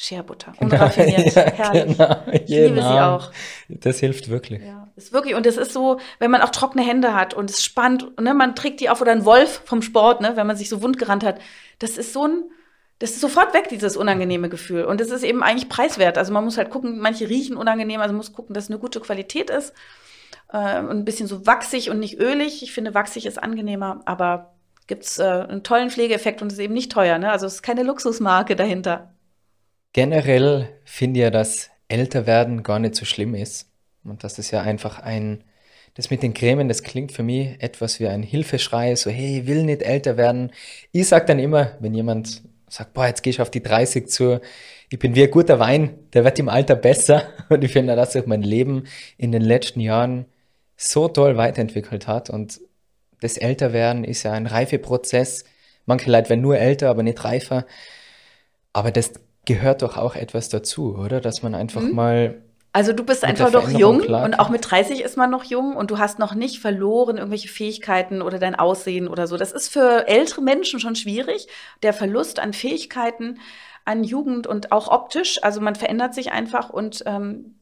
Shea 0.01 0.21
Butter, 0.21 0.53
genau. 0.57 0.75
unraffiniert, 0.75 1.35
ja, 1.35 1.51
herrlich. 1.51 1.97
Genau. 1.97 2.15
Ich 2.31 2.47
liebe 2.47 2.75
sie 2.75 3.01
auch. 3.01 3.33
Das 3.67 3.99
hilft 3.99 4.29
wirklich. 4.29 4.61
Ja, 4.61 4.87
ist 4.95 5.11
wirklich 5.11 5.35
und 5.35 5.45
es 5.45 5.57
ist 5.57 5.73
so, 5.73 5.99
wenn 6.19 6.31
man 6.31 6.41
auch 6.41 6.51
trockene 6.51 6.85
Hände 6.85 7.13
hat 7.13 7.33
und 7.33 7.49
es 7.49 7.61
spannt, 7.61 8.17
ne, 8.17 8.33
man 8.33 8.55
trägt 8.55 8.79
die 8.79 8.89
auf 8.89 9.01
oder 9.01 9.11
ein 9.11 9.25
Wolf 9.25 9.61
vom 9.65 9.81
Sport, 9.81 10.21
ne, 10.21 10.37
wenn 10.37 10.47
man 10.47 10.55
sich 10.55 10.69
so 10.69 10.81
wundgerannt 10.81 11.25
hat. 11.25 11.39
Das 11.79 11.97
ist 11.97 12.13
so 12.13 12.25
ein 12.25 12.43
das 12.99 13.11
ist 13.11 13.21
sofort 13.21 13.53
weg, 13.53 13.69
dieses 13.69 13.95
unangenehme 13.95 14.49
Gefühl. 14.49 14.83
Und 14.83 14.99
es 14.99 15.09
ist 15.09 15.23
eben 15.23 15.41
eigentlich 15.41 15.69
preiswert. 15.69 16.17
Also 16.17 16.33
man 16.33 16.43
muss 16.43 16.57
halt 16.57 16.69
gucken, 16.69 16.99
manche 16.99 17.29
riechen 17.29 17.55
unangenehm, 17.55 18.01
also 18.01 18.11
man 18.11 18.17
muss 18.17 18.33
gucken, 18.33 18.53
dass 18.53 18.65
es 18.65 18.69
eine 18.69 18.79
gute 18.79 18.99
Qualität 18.99 19.49
ist. 19.49 19.73
Äh, 20.51 20.79
und 20.79 20.91
ein 20.91 21.05
bisschen 21.05 21.27
so 21.27 21.45
wachsig 21.45 21.89
und 21.89 21.99
nicht 21.99 22.19
ölig. 22.19 22.61
Ich 22.61 22.73
finde, 22.73 22.93
wachsig 22.93 23.25
ist 23.25 23.41
angenehmer, 23.41 24.01
aber 24.03 24.53
gibt's 24.87 25.17
äh, 25.17 25.23
einen 25.23 25.63
tollen 25.63 25.91
Pflegeeffekt 25.91 26.41
und 26.41 26.51
ist 26.51 26.59
eben 26.59 26.73
nicht 26.73 26.91
teuer. 26.91 27.17
Ne? 27.19 27.31
Also 27.31 27.45
es 27.45 27.55
ist 27.55 27.61
keine 27.63 27.83
Luxusmarke 27.83 28.57
dahinter. 28.57 29.13
Generell 29.93 30.69
finde 30.85 31.19
ich 31.19 31.23
ja, 31.23 31.29
dass 31.31 31.69
Älterwerden 31.87 32.63
gar 32.63 32.79
nicht 32.79 32.95
so 32.95 33.05
schlimm 33.05 33.35
ist. 33.35 33.69
Und 34.03 34.23
dass 34.23 34.35
das 34.35 34.51
ja 34.51 34.61
einfach 34.61 34.99
ein, 34.99 35.43
das 35.95 36.09
mit 36.09 36.23
den 36.23 36.33
Cremen, 36.33 36.67
das 36.67 36.83
klingt 36.83 37.11
für 37.11 37.23
mich 37.23 37.61
etwas 37.61 37.99
wie 37.99 38.07
ein 38.07 38.23
Hilfeschrei, 38.23 38.95
so 38.95 39.09
hey, 39.09 39.39
ich 39.39 39.47
will 39.47 39.63
nicht 39.63 39.81
älter 39.81 40.17
werden. 40.17 40.51
Ich 40.91 41.07
sag 41.07 41.27
dann 41.27 41.39
immer, 41.39 41.77
wenn 41.79 41.93
jemand 41.93 42.43
sagt, 42.69 42.93
boah, 42.93 43.07
jetzt 43.07 43.23
gehe 43.23 43.31
ich 43.31 43.41
auf 43.41 43.51
die 43.51 43.63
30 43.63 44.07
zu, 44.07 44.39
ich 44.89 44.99
bin 44.99 45.15
wie 45.15 45.23
ein 45.23 45.31
guter 45.31 45.59
Wein, 45.59 45.97
der 46.13 46.23
wird 46.23 46.39
im 46.39 46.49
Alter 46.49 46.75
besser. 46.75 47.23
Und 47.49 47.63
ich 47.63 47.71
finde, 47.71 47.95
dass 47.95 48.13
sich 48.13 48.25
mein 48.25 48.41
Leben 48.41 48.85
in 49.17 49.31
den 49.31 49.41
letzten 49.41 49.79
Jahren 49.79 50.25
so 50.77 51.07
toll 51.07 51.37
weiterentwickelt 51.37 52.07
hat. 52.07 52.29
Und 52.29 52.61
das 53.21 53.37
Älterwerden 53.37 54.03
ist 54.03 54.23
ja 54.23 54.31
ein 54.31 54.47
Reifeprozess. 54.47 55.43
Manche 55.85 56.09
Leute 56.11 56.29
werden 56.29 56.41
nur 56.41 56.57
älter, 56.57 56.89
aber 56.89 57.03
nicht 57.03 57.23
reifer. 57.23 57.65
Aber 58.73 58.91
das 58.91 59.13
gehört 59.49 59.81
doch 59.81 59.97
auch 59.97 60.15
etwas 60.15 60.49
dazu, 60.49 60.95
oder? 60.95 61.19
Dass 61.19 61.41
man 61.43 61.55
einfach 61.55 61.81
mhm. 61.81 61.95
mal 61.95 62.41
also 62.71 62.93
du 62.93 63.03
bist 63.03 63.23
einfach 63.23 63.51
noch 63.51 63.67
jung 63.67 64.01
klar. 64.01 64.23
und 64.23 64.39
auch 64.39 64.49
mit 64.49 64.69
30 64.69 65.01
ist 65.01 65.17
man 65.17 65.31
noch 65.31 65.43
jung 65.43 65.75
und 65.75 65.89
du 65.89 65.97
hast 65.97 66.19
noch 66.19 66.35
nicht 66.35 66.59
verloren 66.59 67.17
irgendwelche 67.17 67.47
Fähigkeiten 67.47 68.21
oder 68.21 68.37
dein 68.37 68.53
Aussehen 68.53 69.07
oder 69.07 69.25
so. 69.25 69.37
Das 69.37 69.51
ist 69.51 69.69
für 69.69 70.07
ältere 70.07 70.43
Menschen 70.43 70.79
schon 70.79 70.95
schwierig. 70.95 71.47
Der 71.81 71.93
Verlust 71.93 72.39
an 72.39 72.53
Fähigkeiten, 72.53 73.39
an 73.85 74.03
Jugend 74.03 74.45
und 74.45 74.71
auch 74.71 74.87
optisch. 74.87 75.41
Also 75.41 75.61
man 75.61 75.73
verändert 75.73 76.13
sich 76.13 76.31
einfach 76.31 76.69
und 76.69 77.01
ähm, 77.07 77.55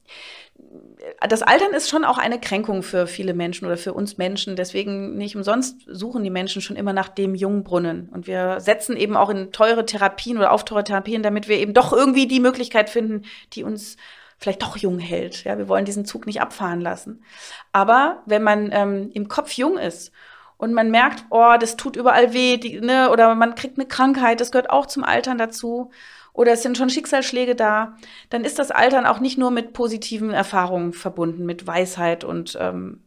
das 1.27 1.43
Altern 1.43 1.73
ist 1.73 1.89
schon 1.89 2.03
auch 2.03 2.17
eine 2.17 2.39
Kränkung 2.39 2.83
für 2.83 3.07
viele 3.07 3.33
Menschen 3.33 3.65
oder 3.65 3.77
für 3.77 3.93
uns 3.93 4.17
Menschen. 4.17 4.55
Deswegen 4.55 5.15
nicht 5.15 5.35
umsonst 5.35 5.81
suchen 5.87 6.23
die 6.23 6.29
Menschen 6.29 6.61
schon 6.61 6.75
immer 6.75 6.93
nach 6.93 7.09
dem 7.09 7.35
Jungbrunnen. 7.35 8.09
Und 8.09 8.27
wir 8.27 8.59
setzen 8.59 8.97
eben 8.97 9.15
auch 9.15 9.29
in 9.29 9.51
teure 9.51 9.85
Therapien 9.85 10.37
oder 10.37 10.51
auf 10.51 10.65
teure 10.65 10.83
Therapien, 10.83 11.23
damit 11.23 11.47
wir 11.47 11.57
eben 11.57 11.73
doch 11.73 11.93
irgendwie 11.93 12.27
die 12.27 12.39
Möglichkeit 12.39 12.89
finden, 12.89 13.23
die 13.53 13.63
uns 13.63 13.97
vielleicht 14.37 14.61
doch 14.61 14.77
jung 14.77 14.99
hält. 14.99 15.43
Ja, 15.43 15.57
wir 15.57 15.67
wollen 15.67 15.85
diesen 15.85 16.05
Zug 16.05 16.25
nicht 16.25 16.41
abfahren 16.41 16.81
lassen. 16.81 17.23
Aber 17.71 18.23
wenn 18.25 18.43
man 18.43 18.69
ähm, 18.71 19.11
im 19.13 19.27
Kopf 19.27 19.51
jung 19.53 19.77
ist 19.77 20.11
und 20.57 20.73
man 20.73 20.89
merkt, 20.89 21.25
oh, 21.29 21.55
das 21.59 21.75
tut 21.77 21.95
überall 21.95 22.33
weh, 22.33 22.57
die, 22.57 22.79
ne, 22.79 23.09
oder 23.11 23.35
man 23.35 23.55
kriegt 23.55 23.77
eine 23.77 23.87
Krankheit, 23.87 24.41
das 24.41 24.51
gehört 24.51 24.69
auch 24.69 24.85
zum 24.85 25.03
Altern 25.03 25.37
dazu, 25.37 25.91
oder 26.37 26.53
es 26.53 26.61
sind 26.61 26.77
schon 26.77 26.91
Schicksalsschläge 26.91 27.55
da, 27.55 27.97
dann 28.29 28.45
ist 28.45 28.59
das 28.59 28.69
Altern 28.69 29.07
auch 29.07 29.19
nicht 29.19 29.39
nur 29.39 29.49
mit 29.49 29.73
positiven 29.73 30.29
Erfahrungen 30.29 30.93
verbunden, 30.93 31.45
mit 31.45 31.65
Weisheit 31.65 32.23
und 32.23 32.55
ähm, 32.61 33.01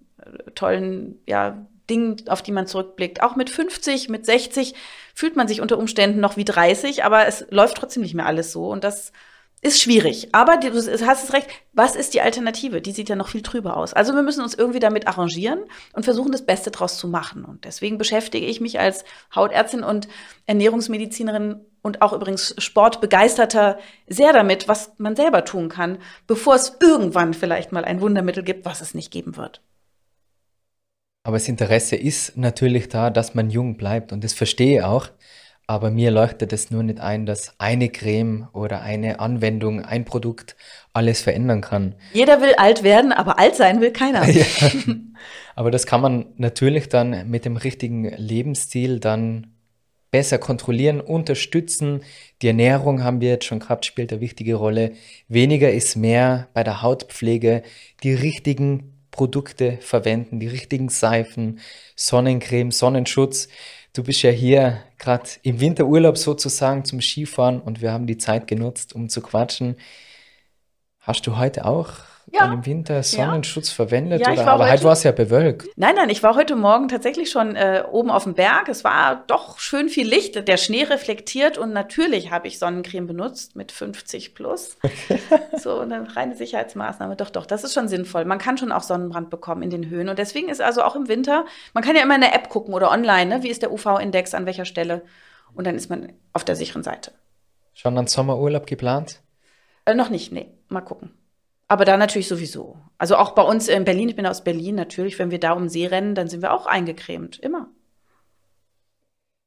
tollen, 0.56 1.20
ja, 1.26 1.64
Dingen, 1.88 2.16
auf 2.28 2.42
die 2.42 2.50
man 2.52 2.66
zurückblickt. 2.66 3.22
Auch 3.22 3.36
mit 3.36 3.48
50, 3.48 4.08
mit 4.08 4.26
60 4.26 4.74
fühlt 5.14 5.36
man 5.36 5.46
sich 5.46 5.60
unter 5.60 5.78
Umständen 5.78 6.20
noch 6.20 6.36
wie 6.36 6.44
30, 6.44 7.04
aber 7.04 7.26
es 7.26 7.46
läuft 7.50 7.76
trotzdem 7.76 8.02
nicht 8.02 8.14
mehr 8.14 8.26
alles 8.26 8.50
so. 8.50 8.68
Und 8.68 8.82
das 8.82 9.12
ist 9.62 9.82
schwierig, 9.82 10.28
aber 10.32 10.56
du 10.56 10.72
hast 10.74 11.24
es 11.24 11.32
recht. 11.34 11.46
Was 11.74 11.94
ist 11.94 12.14
die 12.14 12.22
Alternative? 12.22 12.80
Die 12.80 12.92
sieht 12.92 13.10
ja 13.10 13.16
noch 13.16 13.28
viel 13.28 13.42
trüber 13.42 13.76
aus. 13.76 13.92
Also 13.92 14.14
wir 14.14 14.22
müssen 14.22 14.42
uns 14.42 14.54
irgendwie 14.54 14.80
damit 14.80 15.06
arrangieren 15.06 15.64
und 15.92 16.04
versuchen, 16.04 16.32
das 16.32 16.46
Beste 16.46 16.70
draus 16.70 16.96
zu 16.96 17.08
machen. 17.08 17.44
Und 17.44 17.66
deswegen 17.66 17.98
beschäftige 17.98 18.46
ich 18.46 18.62
mich 18.62 18.80
als 18.80 19.04
Hautärztin 19.34 19.82
und 19.82 20.08
Ernährungsmedizinerin 20.46 21.60
und 21.82 22.00
auch 22.00 22.14
übrigens 22.14 22.54
Sportbegeisterter 22.56 23.78
sehr 24.06 24.32
damit, 24.32 24.66
was 24.66 24.92
man 24.96 25.14
selber 25.14 25.44
tun 25.44 25.68
kann, 25.68 25.98
bevor 26.26 26.54
es 26.54 26.78
irgendwann 26.80 27.34
vielleicht 27.34 27.70
mal 27.70 27.84
ein 27.84 28.00
Wundermittel 28.00 28.42
gibt, 28.42 28.64
was 28.64 28.80
es 28.80 28.94
nicht 28.94 29.10
geben 29.10 29.36
wird. 29.36 29.60
Aber 31.22 31.36
das 31.36 31.48
Interesse 31.48 31.96
ist 31.96 32.38
natürlich 32.38 32.88
da, 32.88 33.10
dass 33.10 33.34
man 33.34 33.50
jung 33.50 33.76
bleibt 33.76 34.12
und 34.12 34.24
das 34.24 34.32
verstehe 34.32 34.78
ich 34.78 34.84
auch. 34.84 35.08
Aber 35.70 35.92
mir 35.92 36.10
leuchtet 36.10 36.52
es 36.52 36.72
nur 36.72 36.82
nicht 36.82 36.98
ein, 36.98 37.26
dass 37.26 37.54
eine 37.58 37.90
Creme 37.90 38.48
oder 38.52 38.82
eine 38.82 39.20
Anwendung, 39.20 39.84
ein 39.84 40.04
Produkt 40.04 40.56
alles 40.92 41.22
verändern 41.22 41.60
kann. 41.60 41.94
Jeder 42.12 42.40
will 42.40 42.54
alt 42.56 42.82
werden, 42.82 43.12
aber 43.12 43.38
alt 43.38 43.54
sein 43.54 43.80
will 43.80 43.92
keiner. 43.92 44.28
Ja. 44.28 44.44
Aber 45.54 45.70
das 45.70 45.86
kann 45.86 46.00
man 46.00 46.26
natürlich 46.38 46.88
dann 46.88 47.30
mit 47.30 47.44
dem 47.44 47.56
richtigen 47.56 48.04
Lebensstil 48.16 48.98
dann 48.98 49.54
besser 50.10 50.38
kontrollieren, 50.38 51.00
unterstützen. 51.00 52.02
Die 52.42 52.48
Ernährung 52.48 53.04
haben 53.04 53.20
wir 53.20 53.28
jetzt 53.28 53.44
schon 53.44 53.60
gehabt, 53.60 53.84
spielt 53.84 54.10
eine 54.10 54.20
wichtige 54.20 54.56
Rolle. 54.56 54.94
Weniger 55.28 55.70
ist 55.70 55.94
mehr 55.94 56.48
bei 56.52 56.64
der 56.64 56.82
Hautpflege. 56.82 57.62
Die 58.02 58.14
richtigen 58.14 59.00
Produkte 59.12 59.78
verwenden, 59.80 60.40
die 60.40 60.48
richtigen 60.48 60.88
Seifen, 60.88 61.60
Sonnencreme, 61.94 62.72
Sonnenschutz. 62.72 63.48
Du 63.92 64.04
bist 64.04 64.22
ja 64.22 64.30
hier 64.30 64.82
gerade 64.98 65.28
im 65.42 65.58
Winterurlaub 65.60 66.16
sozusagen 66.16 66.84
zum 66.84 67.00
Skifahren 67.00 67.60
und 67.60 67.80
wir 67.80 67.92
haben 67.92 68.06
die 68.06 68.18
Zeit 68.18 68.46
genutzt, 68.46 68.94
um 68.94 69.08
zu 69.08 69.20
quatschen. 69.20 69.76
Hast 71.00 71.26
du 71.26 71.36
heute 71.38 71.64
auch 71.64 71.90
ja. 72.32 72.40
dann 72.40 72.54
im 72.54 72.66
Winter 72.66 73.02
Sonnenschutz 73.02 73.68
ja. 73.68 73.74
verwendet? 73.74 74.20
Ja, 74.20 74.32
oder? 74.32 74.46
Aber 74.46 74.64
heute, 74.64 74.72
heute 74.72 74.84
war 74.84 74.92
es 74.92 75.02
ja 75.02 75.12
bewölkt. 75.12 75.68
Nein, 75.76 75.94
nein, 75.96 76.10
ich 76.10 76.22
war 76.22 76.36
heute 76.36 76.56
Morgen 76.56 76.88
tatsächlich 76.88 77.30
schon 77.30 77.56
äh, 77.56 77.84
oben 77.90 78.10
auf 78.10 78.24
dem 78.24 78.34
Berg. 78.34 78.68
Es 78.68 78.84
war 78.84 79.24
doch 79.26 79.58
schön 79.58 79.88
viel 79.88 80.08
Licht, 80.08 80.46
der 80.46 80.56
Schnee 80.56 80.84
reflektiert 80.84 81.58
und 81.58 81.72
natürlich 81.72 82.30
habe 82.30 82.48
ich 82.48 82.58
Sonnencreme 82.58 83.06
benutzt 83.06 83.56
mit 83.56 83.72
50 83.72 84.34
plus. 84.34 84.76
so 85.56 85.78
eine 85.78 86.16
reine 86.16 86.36
Sicherheitsmaßnahme. 86.36 87.16
Doch, 87.16 87.30
doch, 87.30 87.46
das 87.46 87.64
ist 87.64 87.74
schon 87.74 87.88
sinnvoll. 87.88 88.24
Man 88.24 88.38
kann 88.38 88.58
schon 88.58 88.72
auch 88.72 88.82
Sonnenbrand 88.82 89.30
bekommen 89.30 89.62
in 89.62 89.70
den 89.70 89.88
Höhen 89.88 90.08
und 90.08 90.18
deswegen 90.18 90.48
ist 90.48 90.60
also 90.60 90.82
auch 90.82 90.96
im 90.96 91.08
Winter, 91.08 91.44
man 91.74 91.84
kann 91.84 91.96
ja 91.96 92.02
immer 92.02 92.14
in 92.14 92.20
der 92.20 92.34
App 92.34 92.48
gucken 92.48 92.74
oder 92.74 92.90
online, 92.90 93.26
ne? 93.26 93.42
wie 93.42 93.48
ist 93.48 93.62
der 93.62 93.72
UV-Index 93.72 94.34
an 94.34 94.46
welcher 94.46 94.64
Stelle 94.64 95.02
und 95.54 95.66
dann 95.66 95.74
ist 95.74 95.90
man 95.90 96.12
auf 96.32 96.44
der 96.44 96.56
sicheren 96.56 96.82
Seite. 96.82 97.12
Schon 97.74 97.96
einen 97.96 98.06
Sommerurlaub 98.06 98.66
geplant? 98.66 99.20
Äh, 99.84 99.94
noch 99.94 100.10
nicht, 100.10 100.32
nee. 100.32 100.50
Mal 100.68 100.82
gucken. 100.82 101.12
Aber 101.70 101.84
da 101.84 101.96
natürlich 101.96 102.26
sowieso. 102.26 102.78
Also 102.98 103.14
auch 103.14 103.30
bei 103.30 103.42
uns 103.42 103.68
in 103.68 103.84
Berlin, 103.84 104.08
ich 104.08 104.16
bin 104.16 104.26
aus 104.26 104.42
Berlin, 104.42 104.74
natürlich, 104.74 105.20
wenn 105.20 105.30
wir 105.30 105.38
da 105.38 105.52
um 105.52 105.68
See 105.68 105.86
rennen, 105.86 106.16
dann 106.16 106.26
sind 106.26 106.42
wir 106.42 106.52
auch 106.52 106.66
eingecremt. 106.66 107.38
Immer. 107.38 107.68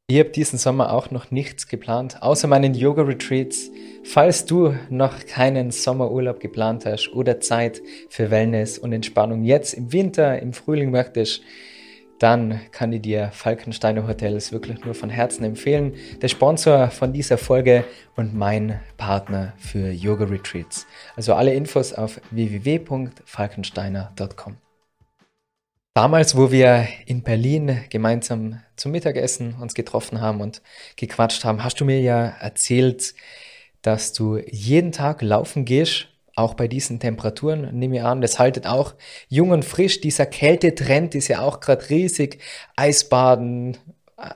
Ich 0.07 0.19
habe 0.19 0.29
diesen 0.29 0.57
Sommer 0.57 0.93
auch 0.93 1.11
noch 1.11 1.31
nichts 1.31 1.67
geplant, 1.67 2.23
außer 2.23 2.47
meinen 2.47 2.75
Yoga-Retreats. 2.75 3.71
Falls 4.05 4.45
du 4.45 4.73
noch 4.89 5.25
keinen 5.25 5.71
Sommerurlaub 5.71 6.39
geplant 6.39 6.85
hast 6.85 7.11
oder 7.11 7.41
Zeit 7.41 7.81
für 8.07 8.31
Wellness 8.31 8.77
und 8.77 8.93
Entspannung 8.93 9.43
jetzt 9.43 9.73
im 9.73 9.91
Winter, 9.91 10.41
im 10.41 10.53
Frühling 10.53 10.91
möchtest, 10.91 11.41
dann 12.19 12.59
kann 12.71 12.93
ich 12.93 13.01
dir 13.01 13.31
Falkensteiner 13.33 14.07
Hotels 14.07 14.51
wirklich 14.51 14.85
nur 14.85 14.93
von 14.95 15.09
Herzen 15.09 15.43
empfehlen. 15.43 15.93
Der 16.21 16.27
Sponsor 16.27 16.89
von 16.89 17.13
dieser 17.13 17.37
Folge 17.37 17.85
und 18.15 18.33
mein 18.33 18.79
Partner 18.97 19.53
für 19.57 19.91
Yoga 19.91 20.25
Retreats. 20.25 20.87
Also 21.15 21.33
alle 21.33 21.53
Infos 21.53 21.93
auf 21.93 22.19
www.falkensteiner.com. 22.31 24.57
Damals, 25.95 26.35
wo 26.35 26.51
wir 26.51 26.87
in 27.05 27.21
Berlin 27.21 27.83
gemeinsam 27.89 28.59
zum 28.75 28.91
Mittagessen 28.91 29.53
uns 29.55 29.75
getroffen 29.75 30.21
haben 30.21 30.41
und 30.41 30.63
gequatscht 30.95 31.45
haben, 31.45 31.63
hast 31.63 31.79
du 31.79 31.85
mir 31.85 32.01
ja 32.01 32.25
erzählt, 32.25 33.13
dass 33.83 34.13
du 34.13 34.37
jeden 34.37 34.91
Tag 34.91 35.21
laufen 35.21 35.65
gehst 35.65 36.07
auch 36.35 36.55
bei 36.55 36.67
diesen 36.67 36.99
Temperaturen, 36.99 37.77
nehme 37.77 37.97
ich 37.97 38.03
an, 38.03 38.21
das 38.21 38.39
haltet 38.39 38.65
auch 38.65 38.93
jung 39.27 39.51
und 39.51 39.65
frisch. 39.65 40.01
Dieser 40.01 40.25
Kältetrend 40.25 41.15
ist 41.15 41.27
ja 41.27 41.41
auch 41.41 41.59
gerade 41.59 41.89
riesig. 41.89 42.39
Eisbaden, 42.75 43.77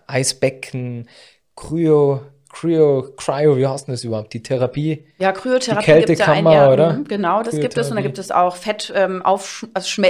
Eisbecken, 0.06 1.08
Kryo, 1.56 2.22
Cryo, 2.50 3.14
Cryo, 3.18 3.58
wie 3.58 3.68
heißt 3.68 3.88
denn 3.88 3.94
das 3.94 4.04
überhaupt? 4.04 4.34
Die 4.34 4.42
Therapie? 4.42 5.06
Ja, 5.20 5.32
Kryotherapie 5.32 5.94
gibt 6.06 6.10
es 6.10 6.20
ja. 6.20 6.72
Oder? 6.72 6.94
Mhm, 6.94 7.04
genau, 7.06 7.44
das 7.44 7.56
gibt 7.60 7.78
es. 7.78 7.90
Und 7.90 7.98
da 7.98 8.02
gibt 8.02 8.18
es 8.18 8.32
auch 8.32 8.56
Fett, 8.56 8.92
ähm, 8.96 9.22
auf, 9.22 9.68
also 9.74 10.02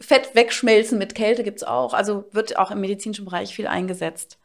Fett 0.00 0.34
wegschmelzen 0.34 0.98
mit 0.98 1.14
Kälte 1.14 1.44
gibt 1.44 1.58
es 1.58 1.64
auch. 1.64 1.94
Also 1.94 2.24
wird 2.32 2.58
auch 2.58 2.70
im 2.70 2.80
medizinischen 2.80 3.24
Bereich 3.24 3.54
viel 3.54 3.66
eingesetzt. 3.66 4.38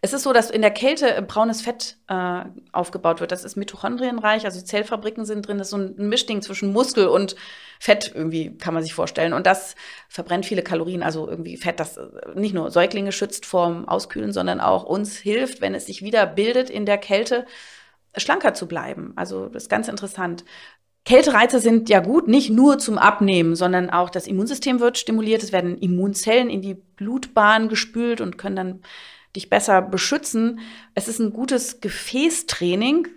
Es 0.00 0.12
ist 0.12 0.22
so, 0.22 0.32
dass 0.32 0.50
in 0.50 0.62
der 0.62 0.70
Kälte 0.70 1.22
braunes 1.22 1.62
Fett 1.62 1.96
äh, 2.08 2.44
aufgebaut 2.72 3.20
wird. 3.20 3.32
Das 3.32 3.44
ist 3.44 3.56
mitochondrienreich, 3.56 4.44
also 4.44 4.60
Zellfabriken 4.60 5.24
sind 5.24 5.46
drin. 5.46 5.58
Das 5.58 5.68
ist 5.68 5.70
so 5.72 5.78
ein 5.78 6.08
Mischding 6.08 6.42
zwischen 6.42 6.72
Muskel 6.72 7.06
und 7.06 7.36
Fett, 7.78 8.12
irgendwie 8.14 8.56
kann 8.56 8.74
man 8.74 8.82
sich 8.82 8.94
vorstellen. 8.94 9.32
Und 9.32 9.46
das 9.46 9.74
verbrennt 10.08 10.46
viele 10.46 10.62
Kalorien, 10.62 11.02
also 11.02 11.28
irgendwie 11.28 11.56
Fett, 11.56 11.80
das 11.80 11.96
äh, 11.96 12.08
nicht 12.34 12.54
nur 12.54 12.70
Säuglinge 12.70 13.12
schützt 13.12 13.46
vorm 13.46 13.88
Auskühlen, 13.88 14.32
sondern 14.32 14.60
auch 14.60 14.84
uns 14.84 15.16
hilft, 15.16 15.60
wenn 15.60 15.74
es 15.74 15.86
sich 15.86 16.02
wieder 16.02 16.26
bildet 16.26 16.70
in 16.70 16.86
der 16.86 16.98
Kälte, 16.98 17.46
schlanker 18.16 18.54
zu 18.54 18.68
bleiben. 18.68 19.12
Also 19.16 19.48
das 19.48 19.64
ist 19.64 19.68
ganz 19.68 19.88
interessant. 19.88 20.44
Kältereize 21.04 21.58
sind 21.58 21.88
ja 21.88 21.98
gut, 21.98 22.28
nicht 22.28 22.50
nur 22.50 22.78
zum 22.78 22.96
Abnehmen, 22.96 23.56
sondern 23.56 23.90
auch 23.90 24.08
das 24.08 24.28
Immunsystem 24.28 24.78
wird 24.78 24.98
stimuliert. 24.98 25.42
Es 25.42 25.50
werden 25.50 25.76
Immunzellen 25.78 26.48
in 26.48 26.62
die 26.62 26.74
Blutbahn 26.74 27.68
gespült 27.68 28.20
und 28.20 28.38
können 28.38 28.56
dann 28.56 28.82
dich 29.34 29.50
besser 29.50 29.82
beschützen. 29.82 30.60
Es 30.94 31.08
ist 31.08 31.18
ein 31.18 31.32
gutes 31.32 31.80
Gefäßtraining, 31.80 33.08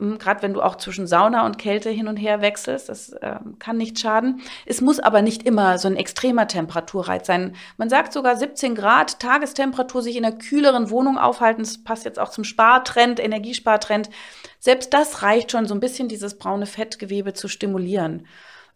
hm, 0.00 0.18
gerade 0.18 0.42
wenn 0.42 0.54
du 0.54 0.62
auch 0.62 0.76
zwischen 0.76 1.06
Sauna 1.06 1.46
und 1.46 1.58
Kälte 1.58 1.88
hin 1.90 2.08
und 2.08 2.16
her 2.16 2.40
wechselst, 2.40 2.88
das 2.88 3.10
äh, 3.12 3.36
kann 3.60 3.76
nicht 3.76 3.98
schaden. 3.98 4.40
Es 4.66 4.80
muss 4.80 4.98
aber 4.98 5.22
nicht 5.22 5.44
immer 5.44 5.78
so 5.78 5.86
ein 5.86 5.96
extremer 5.96 6.48
Temperaturreiz 6.48 7.26
sein. 7.26 7.54
Man 7.76 7.88
sagt 7.88 8.12
sogar 8.12 8.36
17 8.36 8.74
Grad 8.74 9.20
Tagestemperatur, 9.20 10.02
sich 10.02 10.16
in 10.16 10.24
einer 10.24 10.36
kühleren 10.36 10.90
Wohnung 10.90 11.16
aufhalten. 11.16 11.62
Das 11.62 11.82
passt 11.84 12.04
jetzt 12.04 12.18
auch 12.18 12.30
zum 12.30 12.44
Spartrend, 12.44 13.20
Energiespartrend. 13.20 14.10
Selbst 14.58 14.92
das 14.92 15.22
reicht 15.22 15.52
schon, 15.52 15.66
so 15.66 15.74
ein 15.74 15.80
bisschen 15.80 16.08
dieses 16.08 16.38
braune 16.38 16.66
Fettgewebe 16.66 17.32
zu 17.32 17.46
stimulieren. 17.46 18.26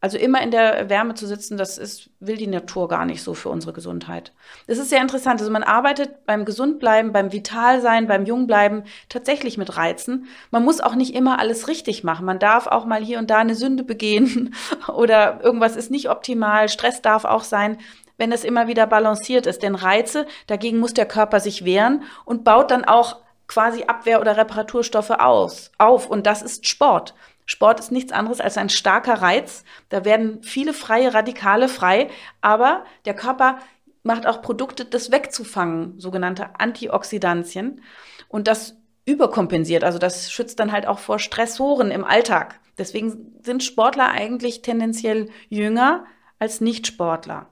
Also 0.01 0.17
immer 0.17 0.41
in 0.43 0.53
der 0.53 0.89
Wärme 0.89 1.15
zu 1.15 1.27
sitzen, 1.27 1.57
das 1.57 1.77
ist, 1.77 2.11
will 2.21 2.37
die 2.37 2.47
Natur 2.47 2.87
gar 2.87 3.05
nicht 3.05 3.23
so 3.23 3.35
für 3.35 3.49
unsere 3.49 3.73
Gesundheit. 3.73 4.33
Es 4.69 4.79
ist 4.79 4.91
sehr 4.91 5.01
interessant. 5.01 5.41
Also 5.41 5.51
man 5.51 5.65
arbeitet 5.65 6.25
beim 6.25 6.45
Gesundbleiben, 6.45 7.13
beim 7.13 7.33
Vitalsein, 7.33 8.07
beim 8.07 8.25
Jungbleiben 8.25 8.85
tatsächlich 9.09 9.59
mit 9.59 9.77
Reizen. 9.77 10.27
Man 10.53 10.65
muss 10.65 10.81
auch 10.81 10.95
nicht 10.95 11.15
immer 11.15 11.41
alles 11.41 11.67
richtig 11.67 12.05
machen. 12.05 12.27
Man 12.27 12.39
darf 12.39 12.69
auch 12.69 12.85
mal 12.85 13.03
hier 13.03 13.19
und 13.19 13.29
da 13.31 13.39
eine 13.39 13.57
Sünde 13.57 13.83
begehen 13.83 14.55
oder 14.89 15.41
irgendwas 15.43 15.75
ist 15.75 15.91
nicht 15.91 16.11
optimal. 16.11 16.69
Stress 16.69 17.03
darf 17.03 17.25
auch 17.25 17.43
sein 17.43 17.79
wenn 18.21 18.33
es 18.33 18.43
immer 18.43 18.67
wieder 18.67 18.87
balanciert 18.87 19.47
ist. 19.47 19.63
Denn 19.63 19.77
Reize, 19.77 20.27
dagegen 20.49 20.81
muss 20.81 20.93
der 20.93 21.07
Körper 21.07 21.39
sich 21.41 21.65
wehren 21.65 22.03
und 22.25 22.45
baut 22.45 22.73
dann 22.73 22.85
auch 22.85 23.19
quasi 23.47 23.85
Abwehr- 23.85 24.21
oder 24.21 24.37
Reparaturstoffe 24.37 25.11
aus, 25.11 25.73
auf. 25.79 26.09
Und 26.09 26.27
das 26.27 26.43
ist 26.43 26.67
Sport. 26.69 27.15
Sport 27.51 27.81
ist 27.81 27.91
nichts 27.91 28.13
anderes 28.13 28.43
als 28.43 28.59
ein 28.59 28.69
starker 28.69 29.23
Reiz. 29.23 29.65
Da 29.89 30.05
werden 30.05 30.43
viele 30.43 30.75
freie 30.75 31.15
Radikale 31.15 31.71
frei, 31.71 32.09
aber 32.43 32.85
der 33.07 33.15
Körper 33.15 33.59
macht 34.03 34.27
auch 34.27 34.43
Produkte, 34.43 34.85
das 34.85 35.11
wegzufangen, 35.11 35.99
sogenannte 35.99 36.61
Antioxidantien. 36.61 37.81
Und 38.29 38.49
das 38.49 38.77
überkompensiert, 39.07 39.83
also 39.83 39.99
das 39.99 40.31
schützt 40.31 40.61
dann 40.61 40.73
halt 40.73 40.87
auch 40.87 40.99
vor 40.99 41.19
Stressoren 41.19 41.91
im 41.91 42.05
Alltag. 42.05 42.61
Deswegen 42.77 43.39
sind 43.43 43.65
Sportler 43.65 44.11
eigentlich 44.11 44.61
tendenziell 44.61 45.31
jünger 45.49 46.05
als 46.39 46.61
Nichtsportler. 46.61 47.49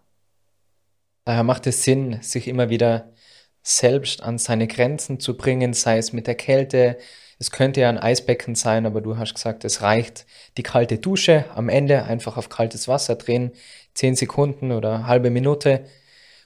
Daher 1.25 1.43
macht 1.43 1.67
es 1.67 1.85
Sinn, 1.85 2.19
sich 2.21 2.49
immer 2.49 2.69
wieder 2.69 3.15
selbst 3.63 4.23
an 4.23 4.37
seine 4.37 4.67
Grenzen 4.67 5.21
zu 5.21 5.39
bringen, 5.39 5.73
sei 5.73 5.97
es 5.97 6.13
mit 6.13 6.27
der 6.27 6.37
Kälte, 6.37 6.99
es 7.39 7.51
könnte 7.51 7.81
ja 7.83 7.89
ein 7.89 7.99
Eisbecken 7.99 8.55
sein, 8.55 8.87
aber 8.87 9.01
du 9.01 9.19
hast 9.19 9.35
gesagt, 9.35 9.65
es 9.65 9.83
reicht 9.83 10.27
die 10.57 10.63
kalte 10.63 10.99
Dusche 10.99 11.45
am 11.55 11.69
Ende 11.69 12.05
einfach 12.05 12.37
auf 12.37 12.49
kaltes 12.49 12.89
Wasser 12.89 13.17
drehen, 13.17 13.53
zehn 13.95 14.17
Sekunden 14.17 14.73
oder 14.73 15.07
halbe 15.07 15.31
Minute 15.31 15.85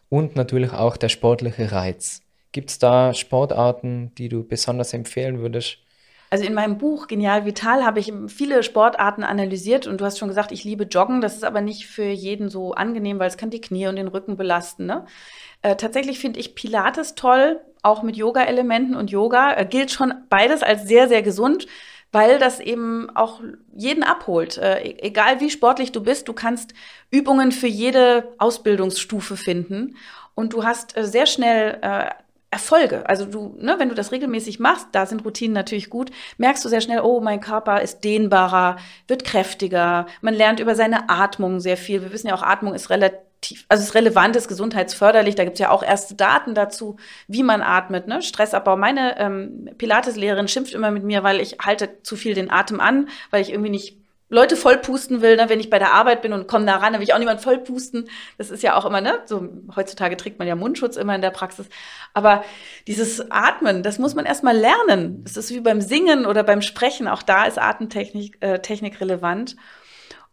und 0.08 0.36
natürlich 0.36 0.72
auch 0.72 0.96
der 0.96 1.08
sportliche 1.08 1.72
Reiz. 1.72 2.22
Gibt 2.52 2.70
es 2.70 2.78
da 2.78 3.14
Sportarten, 3.14 4.12
die 4.16 4.28
du 4.28 4.42
besonders 4.46 4.92
empfehlen 4.92 5.38
würdest? 5.40 5.78
Also 6.32 6.44
in 6.44 6.54
meinem 6.54 6.78
Buch 6.78 7.08
Genial 7.08 7.44
Vital 7.44 7.84
habe 7.84 7.98
ich 7.98 8.12
viele 8.28 8.62
Sportarten 8.62 9.24
analysiert 9.24 9.88
und 9.88 10.00
du 10.00 10.04
hast 10.04 10.16
schon 10.16 10.28
gesagt, 10.28 10.52
ich 10.52 10.62
liebe 10.62 10.84
Joggen. 10.84 11.20
Das 11.20 11.34
ist 11.34 11.42
aber 11.42 11.60
nicht 11.60 11.88
für 11.88 12.04
jeden 12.04 12.48
so 12.48 12.72
angenehm, 12.72 13.18
weil 13.18 13.26
es 13.26 13.36
kann 13.36 13.50
die 13.50 13.60
Knie 13.60 13.88
und 13.88 13.96
den 13.96 14.06
Rücken 14.06 14.36
belasten. 14.36 14.86
Ne? 14.86 15.06
Äh, 15.62 15.74
tatsächlich 15.74 16.20
finde 16.20 16.38
ich 16.38 16.54
Pilates 16.54 17.16
toll, 17.16 17.60
auch 17.82 18.04
mit 18.04 18.16
Yoga-Elementen 18.16 18.94
und 18.94 19.10
Yoga. 19.10 19.54
Äh, 19.54 19.66
gilt 19.66 19.90
schon 19.90 20.14
beides 20.28 20.62
als 20.62 20.86
sehr, 20.86 21.08
sehr 21.08 21.22
gesund, 21.22 21.66
weil 22.12 22.38
das 22.38 22.60
eben 22.60 23.10
auch 23.16 23.40
jeden 23.74 24.04
abholt. 24.04 24.56
Äh, 24.56 24.82
e-, 24.82 24.98
egal 25.00 25.40
wie 25.40 25.50
sportlich 25.50 25.90
du 25.90 26.00
bist, 26.00 26.28
du 26.28 26.32
kannst 26.32 26.74
Übungen 27.10 27.50
für 27.50 27.66
jede 27.66 28.34
Ausbildungsstufe 28.38 29.36
finden. 29.36 29.96
Und 30.36 30.52
du 30.52 30.62
hast 30.62 30.96
äh, 30.96 31.04
sehr 31.04 31.26
schnell 31.26 31.78
äh, 31.82 32.10
Erfolge. 32.52 33.08
Also 33.08 33.26
du, 33.26 33.56
ne, 33.60 33.76
wenn 33.78 33.88
du 33.88 33.94
das 33.94 34.10
regelmäßig 34.10 34.58
machst, 34.58 34.88
da 34.92 35.06
sind 35.06 35.24
Routinen 35.24 35.54
natürlich 35.54 35.88
gut, 35.88 36.10
merkst 36.36 36.64
du 36.64 36.68
sehr 36.68 36.80
schnell, 36.80 37.00
oh, 37.00 37.20
mein 37.20 37.40
Körper 37.40 37.80
ist 37.80 38.02
dehnbarer, 38.02 38.76
wird 39.06 39.24
kräftiger. 39.24 40.06
Man 40.20 40.34
lernt 40.34 40.58
über 40.58 40.74
seine 40.74 41.08
Atmung 41.08 41.60
sehr 41.60 41.76
viel. 41.76 42.02
Wir 42.02 42.12
wissen 42.12 42.26
ja 42.26 42.34
auch, 42.34 42.42
Atmung 42.42 42.74
ist 42.74 42.90
relativ 42.90 43.64
also 43.68 43.82
ist 43.82 43.94
relevant, 43.94 44.36
ist 44.36 44.48
gesundheitsförderlich. 44.48 45.34
Da 45.34 45.44
gibt 45.44 45.54
es 45.54 45.60
ja 45.60 45.70
auch 45.70 45.82
erste 45.82 46.14
Daten 46.14 46.54
dazu, 46.54 46.96
wie 47.26 47.42
man 47.42 47.62
atmet, 47.62 48.06
ne? 48.06 48.20
Stressabbau. 48.20 48.76
Meine 48.76 49.18
ähm, 49.18 49.70
Pilates-Lehrerin 49.78 50.46
schimpft 50.46 50.74
immer 50.74 50.90
mit 50.90 51.04
mir, 51.04 51.22
weil 51.22 51.40
ich 51.40 51.56
halte 51.64 52.02
zu 52.02 52.16
viel 52.16 52.34
den 52.34 52.50
Atem 52.50 52.80
an, 52.80 53.08
weil 53.30 53.40
ich 53.40 53.50
irgendwie 53.50 53.70
nicht 53.70 53.99
Leute 54.30 54.56
vollpusten 54.56 55.20
will, 55.20 55.36
ne, 55.36 55.48
wenn 55.48 55.60
ich 55.60 55.70
bei 55.70 55.78
der 55.80 55.92
Arbeit 55.92 56.22
bin 56.22 56.32
und 56.32 56.46
komme 56.46 56.64
da 56.64 56.76
ran, 56.76 56.92
dann 56.92 57.00
will 57.00 57.08
ich 57.08 57.14
auch 57.14 57.18
niemand 57.18 57.40
vollpusten. 57.40 58.08
Das 58.38 58.50
ist 58.50 58.62
ja 58.62 58.76
auch 58.76 58.86
immer, 58.86 59.00
ne, 59.00 59.18
so 59.26 59.48
heutzutage 59.74 60.16
trägt 60.16 60.38
man 60.38 60.46
ja 60.46 60.54
Mundschutz 60.54 60.96
immer 60.96 61.14
in 61.16 61.20
der 61.20 61.30
Praxis. 61.30 61.66
Aber 62.14 62.44
dieses 62.86 63.30
Atmen, 63.30 63.82
das 63.82 63.98
muss 63.98 64.14
man 64.14 64.24
erstmal 64.24 64.56
lernen. 64.56 65.24
Das 65.24 65.36
ist 65.36 65.50
wie 65.50 65.60
beim 65.60 65.80
Singen 65.80 66.26
oder 66.26 66.44
beim 66.44 66.62
Sprechen. 66.62 67.08
Auch 67.08 67.22
da 67.22 67.44
ist 67.44 67.58
Atemtechnik 67.58 68.38
äh, 68.40 68.60
Technik 68.60 69.00
relevant. 69.00 69.56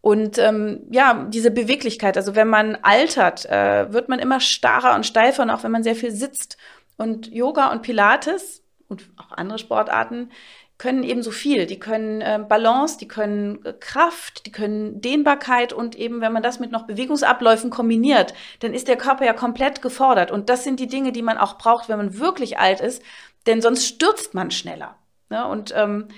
Und 0.02 0.38
ähm, 0.38 0.84
ja, 0.92 1.26
diese 1.28 1.50
Beweglichkeit, 1.52 2.18
also 2.18 2.36
wenn 2.36 2.48
man 2.48 2.78
altert, 2.84 3.46
äh, 3.48 3.92
wird 3.92 4.10
man 4.10 4.20
immer 4.20 4.40
starrer 4.40 4.96
und 4.96 5.06
steifer 5.06 5.42
und 5.42 5.50
auch 5.50 5.64
wenn 5.64 5.72
man 5.72 5.84
sehr 5.84 5.96
viel 5.96 6.12
sitzt. 6.12 6.58
Und 6.98 7.28
Yoga 7.32 7.72
und 7.72 7.82
Pilates 7.82 8.64
und 8.88 9.10
auch 9.18 9.32
andere 9.32 9.60
Sportarten, 9.60 10.32
können 10.78 11.04
eben 11.04 11.24
so 11.24 11.32
viel. 11.32 11.66
Die 11.66 11.80
können 11.80 12.22
äh, 12.22 12.40
Balance, 12.48 12.98
die 13.00 13.08
können 13.08 13.66
äh, 13.66 13.74
Kraft, 13.74 14.46
die 14.46 14.52
können 14.52 15.02
Dehnbarkeit 15.02 15.74
und 15.74 15.96
eben, 15.96 16.22
wenn 16.22 16.34
man 16.34 16.44
das 16.44 16.60
mit 16.60 16.72
noch 16.72 16.86
Bewegungsabläufen 16.86 17.70
kombiniert, 17.70 18.34
dann 18.60 18.74
ist 18.74 18.88
der 18.88 18.98
Körper 18.98 19.26
ja 19.26 19.34
komplett 19.34 19.82
gefordert. 19.82 20.32
Und 20.32 20.50
das 20.50 20.64
sind 20.64 20.80
die 20.80 20.88
Dinge, 20.88 21.12
die 21.12 21.24
man 21.24 21.38
auch 21.38 21.58
braucht, 21.58 21.90
wenn 21.90 21.98
man 21.98 22.20
wirklich 22.20 22.60
alt 22.60 22.80
ist, 22.80 23.02
denn 23.48 23.62
sonst 23.62 23.88
stürzt 23.88 24.34
man 24.34 24.52
schneller. 24.52 24.98
Ne? 25.30 25.48
Und 25.48 25.74
ähm, 25.76 26.10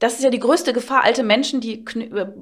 das 0.00 0.14
ist 0.14 0.24
ja 0.24 0.30
die 0.30 0.40
größte 0.40 0.72
Gefahr. 0.72 1.04
Alte 1.04 1.22
Menschen, 1.22 1.60
die 1.60 1.84
kn 1.84 2.00
äh, 2.16 2.32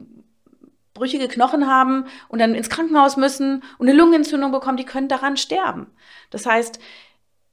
brüchige 0.95 1.29
Knochen 1.29 1.67
haben 1.67 2.07
und 2.29 2.39
dann 2.39 2.55
ins 2.55 2.71
Krankenhaus 2.71 3.19
müssen 3.19 3.62
und 3.77 3.87
eine 3.87 3.99
Lungenentzündung 3.99 4.51
bekommen, 4.51 4.79
die 4.79 4.87
können 4.87 5.09
daran 5.09 5.37
sterben. 5.37 5.89
Das 6.31 6.47
heißt, 6.47 6.79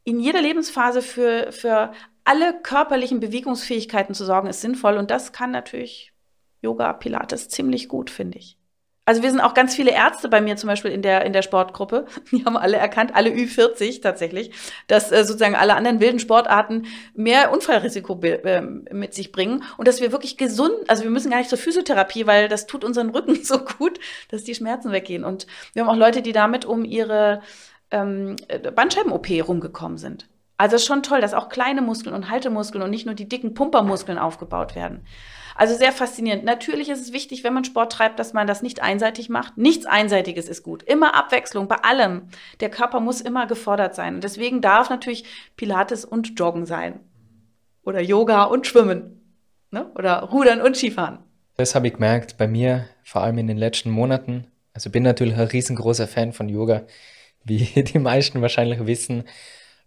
in 0.05 0.21
jeder 0.21 0.41
Lebensphase 0.41 1.01
für, 1.01 1.51
für 1.51 1.91
alle 2.25 2.59
körperlichen 2.61 3.19
Bewegungsfähigkeiten 3.19 4.15
zu 4.15 4.25
sorgen, 4.25 4.47
ist 4.47 4.61
sinnvoll. 4.61 4.97
Und 4.97 5.11
das 5.11 5.31
kann 5.31 5.51
natürlich 5.51 6.13
Yoga, 6.61 6.93
Pilates 6.93 7.49
ziemlich 7.49 7.89
gut, 7.89 8.09
finde 8.09 8.37
ich. 8.37 8.57
Also 9.05 9.21
wir 9.21 9.31
sind 9.31 9.41
auch 9.41 9.53
ganz 9.53 9.75
viele 9.75 9.91
Ärzte 9.91 10.29
bei 10.29 10.39
mir 10.39 10.55
zum 10.55 10.69
Beispiel 10.69 10.91
in 10.91 11.01
der, 11.01 11.25
in 11.25 11.33
der 11.33 11.41
Sportgruppe. 11.41 12.05
Die 12.31 12.45
haben 12.45 12.55
alle 12.55 12.77
erkannt, 12.77 13.13
alle 13.15 13.31
Ü40 13.31 14.01
tatsächlich, 14.01 14.51
dass 14.87 15.11
äh, 15.11 15.25
sozusagen 15.25 15.55
alle 15.55 15.75
anderen 15.75 15.99
wilden 15.99 16.19
Sportarten 16.19 16.85
mehr 17.13 17.51
Unfallrisiko 17.51 18.21
äh, 18.21 18.61
mit 18.61 19.13
sich 19.13 19.33
bringen 19.33 19.63
und 19.75 19.89
dass 19.89 19.99
wir 19.99 20.13
wirklich 20.13 20.37
gesund, 20.37 20.73
also 20.87 21.03
wir 21.03 21.09
müssen 21.09 21.31
gar 21.31 21.39
nicht 21.39 21.49
zur 21.49 21.57
Physiotherapie, 21.57 22.27
weil 22.27 22.47
das 22.47 22.65
tut 22.65 22.85
unseren 22.85 23.09
Rücken 23.09 23.35
so 23.43 23.59
gut, 23.59 23.99
dass 24.29 24.45
die 24.45 24.55
Schmerzen 24.55 24.93
weggehen. 24.93 25.25
Und 25.25 25.47
wir 25.73 25.83
haben 25.83 25.89
auch 25.89 25.99
Leute, 25.99 26.21
die 26.21 26.31
damit 26.31 26.63
um 26.63 26.85
ihre 26.85 27.41
ähm, 27.91 28.37
Bandscheiben-OP 28.73 29.27
rumgekommen 29.45 29.97
sind. 29.97 30.29
Also 30.57 30.77
schon 30.77 31.03
toll, 31.03 31.21
dass 31.21 31.33
auch 31.33 31.49
kleine 31.49 31.81
Muskeln 31.81 32.15
und 32.15 32.29
Haltemuskeln 32.29 32.83
und 32.83 32.89
nicht 32.89 33.05
nur 33.05 33.15
die 33.15 33.27
dicken 33.27 33.53
Pumpermuskeln 33.53 34.17
aufgebaut 34.17 34.75
werden. 34.75 35.05
Also 35.55 35.75
sehr 35.75 35.91
faszinierend. 35.91 36.43
Natürlich 36.43 36.89
ist 36.89 37.01
es 37.01 37.13
wichtig, 37.13 37.43
wenn 37.43 37.53
man 37.53 37.63
Sport 37.63 37.91
treibt, 37.91 38.19
dass 38.19 38.33
man 38.33 38.47
das 38.47 38.61
nicht 38.61 38.81
einseitig 38.81 39.29
macht. 39.29 39.57
Nichts 39.57 39.85
Einseitiges 39.85 40.47
ist 40.47 40.63
gut. 40.63 40.83
Immer 40.83 41.15
Abwechslung 41.15 41.67
bei 41.67 41.77
allem. 41.77 42.29
Der 42.59 42.69
Körper 42.69 42.99
muss 42.99 43.21
immer 43.21 43.45
gefordert 43.45 43.95
sein. 43.95 44.15
Und 44.15 44.23
deswegen 44.23 44.61
darf 44.61 44.89
natürlich 44.89 45.25
Pilates 45.55 46.05
und 46.05 46.39
Joggen 46.39 46.65
sein. 46.65 46.99
Oder 47.83 48.01
Yoga 48.01 48.43
und 48.43 48.65
Schwimmen. 48.65 49.21
Ne? 49.71 49.91
Oder 49.95 50.21
Rudern 50.23 50.61
und 50.61 50.75
Skifahren. 50.75 51.19
Das 51.57 51.75
habe 51.75 51.87
ich 51.87 51.93
gemerkt 51.93 52.37
bei 52.37 52.47
mir, 52.47 52.85
vor 53.03 53.21
allem 53.21 53.37
in 53.37 53.47
den 53.47 53.57
letzten 53.57 53.91
Monaten. 53.91 54.47
Also 54.73 54.89
bin 54.89 55.03
natürlich 55.03 55.35
ein 55.35 55.47
riesengroßer 55.47 56.07
Fan 56.07 56.33
von 56.33 56.49
Yoga, 56.49 56.83
wie 57.43 57.65
die 57.83 57.99
meisten 57.99 58.41
wahrscheinlich 58.41 58.85
wissen. 58.87 59.25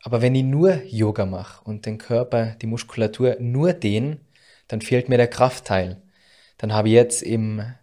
Aber 0.07 0.23
wenn 0.23 0.37
ich 0.37 0.45
nur 0.45 0.85
Yoga 0.85 1.27
mache 1.27 1.64
und 1.64 1.85
den 1.85 1.99
Körper, 1.99 2.55
die 2.62 2.69
Muskulatur 2.69 3.38
nur 3.40 3.73
dehne, 3.73 4.19
dann 4.69 4.81
fehlt 4.81 5.09
mir 5.09 5.16
der 5.16 5.27
Kraftteil. 5.27 6.01
Dann 6.59 6.73
habe 6.73 6.87
ich 6.87 6.95
jetzt 6.95 7.25
im 7.25 7.75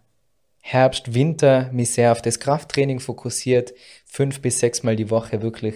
Herbst, 0.60 1.12
Winter 1.12 1.70
mich 1.70 1.90
sehr 1.90 2.12
auf 2.12 2.22
das 2.22 2.40
Krafttraining 2.40 2.98
fokussiert, 2.98 3.74
fünf 4.06 4.40
bis 4.40 4.58
sechs 4.58 4.82
Mal 4.82 4.96
die 4.96 5.10
Woche 5.10 5.42
wirklich 5.42 5.74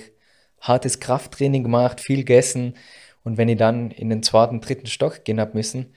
hartes 0.58 1.00
Krafttraining 1.00 1.64
gemacht, 1.64 2.00
viel 2.00 2.20
gegessen. 2.20 2.78
Und 3.24 3.36
wenn 3.36 3.50
ich 3.50 3.58
dann 3.58 3.90
in 3.90 4.08
den 4.08 4.22
zweiten, 4.22 4.62
dritten 4.62 4.86
Stock 4.86 5.26
gehen 5.26 5.40
habe 5.40 5.52
müssen, 5.52 5.92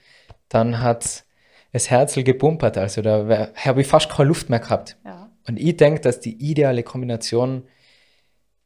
dann 0.50 0.82
hat 0.82 1.24
es 1.72 1.88
Herzl 1.88 2.24
gepumpert. 2.24 2.76
Also 2.76 3.00
da 3.00 3.48
habe 3.54 3.80
ich 3.80 3.86
fast 3.86 4.10
keine 4.10 4.28
Luft 4.28 4.50
mehr 4.50 4.60
gehabt. 4.60 4.98
Ja. 5.02 5.30
Und 5.48 5.58
ich 5.58 5.78
denke, 5.78 6.02
dass 6.02 6.20
die 6.20 6.36
ideale 6.50 6.82
Kombination 6.82 7.62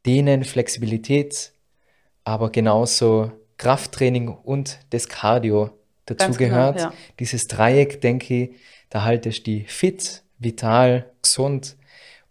Dehnen, 0.05 0.43
Flexibilität, 0.43 1.53
aber 2.27 2.51
genauso 2.51 3.31
Krafttraining 3.57 4.29
und 4.29 4.81
das 4.91 5.09
Cardio 5.09 5.71
dazugehört. 6.07 6.79
Genau, 6.79 6.89
ja. 6.91 6.95
Dieses 7.21 7.47
Dreieck, 7.47 8.01
denke 8.01 8.35
ich, 8.35 8.51
da 8.91 9.05
haltest 9.05 9.47
du 9.47 9.53
die 9.53 9.65
fit, 9.65 10.25
vital, 10.39 11.09
gesund 11.23 11.77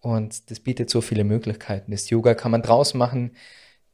und 0.01 0.51
das 0.51 0.60
bietet 0.60 0.89
so 0.89 0.99
viele 0.99 1.23
Möglichkeiten. 1.23 1.91
Das 1.91 2.10
Yoga 2.10 2.34
kann 2.34 2.51
man 2.51 2.62
draußen 2.62 2.97
machen, 2.97 3.31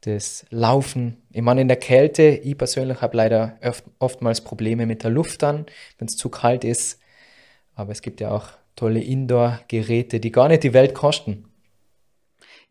das 0.00 0.44
Laufen. 0.50 1.22
Ich 1.30 1.40
meine, 1.40 1.60
in 1.60 1.68
der 1.68 1.76
Kälte, 1.76 2.22
ich 2.22 2.58
persönlich 2.58 3.00
habe 3.00 3.16
leider 3.16 3.56
oft, 3.64 3.84
oftmals 4.00 4.40
Probleme 4.40 4.86
mit 4.86 5.04
der 5.04 5.10
Luft 5.12 5.44
dann, 5.44 5.66
wenn 5.98 6.08
es 6.08 6.16
zu 6.16 6.30
kalt 6.30 6.64
ist. 6.64 6.98
Aber 7.76 7.92
es 7.92 8.02
gibt 8.02 8.20
ja 8.20 8.32
auch 8.32 8.48
tolle 8.74 9.00
Indoor-Geräte, 9.00 10.18
die 10.18 10.32
gar 10.32 10.48
nicht 10.48 10.64
die 10.64 10.72
Welt 10.72 10.94
kosten. 10.94 11.44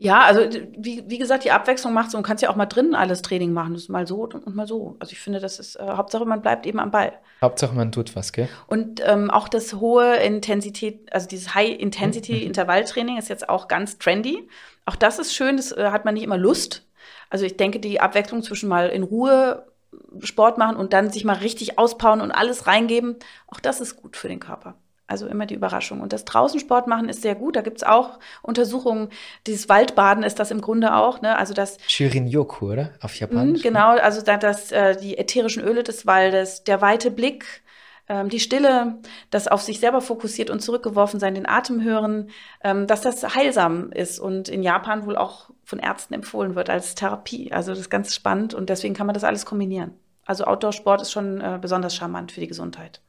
Ja, 0.04 0.22
also 0.22 0.42
wie, 0.76 1.04
wie 1.08 1.20
gesagt, 1.20 1.44
die 1.44 1.52
Abwechslung 1.52 1.94
macht 1.94 2.10
so 2.10 2.18
und 2.18 2.24
kannst 2.24 2.42
ja 2.42 2.50
auch 2.50 2.56
mal 2.56 2.66
drinnen 2.66 2.96
alles 2.96 3.22
Training 3.22 3.54
machen. 3.54 3.74
Das 3.74 3.84
ist 3.84 3.90
mal 3.90 4.08
so 4.08 4.24
und 4.24 4.56
mal 4.56 4.66
so. 4.66 4.96
Also 4.98 5.12
ich 5.12 5.20
finde, 5.20 5.40
das 5.40 5.60
ist 5.60 5.76
äh, 5.76 5.84
Hauptsache, 5.86 6.26
man 6.26 6.42
bleibt 6.42 6.66
eben 6.66 6.80
am 6.80 6.90
Ball. 6.90 7.14
Hauptsache, 7.40 7.76
man 7.76 7.92
tut 7.92 8.16
was, 8.16 8.34
gell? 8.34 8.50
Und 8.66 9.00
ähm, 9.06 9.30
auch 9.30 9.48
das 9.48 9.76
hohe 9.76 10.16
Intensität, 10.16 11.14
also 11.14 11.28
dieses 11.28 11.54
High-Intensity-Intervalltraining 11.54 13.20
ist 13.20 13.30
jetzt 13.30 13.48
auch 13.48 13.68
ganz 13.68 14.00
trendy. 14.00 14.50
Auch 14.86 14.96
das 14.96 15.20
ist 15.20 15.36
schön, 15.36 15.58
das 15.58 15.72
äh, 15.72 15.92
hat 15.92 16.04
man 16.04 16.16
nicht 16.16 16.24
immer 16.24 16.38
Lust. 16.38 16.88
Also 17.30 17.46
ich 17.46 17.56
denke, 17.56 17.80
die 17.80 18.02
Abwechslung 18.02 18.42
zwischen 18.42 18.70
mal 18.70 18.90
in 18.90 19.04
Ruhe 19.04 19.68
Sport 20.22 20.58
machen 20.58 20.78
und 20.78 20.94
dann 20.94 21.12
sich 21.12 21.26
mal 21.26 21.36
richtig 21.38 21.78
auspowern 21.78 22.22
und 22.22 22.32
alles 22.32 22.66
reingeben, 22.66 23.18
auch 23.46 23.60
das 23.60 23.82
ist 23.82 23.98
gut 23.98 24.18
für 24.18 24.30
den 24.30 24.40
Körper. 24.40 24.74
Also 25.12 25.28
immer 25.28 25.46
die 25.46 25.56
Überraschung. 25.56 26.00
Und 26.00 26.14
das 26.14 26.24
Draußensport 26.24 26.88
machen 26.88 27.10
ist 27.10 27.22
sehr 27.22 27.36
gut. 27.36 27.58
Da 27.58 27.62
gibt 27.62 27.78
es 27.78 27.84
auch 27.84 28.18
Untersuchungen. 28.42 29.10
Dieses 29.46 29.68
Waldbaden 29.68 30.24
ist 30.24 30.40
das 30.40 30.52
im 30.52 30.62
Grunde 30.62 30.96
auch. 30.96 31.22
Ne? 31.22 31.38
Also 31.38 31.54
das 31.54 31.78
Shirin-Yoku, 31.86 32.72
oder? 32.72 32.92
Auf 33.02 33.16
Japanisch. 33.18 33.62
Mh, 33.62 33.70
genau, 33.70 33.90
also 33.98 34.22
da, 34.22 34.38
das, 34.38 34.72
äh, 34.72 34.96
die 34.96 35.18
ätherischen 35.18 35.64
Öle 35.64 35.84
des 35.84 36.06
Waldes, 36.06 36.64
der 36.64 36.80
weite 36.80 37.12
Blick, 37.12 37.62
ähm, 38.08 38.30
die 38.30 38.40
Stille, 38.40 39.00
das 39.32 39.50
auf 39.50 39.62
sich 39.62 39.82
selber 39.82 40.00
fokussiert 40.00 40.50
und 40.50 40.62
zurückgeworfen 40.62 41.20
sein, 41.20 41.36
den 41.36 41.46
Atem 41.46 41.84
hören, 41.84 42.30
ähm, 42.64 42.88
dass 42.88 43.02
das 43.02 43.36
heilsam 43.36 43.92
ist 43.92 44.18
und 44.18 44.48
in 44.48 44.64
Japan 44.64 45.06
wohl 45.06 45.18
auch 45.18 45.50
von 45.66 45.80
Ärzten 45.80 46.14
empfohlen 46.14 46.56
wird 46.56 46.70
als 46.70 46.96
Therapie. 46.96 47.52
Also 47.52 47.72
das 47.72 47.82
ist 47.82 47.90
ganz 47.90 48.16
spannend 48.16 48.54
und 48.54 48.70
deswegen 48.70 48.94
kann 48.94 49.08
man 49.08 49.14
das 49.14 49.26
alles 49.26 49.46
kombinieren. 49.46 49.94
Also 50.26 50.46
Outdoor-Sport 50.46 51.02
ist 51.02 51.12
schon 51.12 51.42
äh, 51.42 51.60
besonders 51.62 51.94
charmant 51.94 52.32
für 52.32 52.40
die 52.40 52.48
Gesundheit. 52.48 53.02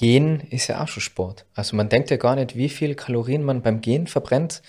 Gehen 0.00 0.40
ist 0.48 0.68
ja 0.68 0.82
auch 0.82 0.88
schon 0.88 1.02
Sport. 1.02 1.44
Also 1.54 1.76
man 1.76 1.90
denkt 1.90 2.08
ja 2.08 2.16
gar 2.16 2.34
nicht, 2.34 2.56
wie 2.56 2.70
viel 2.70 2.94
Kalorien 2.94 3.42
man 3.42 3.60
beim 3.60 3.82
Gehen 3.82 4.06
verbrennt 4.06 4.62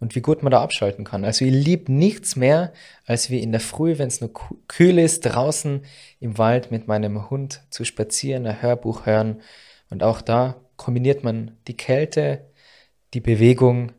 und 0.00 0.14
wie 0.14 0.22
gut 0.22 0.42
man 0.42 0.50
da 0.50 0.62
abschalten 0.62 1.04
kann. 1.04 1.26
Also 1.26 1.44
ich 1.44 1.52
liebe 1.52 1.92
nichts 1.92 2.36
mehr, 2.36 2.72
als 3.04 3.28
wie 3.28 3.40
in 3.40 3.52
der 3.52 3.60
Früh, 3.60 3.98
wenn 3.98 4.08
es 4.08 4.22
nur 4.22 4.30
kühl 4.66 4.98
ist, 4.98 5.26
draußen 5.26 5.82
im 6.20 6.38
Wald 6.38 6.70
mit 6.70 6.88
meinem 6.88 7.28
Hund 7.28 7.60
zu 7.68 7.84
spazieren, 7.84 8.46
ein 8.46 8.62
Hörbuch 8.62 9.04
hören. 9.04 9.42
Und 9.90 10.02
auch 10.02 10.22
da 10.22 10.56
kombiniert 10.78 11.22
man 11.22 11.50
die 11.66 11.76
Kälte, 11.76 12.46
die 13.12 13.20
Bewegung 13.20 13.92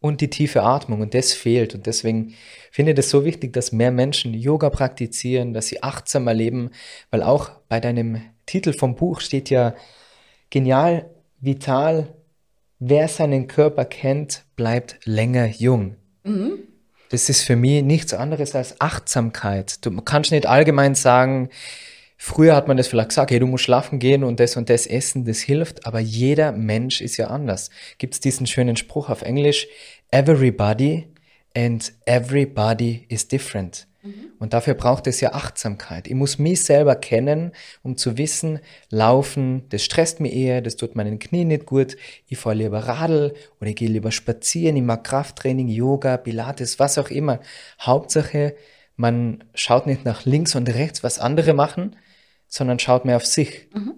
und 0.00 0.22
die 0.22 0.30
tiefe 0.30 0.62
Atmung. 0.62 1.02
Und 1.02 1.12
das 1.12 1.34
fehlt. 1.34 1.74
Und 1.74 1.84
deswegen 1.84 2.32
finde 2.70 2.92
ich 2.92 2.98
es 2.98 3.10
so 3.10 3.26
wichtig, 3.26 3.52
dass 3.52 3.72
mehr 3.72 3.90
Menschen 3.90 4.32
Yoga 4.32 4.70
praktizieren, 4.70 5.52
dass 5.52 5.66
sie 5.66 5.82
achtsamer 5.82 6.32
leben, 6.32 6.70
weil 7.10 7.22
auch 7.22 7.50
bei 7.68 7.78
deinem 7.78 8.22
Titel 8.46 8.72
vom 8.72 8.94
Buch 8.94 9.20
steht 9.20 9.50
ja, 9.50 9.74
Genial, 10.50 11.08
vital, 11.40 12.14
wer 12.80 13.08
seinen 13.08 13.46
Körper 13.46 13.84
kennt, 13.84 14.44
bleibt 14.56 14.98
länger 15.04 15.46
jung. 15.46 15.96
Mhm. 16.24 16.58
Das 17.10 17.28
ist 17.28 17.42
für 17.42 17.56
mich 17.56 17.82
nichts 17.82 18.14
anderes 18.14 18.54
als 18.54 18.80
Achtsamkeit. 18.80 19.84
Du 19.84 19.90
kannst 20.00 20.30
nicht 20.30 20.46
allgemein 20.46 20.94
sagen, 20.94 21.50
früher 22.16 22.54
hat 22.54 22.68
man 22.68 22.76
das 22.76 22.88
vielleicht 22.88 23.10
gesagt, 23.10 23.30
hey, 23.30 23.40
du 23.40 23.46
musst 23.46 23.64
schlafen 23.64 23.98
gehen 23.98 24.22
und 24.22 24.38
das 24.38 24.56
und 24.56 24.70
das 24.70 24.86
essen, 24.86 25.24
das 25.24 25.40
hilft, 25.40 25.86
aber 25.86 25.98
jeder 25.98 26.52
Mensch 26.52 27.00
ist 27.00 27.16
ja 27.16 27.28
anders. 27.28 27.70
Gibt 27.98 28.14
es 28.14 28.20
diesen 28.20 28.46
schönen 28.46 28.76
Spruch 28.76 29.08
auf 29.08 29.22
Englisch, 29.22 29.66
everybody 30.10 31.08
and 31.56 31.92
everybody 32.06 33.06
is 33.08 33.26
different. 33.26 33.88
Mhm. 34.02 34.32
Und 34.38 34.52
dafür 34.54 34.74
braucht 34.74 35.06
es 35.06 35.20
ja 35.20 35.32
Achtsamkeit. 35.32 36.06
Ich 36.06 36.14
muss 36.14 36.38
mich 36.38 36.64
selber 36.64 36.96
kennen, 36.96 37.52
um 37.82 37.96
zu 37.96 38.16
wissen, 38.16 38.60
laufen, 38.90 39.68
das 39.68 39.84
stresst 39.84 40.20
mich 40.20 40.34
eher, 40.34 40.62
das 40.62 40.76
tut 40.76 40.96
meinen 40.96 41.18
Knie 41.18 41.44
nicht 41.44 41.66
gut, 41.66 41.96
ich 42.26 42.38
fahre 42.38 42.56
lieber 42.56 42.80
Radl 42.80 43.34
oder 43.60 43.70
ich 43.70 43.76
gehe 43.76 43.88
lieber 43.88 44.12
spazieren, 44.12 44.76
ich 44.76 44.82
mag 44.82 45.04
Krafttraining, 45.04 45.68
Yoga, 45.68 46.16
Pilates, 46.16 46.78
was 46.78 46.98
auch 46.98 47.10
immer. 47.10 47.40
Hauptsache, 47.80 48.54
man 48.96 49.44
schaut 49.54 49.86
nicht 49.86 50.04
nach 50.04 50.24
links 50.24 50.54
und 50.54 50.68
rechts, 50.68 51.02
was 51.02 51.18
andere 51.18 51.52
machen, 51.52 51.96
sondern 52.48 52.78
schaut 52.78 53.04
mehr 53.04 53.16
auf 53.16 53.26
sich. 53.26 53.68
Mhm. 53.74 53.94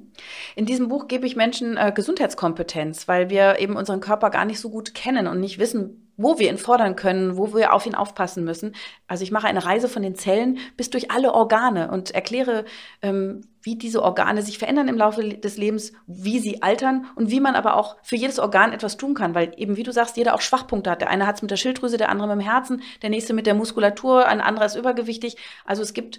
In 0.55 0.67
diesem 0.67 0.89
Buch 0.89 1.09
gebe 1.09 1.27
ich 1.27 1.37
Menschen 1.37 1.77
äh, 1.77 1.93
Gesundheitskompetenz, 1.95 3.09
weil 3.09 3.31
wir 3.31 3.59
eben 3.59 3.77
unseren 3.77 4.01
Körper 4.01 4.31
gar 4.31 4.45
nicht 4.45 4.61
so 4.61 4.71
gut 4.71 4.95
kennen 4.95 5.27
und 5.27 5.41
nicht 5.41 5.59
wissen, 5.59 6.02
wo 6.17 6.39
wir 6.39 6.51
ihn 6.51 6.59
fordern 6.59 6.97
können, 6.97 7.37
wo 7.37 7.55
wir 7.55 7.73
auf 7.73 7.87
ihn 7.87 7.95
aufpassen 7.95 8.45
müssen. 8.45 8.75
Also 9.07 9.25
ich 9.25 9.31
mache 9.31 9.47
eine 9.47 9.65
Reise 9.65 9.89
von 9.89 10.03
den 10.03 10.15
Zellen 10.15 10.59
bis 10.77 10.91
durch 10.91 11.11
alle 11.11 11.33
Organe 11.33 11.91
und 11.91 12.11
erkläre, 12.11 12.65
ähm, 13.01 13.43
wie 13.63 13.77
diese 13.77 14.03
Organe 14.03 14.43
sich 14.43 14.59
verändern 14.59 14.89
im 14.89 14.97
Laufe 14.97 15.23
des 15.23 15.57
Lebens, 15.57 15.93
wie 16.07 16.39
sie 16.39 16.63
altern 16.63 17.07
und 17.15 17.31
wie 17.31 17.41
man 17.41 17.55
aber 17.55 17.77
auch 17.77 17.97
für 18.03 18.17
jedes 18.17 18.39
Organ 18.39 18.73
etwas 18.73 18.97
tun 18.97 19.15
kann, 19.15 19.35
weil 19.35 19.53
eben, 19.57 19.77
wie 19.77 19.85
du 19.85 19.93
sagst, 19.93 20.17
jeder 20.17 20.35
auch 20.35 20.41
Schwachpunkte 20.41 20.91
hat. 20.91 21.01
Der 21.01 21.11
eine 21.11 21.27
hat 21.27 21.37
es 21.37 21.43
mit 21.43 21.51
der 21.51 21.57
Schilddrüse, 21.57 21.97
der 21.97 22.09
andere 22.09 22.29
mit 22.29 22.45
dem 22.45 22.51
Herzen, 22.51 22.83
der 23.03 23.11
nächste 23.11 23.35
mit 23.35 23.47
der 23.47 23.55
Muskulatur, 23.55 24.27
ein 24.27 24.41
anderer 24.41 24.67
ist 24.67 24.75
übergewichtig. 24.75 25.37
Also 25.65 25.83
es 25.83 25.95
gibt 25.95 26.19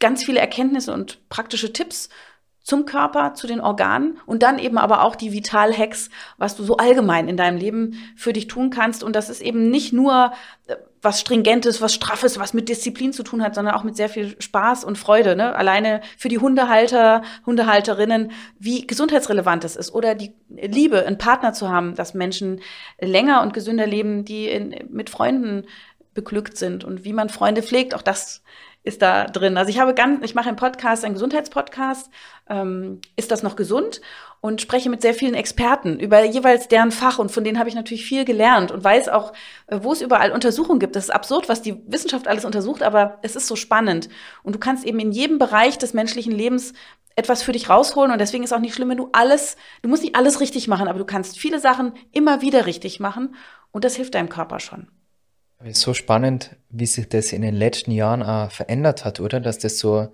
ganz 0.00 0.24
viele 0.24 0.40
Erkenntnisse 0.40 0.92
und 0.92 1.28
praktische 1.28 1.72
Tipps 1.72 2.08
zum 2.68 2.84
Körper, 2.84 3.32
zu 3.32 3.46
den 3.46 3.62
Organen 3.62 4.20
und 4.26 4.42
dann 4.42 4.58
eben 4.58 4.76
aber 4.76 5.02
auch 5.02 5.16
die 5.16 5.32
Vital-Hacks, 5.32 6.10
was 6.36 6.54
du 6.54 6.64
so 6.64 6.76
allgemein 6.76 7.26
in 7.26 7.38
deinem 7.38 7.56
Leben 7.56 7.94
für 8.14 8.34
dich 8.34 8.46
tun 8.46 8.68
kannst. 8.68 9.02
Und 9.02 9.16
das 9.16 9.30
ist 9.30 9.40
eben 9.40 9.70
nicht 9.70 9.94
nur 9.94 10.32
äh, 10.66 10.76
was 11.00 11.18
Stringentes, 11.18 11.80
was 11.80 11.94
Straffes, 11.94 12.38
was 12.38 12.52
mit 12.52 12.68
Disziplin 12.68 13.14
zu 13.14 13.22
tun 13.22 13.42
hat, 13.42 13.54
sondern 13.54 13.74
auch 13.74 13.84
mit 13.84 13.96
sehr 13.96 14.10
viel 14.10 14.36
Spaß 14.38 14.84
und 14.84 14.98
Freude. 14.98 15.34
Ne? 15.34 15.56
Alleine 15.56 16.02
für 16.18 16.28
die 16.28 16.36
Hundehalter, 16.36 17.22
Hundehalterinnen, 17.46 18.32
wie 18.58 18.86
gesundheitsrelevant 18.86 19.64
es 19.64 19.74
ist. 19.74 19.94
Oder 19.94 20.14
die 20.14 20.34
Liebe, 20.50 21.06
einen 21.06 21.16
Partner 21.16 21.54
zu 21.54 21.70
haben, 21.70 21.94
dass 21.94 22.12
Menschen 22.12 22.60
länger 23.00 23.40
und 23.40 23.54
gesünder 23.54 23.86
leben, 23.86 24.26
die 24.26 24.46
in, 24.46 24.74
mit 24.90 25.08
Freunden 25.08 25.64
beglückt 26.12 26.58
sind 26.58 26.84
und 26.84 27.04
wie 27.06 27.14
man 27.14 27.30
Freunde 27.30 27.62
pflegt. 27.62 27.94
Auch 27.94 28.02
das 28.02 28.42
ist 28.88 29.02
da 29.02 29.26
drin. 29.26 29.56
Also 29.56 29.70
ich 29.70 29.78
habe 29.78 29.94
ganz, 29.94 30.24
ich 30.24 30.34
mache 30.34 30.48
einen 30.48 30.56
Podcast, 30.56 31.04
einen 31.04 31.14
Gesundheitspodcast, 31.14 32.10
ähm, 32.48 33.00
ist 33.16 33.30
das 33.30 33.42
noch 33.42 33.54
gesund? 33.54 34.00
Und 34.40 34.60
spreche 34.60 34.88
mit 34.88 35.02
sehr 35.02 35.14
vielen 35.14 35.34
Experten 35.34 35.98
über 35.98 36.24
jeweils 36.24 36.68
deren 36.68 36.92
Fach 36.92 37.18
und 37.18 37.30
von 37.30 37.42
denen 37.42 37.58
habe 37.58 37.68
ich 37.68 37.74
natürlich 37.74 38.04
viel 38.04 38.24
gelernt 38.24 38.70
und 38.70 38.84
weiß 38.84 39.08
auch, 39.08 39.32
äh, 39.66 39.80
wo 39.82 39.92
es 39.92 40.00
überall 40.00 40.32
Untersuchungen 40.32 40.78
gibt. 40.78 40.96
Das 40.96 41.04
ist 41.04 41.10
absurd, 41.10 41.48
was 41.48 41.60
die 41.60 41.76
Wissenschaft 41.86 42.28
alles 42.28 42.44
untersucht, 42.44 42.82
aber 42.82 43.18
es 43.22 43.36
ist 43.36 43.46
so 43.46 43.56
spannend. 43.56 44.08
Und 44.42 44.54
du 44.54 44.58
kannst 44.58 44.84
eben 44.84 45.00
in 45.00 45.12
jedem 45.12 45.38
Bereich 45.38 45.76
des 45.76 45.92
menschlichen 45.92 46.32
Lebens 46.32 46.72
etwas 47.16 47.42
für 47.42 47.52
dich 47.52 47.68
rausholen 47.68 48.12
und 48.12 48.20
deswegen 48.20 48.44
ist 48.44 48.52
auch 48.52 48.60
nicht 48.60 48.74
schlimm, 48.74 48.90
wenn 48.90 48.96
du 48.96 49.08
alles, 49.12 49.56
du 49.82 49.88
musst 49.88 50.04
nicht 50.04 50.14
alles 50.14 50.40
richtig 50.40 50.68
machen, 50.68 50.86
aber 50.86 51.00
du 51.00 51.04
kannst 51.04 51.36
viele 51.36 51.58
Sachen 51.58 51.92
immer 52.12 52.40
wieder 52.40 52.66
richtig 52.66 53.00
machen 53.00 53.34
und 53.72 53.84
das 53.84 53.96
hilft 53.96 54.14
deinem 54.14 54.28
Körper 54.28 54.60
schon. 54.60 54.86
So 55.72 55.92
spannend, 55.92 56.56
wie 56.70 56.86
sich 56.86 57.08
das 57.08 57.32
in 57.32 57.42
den 57.42 57.54
letzten 57.54 57.90
Jahren 57.90 58.22
auch 58.22 58.50
verändert 58.50 59.04
hat, 59.04 59.20
oder? 59.20 59.40
Dass 59.40 59.58
das 59.58 59.78
so 59.78 60.12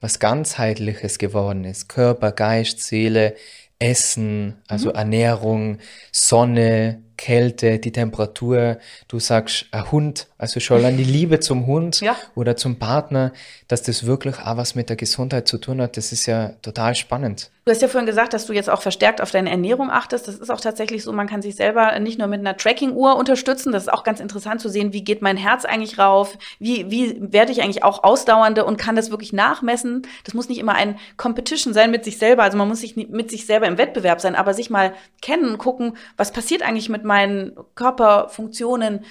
was 0.00 0.18
ganzheitliches 0.18 1.18
geworden 1.18 1.64
ist. 1.64 1.88
Körper, 1.88 2.32
Geist, 2.32 2.80
Seele, 2.80 3.36
Essen, 3.78 4.60
also 4.68 4.90
mhm. 4.90 4.96
Ernährung, 4.96 5.78
Sonne, 6.12 7.02
Kälte, 7.22 7.78
die 7.78 7.92
Temperatur. 7.92 8.78
Du 9.06 9.20
sagst, 9.20 9.66
ein 9.70 9.92
Hund, 9.92 10.26
also 10.38 10.58
schon 10.58 10.84
an 10.84 10.96
die 10.96 11.04
Liebe 11.04 11.38
zum 11.38 11.68
Hund 11.68 12.00
ja. 12.00 12.16
oder 12.34 12.56
zum 12.56 12.80
Partner, 12.80 13.32
dass 13.68 13.84
das 13.84 14.06
wirklich 14.06 14.40
auch 14.40 14.56
was 14.56 14.74
mit 14.74 14.88
der 14.88 14.96
Gesundheit 14.96 15.46
zu 15.46 15.58
tun 15.58 15.80
hat, 15.80 15.96
das 15.96 16.10
ist 16.10 16.26
ja 16.26 16.48
total 16.62 16.96
spannend. 16.96 17.52
Du 17.64 17.70
hast 17.70 17.80
ja 17.80 17.86
vorhin 17.86 18.06
gesagt, 18.06 18.32
dass 18.32 18.46
du 18.46 18.52
jetzt 18.52 18.68
auch 18.68 18.82
verstärkt 18.82 19.20
auf 19.20 19.30
deine 19.30 19.48
Ernährung 19.48 19.88
achtest. 19.88 20.26
Das 20.26 20.34
ist 20.34 20.50
auch 20.50 20.60
tatsächlich 20.60 21.04
so, 21.04 21.12
man 21.12 21.28
kann 21.28 21.42
sich 21.42 21.54
selber 21.54 21.96
nicht 22.00 22.18
nur 22.18 22.26
mit 22.26 22.40
einer 22.40 22.56
Tracking-Uhr 22.56 23.14
unterstützen. 23.14 23.70
Das 23.70 23.84
ist 23.84 23.88
auch 23.88 24.02
ganz 24.02 24.18
interessant 24.18 24.60
zu 24.60 24.68
sehen, 24.68 24.92
wie 24.92 25.04
geht 25.04 25.22
mein 25.22 25.36
Herz 25.36 25.64
eigentlich 25.64 25.96
rauf? 25.96 26.36
Wie, 26.58 26.90
wie 26.90 27.16
werde 27.20 27.52
ich 27.52 27.62
eigentlich 27.62 27.84
auch 27.84 28.02
ausdauernde 28.02 28.64
und 28.64 28.78
kann 28.78 28.96
das 28.96 29.12
wirklich 29.12 29.32
nachmessen? 29.32 30.02
Das 30.24 30.34
muss 30.34 30.48
nicht 30.48 30.58
immer 30.58 30.74
ein 30.74 30.98
Competition 31.16 31.72
sein 31.72 31.92
mit 31.92 32.02
sich 32.02 32.18
selber. 32.18 32.42
Also 32.42 32.58
man 32.58 32.66
muss 32.66 32.80
sich 32.80 32.96
mit 32.96 33.30
sich 33.30 33.46
selber 33.46 33.68
im 33.68 33.78
Wettbewerb 33.78 34.20
sein, 34.20 34.34
aber 34.34 34.54
sich 34.54 34.68
mal 34.68 34.92
kennen, 35.20 35.56
gucken, 35.56 35.96
was 36.16 36.32
passiert 36.32 36.62
eigentlich 36.62 36.88
mit 36.88 37.04
meinen 37.12 37.54
Körperfunktionen, 37.74 39.04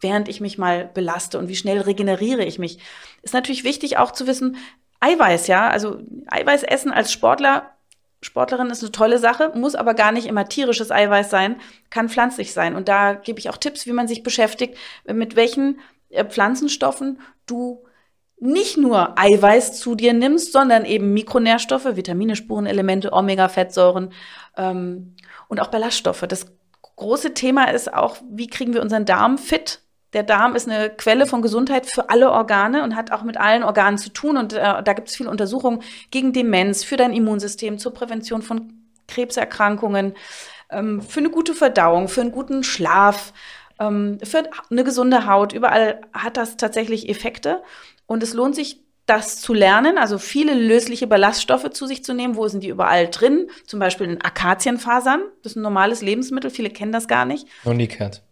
während 0.00 0.28
ich 0.28 0.40
mich 0.40 0.58
mal 0.58 0.88
belaste 0.94 1.40
und 1.40 1.48
wie 1.48 1.56
schnell 1.56 1.80
regeneriere 1.80 2.44
ich 2.44 2.60
mich. 2.60 2.78
Ist 3.22 3.34
natürlich 3.34 3.64
wichtig 3.64 3.96
auch 3.96 4.12
zu 4.12 4.28
wissen, 4.28 4.56
Eiweiß, 5.00 5.48
ja, 5.48 5.68
also 5.68 5.98
Eiweiß 6.28 6.62
essen 6.62 6.92
als 6.92 7.10
Sportler 7.10 7.70
Sportlerin 8.20 8.70
ist 8.70 8.82
eine 8.82 8.90
tolle 8.90 9.18
Sache, 9.18 9.52
muss 9.54 9.76
aber 9.76 9.94
gar 9.94 10.10
nicht 10.10 10.26
immer 10.26 10.48
tierisches 10.48 10.90
Eiweiß 10.90 11.30
sein, 11.30 11.60
kann 11.88 12.08
pflanzlich 12.08 12.52
sein. 12.52 12.74
Und 12.74 12.88
da 12.88 13.14
gebe 13.14 13.38
ich 13.38 13.48
auch 13.48 13.56
Tipps, 13.56 13.86
wie 13.86 13.92
man 13.92 14.08
sich 14.08 14.24
beschäftigt, 14.24 14.76
mit 15.06 15.36
welchen 15.36 15.78
äh, 16.10 16.24
Pflanzenstoffen 16.24 17.20
du 17.46 17.84
nicht 18.40 18.76
nur 18.76 19.16
Eiweiß 19.18 19.78
zu 19.78 19.94
dir 19.94 20.12
nimmst, 20.12 20.52
sondern 20.52 20.84
eben 20.84 21.12
Mikronährstoffe, 21.12 21.96
Vitamine, 21.96 22.34
Spurenelemente, 22.34 23.12
Omega-Fettsäuren 23.12 24.12
ähm, 24.56 25.14
und 25.46 25.60
auch 25.60 25.68
Ballaststoffe. 25.68 26.24
Das 26.28 26.46
große 26.98 27.34
Thema 27.34 27.70
ist 27.70 27.92
auch, 27.92 28.16
wie 28.30 28.46
kriegen 28.46 28.74
wir 28.74 28.82
unseren 28.82 29.04
Darm 29.04 29.38
fit? 29.38 29.80
der 30.12 30.22
Darm 30.22 30.54
ist 30.54 30.68
eine 30.68 30.90
Quelle 30.90 31.26
von 31.26 31.42
Gesundheit 31.42 31.86
für 31.86 32.08
alle 32.08 32.30
Organe 32.30 32.82
und 32.82 32.96
hat 32.96 33.12
auch 33.12 33.22
mit 33.22 33.36
allen 33.36 33.62
Organen 33.62 33.98
zu 33.98 34.10
tun. 34.10 34.36
Und 34.36 34.54
äh, 34.54 34.82
da 34.82 34.92
gibt 34.94 35.08
es 35.08 35.16
viele 35.16 35.30
Untersuchungen 35.30 35.82
gegen 36.10 36.32
Demenz, 36.32 36.82
für 36.82 36.96
dein 36.96 37.12
Immunsystem, 37.12 37.78
zur 37.78 37.92
Prävention 37.92 38.40
von 38.40 38.72
Krebserkrankungen, 39.06 40.14
ähm, 40.70 41.02
für 41.02 41.20
eine 41.20 41.30
gute 41.30 41.54
Verdauung, 41.54 42.08
für 42.08 42.22
einen 42.22 42.32
guten 42.32 42.62
Schlaf, 42.62 43.34
ähm, 43.78 44.18
für 44.22 44.48
eine 44.70 44.84
gesunde 44.84 45.26
Haut. 45.26 45.52
Überall 45.52 46.00
hat 46.14 46.38
das 46.38 46.56
tatsächlich 46.56 47.08
Effekte. 47.08 47.62
Und 48.06 48.22
es 48.22 48.32
lohnt 48.32 48.54
sich, 48.54 48.82
das 49.08 49.40
zu 49.40 49.54
lernen, 49.54 49.98
also 49.98 50.18
viele 50.18 50.54
lösliche 50.54 51.06
Ballaststoffe 51.06 51.70
zu 51.70 51.86
sich 51.86 52.04
zu 52.04 52.14
nehmen. 52.14 52.36
Wo 52.36 52.46
sind 52.48 52.62
die 52.62 52.68
überall 52.68 53.08
drin? 53.08 53.48
Zum 53.66 53.80
Beispiel 53.80 54.08
in 54.08 54.20
Akazienfasern. 54.20 55.22
Das 55.42 55.52
ist 55.52 55.56
ein 55.56 55.62
normales 55.62 56.02
Lebensmittel. 56.02 56.50
Viele 56.50 56.70
kennen 56.70 56.92
das 56.92 57.08
gar 57.08 57.24
nicht. 57.24 57.46
Noch 57.64 57.74
nie 57.74 57.88
gehört 57.88 58.22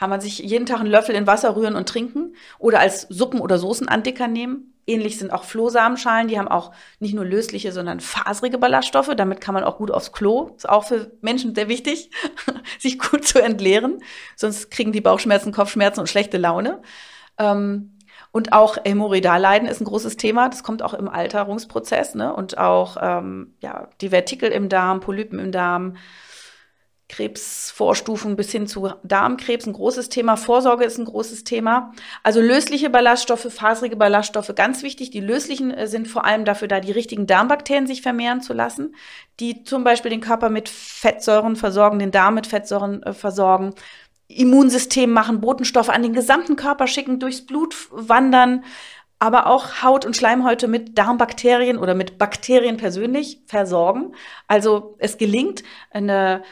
kann 0.00 0.08
man 0.08 0.22
sich 0.22 0.38
jeden 0.38 0.64
Tag 0.64 0.80
einen 0.80 0.88
Löffel 0.88 1.14
in 1.14 1.26
Wasser 1.26 1.54
rühren 1.54 1.76
und 1.76 1.86
trinken 1.86 2.34
oder 2.58 2.80
als 2.80 3.02
Suppen- 3.10 3.42
oder 3.42 3.58
Soßenandicker 3.58 4.28
nehmen. 4.28 4.72
Ähnlich 4.86 5.18
sind 5.18 5.30
auch 5.30 5.44
Flohsamenschalen, 5.44 6.26
die 6.26 6.38
haben 6.38 6.48
auch 6.48 6.72
nicht 7.00 7.12
nur 7.12 7.26
lösliche, 7.26 7.70
sondern 7.70 8.00
faserige 8.00 8.56
Ballaststoffe. 8.56 9.14
Damit 9.14 9.42
kann 9.42 9.52
man 9.52 9.62
auch 9.62 9.76
gut 9.76 9.90
aufs 9.90 10.10
Klo. 10.10 10.52
Ist 10.56 10.66
auch 10.66 10.84
für 10.84 11.12
Menschen 11.20 11.54
sehr 11.54 11.68
wichtig, 11.68 12.10
sich 12.78 12.98
gut 12.98 13.26
zu 13.26 13.42
entleeren. 13.42 13.98
Sonst 14.36 14.70
kriegen 14.70 14.92
die 14.92 15.02
Bauchschmerzen, 15.02 15.52
Kopfschmerzen 15.52 16.00
und 16.00 16.08
schlechte 16.08 16.38
Laune. 16.38 16.80
Ähm, 17.36 17.98
und 18.32 18.52
auch 18.52 18.76
Hämorrhoidalleiden 18.84 19.68
ist 19.68 19.80
ein 19.80 19.86
großes 19.86 20.16
Thema. 20.16 20.48
Das 20.48 20.62
kommt 20.62 20.82
auch 20.82 20.94
im 20.94 21.08
Alterungsprozess. 21.08 22.14
Ne? 22.14 22.32
Und 22.34 22.58
auch 22.58 22.96
ähm, 23.00 23.54
ja, 23.60 23.88
die 24.00 24.10
Vertikel 24.10 24.50
im 24.50 24.68
Darm, 24.68 25.00
Polypen 25.00 25.38
im 25.38 25.52
Darm, 25.52 25.96
Krebsvorstufen 27.10 28.36
bis 28.36 28.52
hin 28.52 28.68
zu 28.68 28.92
Darmkrebs 29.02 29.66
ein 29.66 29.72
großes 29.72 30.08
Thema. 30.08 30.36
Vorsorge 30.36 30.84
ist 30.84 30.96
ein 30.96 31.04
großes 31.04 31.44
Thema. 31.44 31.92
Also 32.22 32.40
lösliche 32.40 32.88
Ballaststoffe, 32.88 33.52
faserige 33.52 33.96
Ballaststoffe, 33.96 34.54
ganz 34.54 34.82
wichtig. 34.82 35.10
Die 35.10 35.20
löslichen 35.20 35.72
äh, 35.72 35.88
sind 35.88 36.06
vor 36.08 36.24
allem 36.24 36.44
dafür 36.44 36.68
da, 36.68 36.80
die 36.80 36.92
richtigen 36.92 37.26
Darmbakterien 37.26 37.88
sich 37.88 38.00
vermehren 38.00 38.40
zu 38.40 38.52
lassen, 38.52 38.94
die 39.40 39.64
zum 39.64 39.82
Beispiel 39.82 40.10
den 40.10 40.20
Körper 40.20 40.48
mit 40.48 40.68
Fettsäuren 40.68 41.56
versorgen, 41.56 41.98
den 41.98 42.12
Darm 42.12 42.34
mit 42.34 42.46
Fettsäuren 42.46 43.02
äh, 43.02 43.12
versorgen, 43.12 43.74
Immunsystem 44.36 45.12
machen, 45.12 45.40
Botenstoffe 45.40 45.88
an 45.88 46.02
den 46.02 46.12
gesamten 46.12 46.56
Körper 46.56 46.86
schicken, 46.86 47.18
durchs 47.18 47.44
Blut 47.44 47.76
wandern, 47.90 48.64
aber 49.18 49.46
auch 49.46 49.82
Haut 49.82 50.06
und 50.06 50.16
Schleimhäute 50.16 50.66
mit 50.68 50.96
Darmbakterien 50.96 51.76
oder 51.78 51.94
mit 51.94 52.16
Bakterien 52.16 52.76
persönlich 52.76 53.42
versorgen. 53.46 54.14
Also 54.46 54.96
es 54.98 55.18
gelingt, 55.18 55.62
eine 55.90 56.42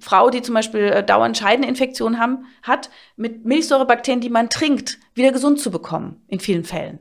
Frau, 0.00 0.30
die 0.30 0.42
zum 0.42 0.54
Beispiel 0.54 0.84
äh, 0.84 1.04
dauernd 1.04 1.36
Scheideninfektionen 1.36 2.18
haben, 2.18 2.46
hat, 2.62 2.90
mit 3.16 3.44
Milchsäurebakterien, 3.44 4.20
die 4.20 4.30
man 4.30 4.48
trinkt, 4.48 4.98
wieder 5.14 5.32
gesund 5.32 5.60
zu 5.60 5.70
bekommen, 5.70 6.22
in 6.28 6.40
vielen 6.40 6.64
Fällen. 6.64 6.98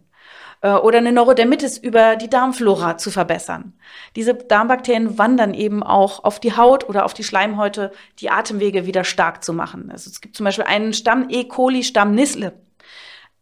Äh, 0.61 0.73
oder 0.73 0.97
eine 0.99 1.11
Neurodermitis 1.11 1.77
über 1.77 2.15
die 2.15 2.29
Darmflora 2.29 2.97
zu 2.97 3.11
verbessern. 3.11 3.73
Diese 4.15 4.33
Darmbakterien 4.33 5.17
wandern 5.17 5.53
eben 5.53 5.83
auch 5.83 6.23
auf 6.23 6.39
die 6.39 6.55
Haut 6.55 6.87
oder 6.87 7.05
auf 7.05 7.13
die 7.13 7.23
Schleimhäute, 7.23 7.91
die 8.19 8.29
Atemwege 8.29 8.85
wieder 8.85 9.03
stark 9.03 9.43
zu 9.43 9.53
machen. 9.53 9.89
Also 9.91 10.09
es 10.09 10.21
gibt 10.21 10.35
zum 10.35 10.43
Beispiel 10.43 10.65
einen 10.65 10.93
Stamm 10.93 11.27
E. 11.29 11.45
coli, 11.45 11.83
Stamm 11.83 12.15
Nisle, 12.15 12.53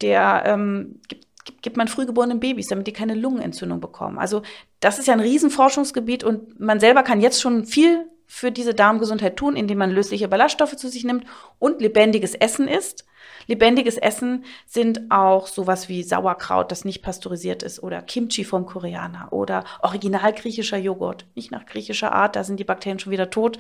der 0.02 0.44
ähm, 0.46 1.00
gibt 1.08 1.24
gibt 1.62 1.78
man 1.78 1.88
frühgeborenen 1.88 2.40
Babys, 2.40 2.68
damit 2.68 2.88
die 2.88 2.94
keine 2.94 3.16
Lungenentzündung 3.16 3.82
bekommen. 3.82 4.18
Also 4.18 4.44
das 4.80 5.00
ist 5.00 5.08
ja 5.08 5.14
ein 5.14 5.20
Riesenforschungsgebiet 5.20 6.24
und 6.24 6.60
man 6.60 6.80
selber 6.80 7.04
kann 7.04 7.22
jetzt 7.22 7.42
schon 7.42 7.66
viel 7.66 8.06
für 8.26 8.52
diese 8.52 8.74
Darmgesundheit 8.74 9.38
tun, 9.38 9.56
indem 9.56 9.78
man 9.78 9.92
lösliche 9.92 10.28
Ballaststoffe 10.28 10.76
zu 10.76 10.88
sich 10.90 11.04
nimmt 11.04 11.26
und 11.60 11.82
lebendiges 11.82 12.34
Essen 12.34 12.68
isst. 12.68 13.06
Lebendiges 13.48 13.98
Essen 13.98 14.46
sind 14.66 15.10
auch 15.10 15.48
sowas 15.48 15.90
wie 15.90 16.04
Sauerkraut, 16.04 16.72
das 16.72 16.86
nicht 16.86 17.02
pasteurisiert 17.02 17.64
ist, 17.64 17.82
oder 17.82 18.02
Kimchi 18.02 18.44
vom 18.44 18.66
Koreaner 18.66 19.28
oder 19.32 19.64
original 19.82 20.34
griechischer 20.34 20.78
Joghurt, 20.78 21.26
nicht 21.36 21.52
nach 21.52 21.66
griechischer 21.66 22.12
Art, 22.12 22.36
da 22.36 22.44
sind 22.44 22.60
die 22.60 22.64
Bakterien 22.64 23.00
schon 23.00 23.12
wieder 23.12 23.30
tot, 23.30 23.60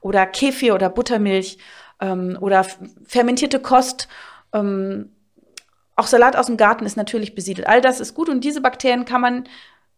oder 0.00 0.26
Kefir 0.26 0.74
oder 0.74 0.90
Buttermilch 0.90 1.58
ähm, 2.00 2.36
oder 2.40 2.64
fermentierte 3.06 3.60
Kost. 3.60 4.08
Ähm, 4.52 5.12
auch 5.96 6.06
Salat 6.06 6.36
aus 6.36 6.46
dem 6.46 6.58
Garten 6.58 6.84
ist 6.84 6.96
natürlich 6.96 7.34
besiedelt. 7.34 7.66
All 7.66 7.80
das 7.80 8.00
ist 8.00 8.14
gut 8.14 8.28
und 8.28 8.44
diese 8.44 8.60
Bakterien 8.60 9.06
kann 9.06 9.20
man 9.22 9.44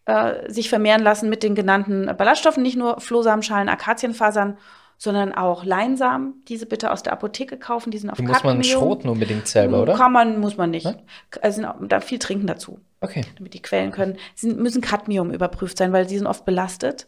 äh, 0.07 0.51
sich 0.51 0.69
vermehren 0.69 1.03
lassen 1.03 1.29
mit 1.29 1.43
den 1.43 1.55
genannten 1.55 2.07
Ballaststoffen, 2.17 2.63
nicht 2.63 2.77
nur 2.77 3.01
Flohsamenschalen, 3.01 3.69
Akazienfasern, 3.69 4.57
sondern 4.99 5.33
auch 5.33 5.65
Leinsamen. 5.65 6.43
Diese 6.49 6.67
bitte 6.67 6.91
aus 6.91 7.03
der 7.03 7.13
Apotheke 7.13 7.57
kaufen, 7.57 7.91
die 7.91 7.99
sind 7.99 8.11
auf 8.11 8.19
Die 8.19 8.25
muss 8.25 8.43
man 8.43 8.63
schroten 8.65 9.09
unbedingt 9.09 9.47
selber, 9.47 9.83
oder? 9.83 9.95
Kann 9.95 10.13
man, 10.13 10.41
muss 10.41 10.57
man 10.57 10.71
nicht. 10.71 10.85
Ne? 10.85 10.99
Also 11.41 11.63
da 11.83 12.01
viel 12.01 12.19
trinken 12.19 12.49
dazu. 12.49 12.81
Okay. 13.01 13.25
Damit 13.37 13.55
die 13.55 13.63
quellen 13.63 13.93
können. 13.93 14.19
Sie 14.35 14.53
müssen 14.53 14.83
Cadmium 14.83 15.31
überprüft 15.31 15.79
sein, 15.79 15.93
weil 15.93 16.09
sie 16.09 16.19
sind 16.19 16.27
oft 16.27 16.45
belastet. 16.45 17.07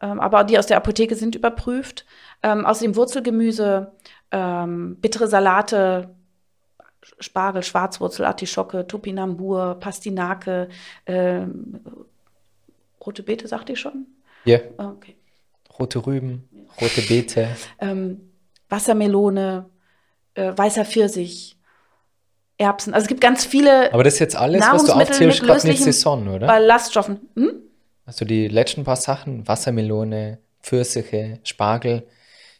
Ähm, 0.00 0.18
aber 0.18 0.44
die 0.44 0.58
aus 0.58 0.66
der 0.66 0.78
Apotheke 0.78 1.14
sind 1.14 1.34
überprüft. 1.34 2.06
Ähm, 2.42 2.64
außerdem 2.64 2.96
Wurzelgemüse, 2.96 3.92
ähm, 4.30 4.96
bittere 5.00 5.28
Salate, 5.28 6.14
Spargel, 7.20 7.62
Schwarzwurzel, 7.62 8.24
Artischocke, 8.24 8.86
Topinambur, 8.86 9.76
Pastinake, 9.78 10.68
ähm, 11.04 11.80
Rote 13.04 13.22
Beete, 13.22 13.46
sagte 13.46 13.74
ich 13.74 13.80
schon? 13.80 14.06
Ja. 14.44 14.58
Yeah. 14.58 14.92
Okay. 14.92 15.16
Rote 15.78 16.06
Rüben, 16.06 16.48
rote 16.80 17.02
Beete. 17.02 17.48
ähm, 17.80 18.32
Wassermelone, 18.68 19.66
äh, 20.34 20.52
weißer 20.56 20.84
Pfirsich, 20.84 21.56
Erbsen. 22.58 22.94
Also 22.94 23.04
es 23.04 23.08
gibt 23.08 23.20
ganz 23.20 23.44
viele. 23.44 23.92
Aber 23.92 24.02
das 24.02 24.14
ist 24.14 24.20
jetzt 24.20 24.36
alles, 24.36 24.62
was 24.62 24.84
du 24.84 24.92
aufzählst, 24.92 25.42
gerade 25.42 25.66
nicht 25.66 25.82
Saison, 25.82 26.26
oder? 26.28 26.46
Ballaststoffen. 26.46 27.20
Hm? 27.34 27.52
Also 28.06 28.24
die 28.24 28.48
letzten 28.48 28.84
paar 28.84 28.96
Sachen, 28.96 29.46
Wassermelone, 29.46 30.38
Pfirsiche, 30.62 31.40
Spargel, 31.42 32.06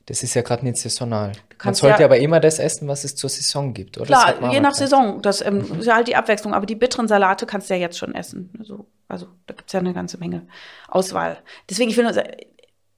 das 0.07 0.23
ist 0.23 0.35
ja 0.35 0.43
gerade 0.43 0.65
nicht 0.65 0.77
saisonal. 0.77 1.33
Man 1.65 1.75
sollte 1.75 2.01
ja, 2.01 2.07
aber 2.07 2.19
immer 2.19 2.39
das 2.39 2.59
essen, 2.61 2.87
was 2.87 3.03
es 3.03 3.17
zur 3.17 3.29
Saison 3.29 3.75
gibt, 3.75 3.99
oder? 3.99 4.07
Klar, 4.07 4.53
je 4.53 4.61
nach 4.61 4.75
Saison. 4.75 5.21
Das 5.21 5.45
ähm, 5.45 5.81
ist 5.81 5.87
ja 5.87 5.97
halt 5.97 6.07
die 6.07 6.15
Abwechslung. 6.15 6.55
Aber 6.55 6.67
die 6.67 6.77
bitteren 6.77 7.09
Salate 7.09 7.47
kannst 7.47 7.71
du 7.71 7.75
ja 7.75 7.81
jetzt 7.81 7.99
schon 7.99 8.15
essen. 8.15 8.53
Also, 8.59 8.87
also 9.09 9.27
da 9.47 9.55
gibt 9.55 9.69
es 9.69 9.73
ja 9.73 9.81
eine 9.81 9.95
ganze 9.95 10.19
Menge 10.19 10.47
Auswahl. 10.89 11.39
Deswegen, 11.69 11.91
ich 11.91 11.97
finde, 11.97 12.23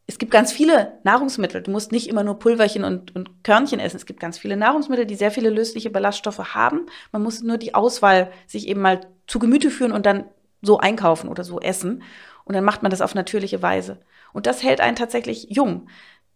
es 0.08 0.18
gibt 0.18 0.32
ganz 0.32 0.50
viele 0.50 0.98
Nahrungsmittel. 1.04 1.62
Du 1.62 1.70
musst 1.70 1.92
nicht 1.92 2.08
immer 2.08 2.24
nur 2.24 2.38
Pulverchen 2.38 2.82
und, 2.82 3.14
und 3.14 3.44
Körnchen 3.44 3.78
essen. 3.78 3.98
Es 3.98 4.06
gibt 4.06 4.20
ganz 4.20 4.38
viele 4.38 4.56
Nahrungsmittel, 4.56 5.04
die 5.04 5.14
sehr 5.14 5.30
viele 5.30 5.50
lösliche 5.50 5.90
Ballaststoffe 5.90 6.54
haben. 6.54 6.86
Man 7.12 7.22
muss 7.22 7.42
nur 7.42 7.58
die 7.58 7.74
Auswahl 7.74 8.32
sich 8.46 8.66
eben 8.68 8.80
mal 8.80 9.02
zu 9.26 9.38
Gemüte 9.38 9.70
führen 9.70 9.92
und 9.92 10.06
dann 10.06 10.24
so 10.62 10.78
einkaufen 10.78 11.28
oder 11.28 11.44
so 11.44 11.60
essen. 11.60 12.02
Und 12.44 12.54
dann 12.54 12.64
macht 12.64 12.82
man 12.82 12.90
das 12.90 13.02
auf 13.02 13.14
natürliche 13.14 13.60
Weise. 13.60 13.98
Und 14.32 14.46
das 14.46 14.62
hält 14.62 14.80
einen 14.80 14.96
tatsächlich 14.96 15.48
jung 15.50 15.88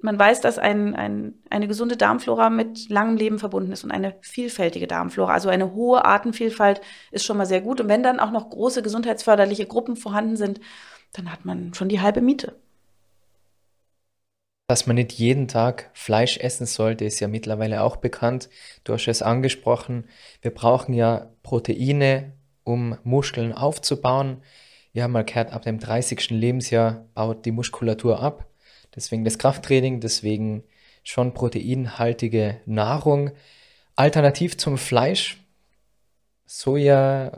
man 0.03 0.19
weiß, 0.19 0.41
dass 0.41 0.59
ein, 0.59 0.95
ein, 0.95 1.35
eine 1.49 1.69
gesunde 1.69 1.97
Darmflora 1.97 2.51
mit 2.51 2.89
langem 2.91 3.17
Leben 3.17 3.39
verbunden 3.39 3.73
ist 3.73 3.85
und 3.85 3.93
eine 3.93 4.17
vielfältige 4.21 4.87
Darmflora. 4.87 5.33
Also 5.33 5.49
eine 5.49 5.73
hohe 5.75 6.05
Artenvielfalt 6.05 6.81
ist 7.13 7.25
schon 7.25 7.37
mal 7.37 7.47
sehr 7.47 7.61
gut. 7.61 7.81
Und 7.81 7.89
wenn 7.89 8.03
dann 8.03 8.21
auch 8.21 8.33
noch 8.33 8.51
große 8.51 8.83
gesundheitsförderliche 8.83 9.67
Gruppen 9.67 9.97
vorhanden 9.97 10.37
sind, 10.37 10.61
dann 11.13 11.31
hat 11.31 11.45
man 11.45 11.73
schon 11.75 11.89
die 11.89 12.01
halbe 12.01 12.21
Miete. 12.21 12.57
Dass 14.73 14.87
man 14.87 14.97
nicht 14.97 15.13
jeden 15.13 15.49
Tag 15.49 15.91
Fleisch 15.93 16.39
essen 16.39 16.65
sollte, 16.65 17.05
ist 17.05 17.21
ja 17.21 17.29
mittlerweile 17.29 17.83
auch 17.83 17.97
bekannt. 17.97 18.49
Du 18.85 18.95
hast 18.95 19.07
es 19.07 19.21
angesprochen. 19.21 20.07
Wir 20.41 20.51
brauchen 20.51 20.95
ja 20.95 21.31
Proteine, 21.43 22.33
um 22.65 22.97
Muskeln 23.05 23.53
aufzubauen. 23.53 24.41
Wir 24.95 25.03
haben 25.03 25.13
mal 25.13 25.27
gehört, 25.27 25.53
ab 25.53 25.61
dem 25.61 25.79
30. 25.79 26.31
Lebensjahr 26.31 27.05
baut 27.13 27.45
die 27.45 27.51
Muskulatur 27.51 28.23
ab. 28.23 28.47
Deswegen 28.97 29.27
das 29.27 29.37
Krafttraining, 29.37 30.01
deswegen 30.01 30.65
schon 31.05 31.35
proteinhaltige 31.35 32.63
Nahrung. 32.65 33.33
Alternativ 33.95 34.57
zum 34.57 34.79
Fleisch, 34.79 35.37
Soja, 36.47 37.31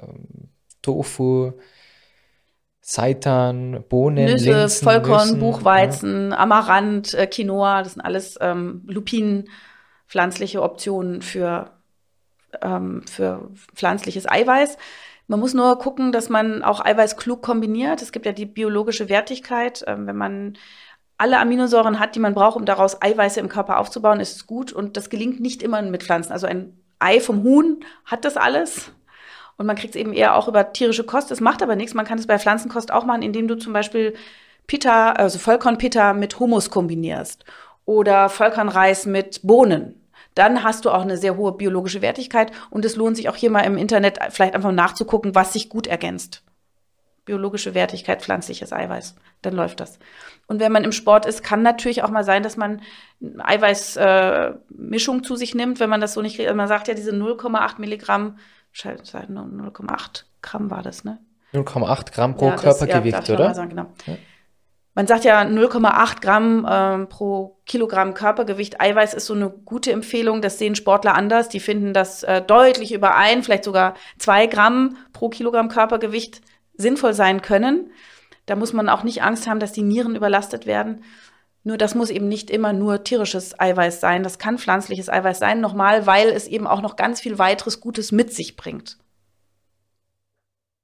Tofu, 0.82 1.55
Seitan, 2.87 3.82
Bohnen, 3.89 4.26
Nüsse, 4.26 4.53
Linsen, 4.53 4.85
Vollkorn, 4.85 5.22
Nüssen, 5.22 5.41
Buchweizen, 5.41 6.30
ja. 6.32 6.37
Amaranth, 6.37 7.14
äh, 7.14 7.26
Quinoa, 7.26 7.82
das 7.82 7.95
sind 7.95 8.03
alles 8.03 8.37
ähm, 8.43 8.82
Lupinen, 8.87 9.49
pflanzliche 10.07 10.62
Optionen 10.62 11.22
für, 11.22 11.70
ähm, 12.61 13.01
für 13.11 13.49
pflanzliches 13.74 14.30
Eiweiß. 14.30 14.76
Man 15.28 15.41
muss 15.41 15.55
nur 15.55 15.78
gucken, 15.78 16.12
dass 16.12 16.28
man 16.28 16.62
auch 16.62 16.85
Eiweiß 16.85 17.16
klug 17.16 17.41
kombiniert. 17.41 18.03
Es 18.03 18.12
gibt 18.12 18.26
ja 18.26 18.32
die 18.32 18.45
biologische 18.45 19.09
Wertigkeit. 19.09 19.82
Ähm, 19.87 20.07
wenn 20.07 20.16
man 20.16 20.59
alle 21.16 21.39
Aminosäuren 21.39 21.99
hat, 21.99 22.14
die 22.14 22.20
man 22.20 22.35
braucht, 22.35 22.57
um 22.57 22.66
daraus 22.66 23.01
Eiweiße 23.01 23.41
im 23.41 23.49
Körper 23.49 23.78
aufzubauen, 23.78 24.20
ist 24.20 24.37
es 24.37 24.47
gut. 24.47 24.74
Und 24.74 24.99
das 24.99 25.09
gelingt 25.09 25.41
nicht 25.41 25.62
immer 25.62 25.80
mit 25.80 26.03
Pflanzen. 26.03 26.32
Also 26.32 26.47
ein 26.47 26.78
Ei 26.99 27.18
vom 27.18 27.45
Huhn 27.45 27.82
hat 28.05 28.26
das 28.26 28.37
alles. 28.37 28.93
Und 29.57 29.67
man 29.67 29.77
kriegt 29.77 29.95
es 29.95 30.01
eben 30.01 30.13
eher 30.13 30.35
auch 30.35 30.49
über 30.49 30.73
tierische 30.73 31.05
Kost. 31.05 31.31
Das 31.31 31.41
macht 31.41 31.63
aber 31.63 31.77
nichts. 31.77 31.95
Man 31.95 32.07
kann 32.07 32.19
es 32.19 32.27
bei 32.27 32.39
Pflanzenkost 32.39 32.93
auch 32.93 33.05
machen, 33.05 33.23
indem 33.23 33.49
du 33.49 33.57
zum 33.57 33.73
Beispiel 33.73 34.15
Pita, 34.67 35.13
also 35.13 35.39
Vollkornpita 35.39 36.13
mit 36.15 36.39
Hummus 36.41 36.71
kombinierst 36.71 37.45
oder 37.85 38.29
Vollkornreis 38.29 39.07
mit 39.07 39.41
Bohnen. 39.43 40.01
Dann 40.35 40.65
hast 40.65 40.85
du 40.85 40.91
auch 40.91 41.03
eine 41.03 41.17
sehr 41.17 41.37
hohe 41.37 41.53
biologische 41.53 42.03
Wertigkeit 42.03 42.51
und 42.71 42.85
es 42.85 42.97
lohnt 42.97 43.17
sich 43.17 43.29
auch 43.29 43.37
hier 43.37 43.51
mal 43.51 43.61
im 43.61 43.77
Internet 43.77 44.19
vielleicht 44.31 44.55
einfach 44.55 44.73
nachzugucken, 44.73 45.35
was 45.35 45.53
sich 45.53 45.69
gut 45.69 45.87
ergänzt 45.87 46.43
biologische 47.25 47.75
Wertigkeit, 47.75 48.23
pflanzliches 48.23 48.73
Eiweiß. 48.73 49.17
Dann 49.43 49.55
läuft 49.55 49.81
das. 49.81 49.99
Und 50.47 50.61
wenn 50.61 50.73
man 50.73 50.85
im 50.85 50.93
Sport 50.93 51.27
ist, 51.27 51.43
kann 51.43 51.63
natürlich 51.63 52.03
auch 52.03 52.11
mal 52.11 52.25
sein, 52.25 52.43
dass 52.43 52.57
man 52.57 52.83
Eiweißmischung 53.39 55.19
äh, 55.19 55.23
zu 55.23 55.37
sich 55.37 55.55
nimmt, 55.55 55.81
wenn 55.81 55.91
man 55.91 56.01
das 56.01 56.15
so 56.15 56.23
nicht 56.23 56.37
kriegt. 56.37 56.49
Also 56.49 56.57
man 56.57 56.69
sagt 56.69 56.89
ja, 56.89 56.95
diese 56.95 57.13
0,8 57.13 57.79
Milligramm, 57.79 58.39
0,8 58.75 60.25
Gramm 60.43 60.70
war 60.70 60.83
das, 60.83 61.05
ne? 61.05 61.18
0,8 61.53 62.12
Gramm 62.12 62.37
pro 62.37 62.47
ja, 62.47 62.57
Körpergewicht, 62.57 63.16
das, 63.16 63.29
ja, 63.29 63.35
oder? 63.35 63.55
Sagen, 63.55 63.70
genau. 63.70 63.87
Ja. 64.07 64.16
Man 64.97 65.09
sagt 65.09 65.25
ja 65.25 65.41
0,8 65.43 66.20
Gramm 66.20 66.64
äh, 66.64 67.07
pro 67.07 67.61
Kilogramm 67.66 68.14
Körpergewicht. 68.14 68.81
Eiweiß 68.81 69.14
ist 69.14 69.27
so 69.27 69.35
eine 69.35 69.51
gute 69.51 69.91
Empfehlung. 69.91 70.41
Das 70.41 70.59
sehen 70.59 70.77
Sportler 70.77 71.14
anders. 71.14 71.49
Die 71.49 71.59
finden 71.59 71.93
das 71.93 72.22
äh, 72.22 72.43
deutlich 72.43 72.93
überein, 72.93 73.43
vielleicht 73.43 73.64
sogar 73.64 73.95
zwei 74.18 74.47
Gramm 74.47 74.97
pro 75.12 75.29
Kilogramm 75.29 75.68
Körpergewicht 75.68 76.43
sinnvoll 76.75 77.12
sein 77.12 77.43
können. 77.43 77.91
Da 78.47 78.55
muss 78.55 78.72
man 78.72 78.89
auch 78.89 79.03
nicht 79.03 79.22
Angst 79.22 79.49
haben, 79.49 79.59
dass 79.59 79.72
die 79.72 79.83
Nieren 79.83 80.14
überlastet 80.14 80.66
werden. 80.66 81.03
Nur 81.65 81.79
das 81.79 81.95
muss 81.95 82.11
eben 82.11 82.29
nicht 82.29 82.51
immer 82.51 82.75
nur 82.75 83.05
tierisches 83.05 83.59
Eiweiß 83.59 83.99
sein. 83.99 84.23
Das 84.23 84.39
kann 84.39 84.59
pflanzliches 84.59 85.09
Eiweiß 85.09 85.39
sein, 85.39 85.61
nochmal, 85.61 86.07
weil 86.07 86.29
es 86.29 86.47
eben 86.47 86.67
auch 86.67 86.83
noch 86.83 86.97
ganz 86.97 87.21
viel 87.21 87.39
weiteres 87.39 87.81
Gutes 87.81 88.12
mit 88.12 88.33
sich 88.33 88.57
bringt. 88.57 88.99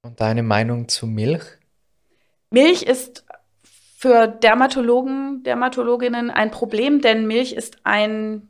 Und 0.01 0.19
deine 0.19 0.41
Meinung 0.41 0.87
zu 0.87 1.05
Milch? 1.05 1.43
Milch 2.49 2.81
ist 2.81 3.23
für 3.95 4.27
Dermatologen, 4.27 5.43
Dermatologinnen 5.43 6.31
ein 6.31 6.49
Problem, 6.49 7.01
denn 7.01 7.27
Milch 7.27 7.53
ist 7.53 7.77
ein 7.83 8.49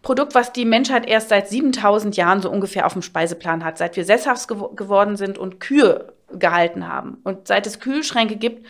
Produkt, 0.00 0.34
was 0.34 0.54
die 0.54 0.64
Menschheit 0.64 1.06
erst 1.06 1.28
seit 1.28 1.48
7000 1.48 2.16
Jahren 2.16 2.40
so 2.40 2.50
ungefähr 2.50 2.86
auf 2.86 2.94
dem 2.94 3.02
Speiseplan 3.02 3.64
hat, 3.64 3.76
seit 3.76 3.96
wir 3.96 4.06
sesshaft 4.06 4.48
gew 4.48 4.68
geworden 4.74 5.16
sind 5.16 5.36
und 5.36 5.60
Kühe 5.60 6.14
gehalten 6.32 6.88
haben. 6.88 7.18
Und 7.24 7.46
seit 7.48 7.66
es 7.66 7.80
Kühlschränke 7.80 8.36
gibt, 8.36 8.66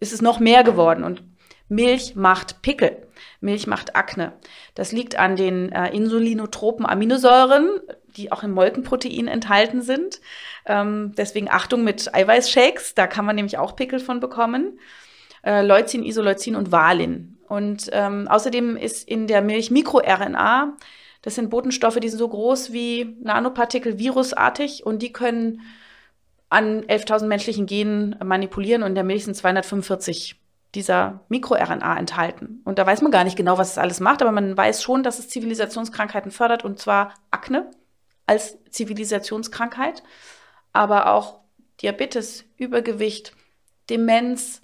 ist 0.00 0.12
es 0.12 0.20
noch 0.20 0.40
mehr 0.40 0.64
geworden. 0.64 1.04
Und 1.04 1.22
Milch 1.68 2.14
macht 2.14 2.62
Pickel. 2.62 3.06
Milch 3.40 3.66
macht 3.66 3.96
Akne. 3.96 4.32
Das 4.74 4.92
liegt 4.92 5.18
an 5.18 5.36
den 5.36 5.72
äh, 5.72 5.90
insulinotropen 5.94 6.86
Aminosäuren, 6.86 7.80
die 8.16 8.32
auch 8.32 8.42
im 8.42 8.52
Molkenprotein 8.52 9.28
enthalten 9.28 9.82
sind. 9.82 10.20
Ähm, 10.66 11.12
deswegen 11.16 11.48
Achtung 11.50 11.84
mit 11.84 12.14
Eiweißshakes, 12.14 12.94
da 12.94 13.06
kann 13.06 13.24
man 13.24 13.36
nämlich 13.36 13.58
auch 13.58 13.76
Pickel 13.76 14.00
von 14.00 14.20
bekommen. 14.20 14.78
Äh, 15.42 15.62
Leucin, 15.62 16.04
Isoleucin 16.04 16.56
und 16.56 16.72
Valin. 16.72 17.38
Und 17.48 17.90
ähm, 17.92 18.28
außerdem 18.28 18.76
ist 18.76 19.06
in 19.08 19.26
der 19.26 19.42
Milch 19.42 19.70
MikroRNA, 19.70 20.76
das 21.22 21.36
sind 21.36 21.50
Botenstoffe, 21.50 22.00
die 22.00 22.08
sind 22.08 22.18
so 22.18 22.28
groß 22.28 22.72
wie 22.72 23.16
Nanopartikel, 23.22 23.98
virusartig 23.98 24.84
und 24.84 25.00
die 25.00 25.12
können 25.12 25.62
an 26.50 26.82
11.000 26.82 27.26
menschlichen 27.26 27.66
Genen 27.66 28.16
manipulieren 28.22 28.82
und 28.82 28.90
in 28.90 28.94
der 28.94 29.04
Milch 29.04 29.24
sind 29.24 29.34
245 29.34 30.36
dieser 30.74 31.20
MikroRNA 31.28 31.98
enthalten. 31.98 32.60
Und 32.64 32.78
da 32.78 32.86
weiß 32.86 33.02
man 33.02 33.12
gar 33.12 33.24
nicht 33.24 33.36
genau, 33.36 33.58
was 33.58 33.72
es 33.72 33.78
alles 33.78 34.00
macht, 34.00 34.22
aber 34.22 34.32
man 34.32 34.56
weiß 34.56 34.82
schon, 34.82 35.02
dass 35.02 35.18
es 35.18 35.28
Zivilisationskrankheiten 35.28 36.30
fördert 36.30 36.64
und 36.64 36.78
zwar 36.78 37.14
Akne 37.30 37.70
als 38.26 38.58
Zivilisationskrankheit, 38.70 40.02
aber 40.72 41.12
auch 41.12 41.40
Diabetes, 41.82 42.44
Übergewicht, 42.56 43.32
Demenz, 43.90 44.62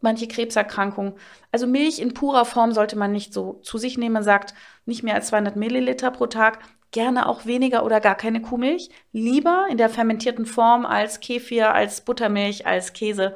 manche 0.00 0.28
Krebserkrankungen. 0.28 1.14
Also 1.52 1.66
Milch 1.66 1.98
in 1.98 2.14
purer 2.14 2.44
Form 2.44 2.72
sollte 2.72 2.96
man 2.96 3.12
nicht 3.12 3.32
so 3.32 3.54
zu 3.62 3.78
sich 3.78 3.98
nehmen. 3.98 4.14
Man 4.14 4.22
sagt 4.22 4.54
nicht 4.84 5.02
mehr 5.02 5.14
als 5.14 5.28
200 5.28 5.56
Milliliter 5.56 6.10
pro 6.10 6.26
Tag. 6.26 6.60
Gerne 6.92 7.28
auch 7.28 7.46
weniger 7.46 7.84
oder 7.84 8.00
gar 8.00 8.14
keine 8.14 8.40
Kuhmilch. 8.40 8.90
Lieber 9.12 9.66
in 9.68 9.76
der 9.76 9.90
fermentierten 9.90 10.46
Form 10.46 10.86
als 10.86 11.20
Kefir, 11.20 11.74
als 11.74 12.02
Buttermilch, 12.02 12.66
als 12.66 12.92
Käse. 12.92 13.34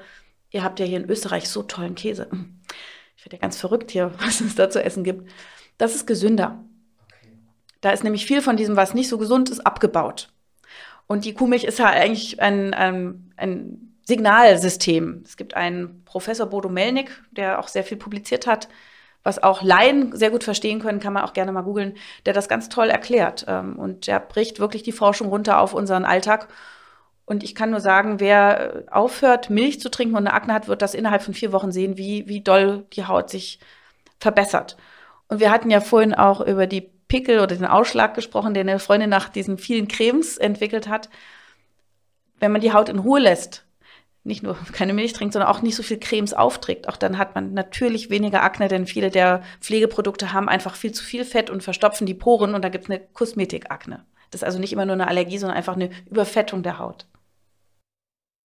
Ihr 0.50 0.62
habt 0.64 0.80
ja 0.80 0.86
hier 0.86 0.98
in 0.98 1.08
Österreich 1.08 1.48
so 1.48 1.62
tollen 1.62 1.94
Käse. 1.94 2.28
Ich 3.16 3.24
werde 3.24 3.36
ja 3.36 3.40
ganz 3.40 3.58
verrückt 3.58 3.90
hier, 3.90 4.12
was 4.18 4.40
es 4.40 4.54
da 4.54 4.70
zu 4.70 4.82
essen 4.82 5.04
gibt. 5.04 5.30
Das 5.78 5.94
ist 5.94 6.06
gesünder. 6.06 6.64
Da 7.80 7.90
ist 7.90 8.04
nämlich 8.04 8.26
viel 8.26 8.42
von 8.42 8.56
diesem, 8.56 8.76
was 8.76 8.94
nicht 8.94 9.08
so 9.08 9.18
gesund 9.18 9.48
ist, 9.48 9.60
abgebaut. 9.60 10.32
Und 11.06 11.24
die 11.24 11.34
Kuhmilch 11.34 11.64
ist 11.64 11.78
ja 11.78 11.86
eigentlich 11.86 12.40
ein, 12.40 12.74
ein, 12.74 13.32
ein 13.36 13.96
Signalsystem. 14.02 15.22
Es 15.24 15.36
gibt 15.36 15.54
einen 15.54 16.04
Professor 16.04 16.46
Bodo 16.46 16.68
Melnik, 16.68 17.22
der 17.30 17.58
auch 17.58 17.68
sehr 17.68 17.84
viel 17.84 17.96
publiziert 17.96 18.46
hat, 18.46 18.68
was 19.22 19.42
auch 19.42 19.62
Laien 19.62 20.16
sehr 20.16 20.30
gut 20.30 20.44
verstehen 20.44 20.80
können, 20.80 21.00
kann 21.00 21.12
man 21.12 21.24
auch 21.24 21.32
gerne 21.32 21.52
mal 21.52 21.62
googeln, 21.62 21.94
der 22.26 22.32
das 22.32 22.48
ganz 22.48 22.68
toll 22.68 22.88
erklärt. 22.88 23.44
Ähm, 23.48 23.78
und 23.78 24.06
der 24.06 24.20
bricht 24.20 24.60
wirklich 24.60 24.82
die 24.82 24.92
Forschung 24.92 25.28
runter 25.28 25.60
auf 25.60 25.74
unseren 25.74 26.04
Alltag. 26.04 26.48
Und 27.30 27.44
ich 27.44 27.54
kann 27.54 27.70
nur 27.70 27.78
sagen, 27.78 28.18
wer 28.18 28.82
aufhört, 28.90 29.50
Milch 29.50 29.80
zu 29.80 29.88
trinken 29.88 30.16
und 30.16 30.26
eine 30.26 30.34
Akne 30.34 30.52
hat, 30.52 30.66
wird 30.66 30.82
das 30.82 30.94
innerhalb 30.94 31.22
von 31.22 31.32
vier 31.32 31.52
Wochen 31.52 31.70
sehen, 31.70 31.96
wie, 31.96 32.26
wie 32.26 32.40
doll 32.40 32.86
die 32.94 33.06
Haut 33.06 33.30
sich 33.30 33.60
verbessert. 34.18 34.76
Und 35.28 35.38
wir 35.38 35.52
hatten 35.52 35.70
ja 35.70 35.80
vorhin 35.80 36.12
auch 36.12 36.40
über 36.40 36.66
die 36.66 36.90
Pickel 37.06 37.38
oder 37.38 37.54
den 37.54 37.66
Ausschlag 37.66 38.14
gesprochen, 38.14 38.52
den 38.52 38.68
eine 38.68 38.80
Freundin 38.80 39.10
nach 39.10 39.28
diesen 39.28 39.58
vielen 39.58 39.86
Cremes 39.86 40.38
entwickelt 40.38 40.88
hat. 40.88 41.08
Wenn 42.40 42.50
man 42.50 42.62
die 42.62 42.72
Haut 42.72 42.88
in 42.88 42.98
Ruhe 42.98 43.20
lässt, 43.20 43.64
nicht 44.24 44.42
nur 44.42 44.58
keine 44.72 44.92
Milch 44.92 45.12
trinkt, 45.12 45.32
sondern 45.32 45.52
auch 45.52 45.62
nicht 45.62 45.76
so 45.76 45.84
viel 45.84 46.00
Cremes 46.00 46.34
aufträgt. 46.34 46.88
Auch 46.88 46.96
dann 46.96 47.16
hat 47.16 47.36
man 47.36 47.54
natürlich 47.54 48.10
weniger 48.10 48.42
Akne, 48.42 48.66
denn 48.66 48.88
viele 48.88 49.10
der 49.10 49.44
Pflegeprodukte 49.60 50.32
haben 50.32 50.48
einfach 50.48 50.74
viel 50.74 50.90
zu 50.90 51.04
viel 51.04 51.24
Fett 51.24 51.48
und 51.48 51.62
verstopfen 51.62 52.08
die 52.08 52.14
Poren 52.14 52.56
und 52.56 52.64
da 52.64 52.70
gibt 52.70 52.86
es 52.86 52.90
eine 52.90 52.98
Kosmetikakne. 52.98 54.04
Das 54.32 54.40
ist 54.40 54.44
also 54.44 54.58
nicht 54.58 54.72
immer 54.72 54.84
nur 54.84 54.94
eine 54.94 55.06
Allergie, 55.06 55.38
sondern 55.38 55.56
einfach 55.56 55.76
eine 55.76 55.90
Überfettung 56.10 56.64
der 56.64 56.80
Haut. 56.80 57.06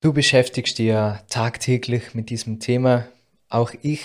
Du 0.05 0.13
beschäftigst 0.13 0.77
dich 0.77 0.85
ja 0.85 1.19
tagtäglich 1.29 2.13
mit 2.13 2.29
diesem 2.29 2.59
Thema. 2.59 3.07
Auch 3.49 3.71
ich 3.81 4.01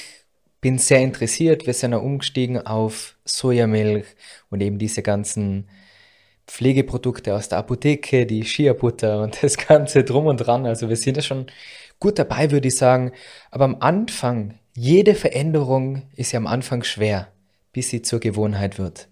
bin 0.62 0.78
sehr 0.78 1.01
interessiert. 1.01 1.66
Wir 1.66 1.74
sind 1.74 1.92
ja 1.92 1.98
umgestiegen 1.98 2.57
auf 2.57 3.18
Sojamilch 3.26 4.07
und 4.48 4.62
eben 4.62 4.78
diese 4.78 5.03
ganzen 5.03 5.68
Pflegeprodukte 6.46 7.34
aus 7.34 7.51
der 7.51 7.59
Apotheke, 7.59 8.24
die 8.24 8.46
Shea-Butter 8.46 9.22
und 9.22 9.42
das 9.42 9.59
Ganze 9.59 10.03
drum 10.03 10.24
und 10.24 10.38
dran. 10.38 10.64
Also 10.64 10.88
wir 10.88 10.96
sind 10.96 11.18
ja 11.18 11.22
schon 11.22 11.48
gut 11.98 12.18
dabei, 12.18 12.51
würde 12.51 12.68
ich 12.68 12.76
sagen. 12.76 13.12
Aber 13.51 13.66
am 13.66 13.76
Anfang, 13.80 14.59
jede 14.74 15.14
Veränderung 15.14 16.09
ist 16.16 16.32
ja 16.32 16.38
am 16.38 16.46
Anfang 16.46 16.82
schwer, 16.82 17.28
bis 17.74 17.90
sie 17.90 18.01
zur 18.01 18.20
Gewohnheit 18.20 18.78
wird. 18.78 19.10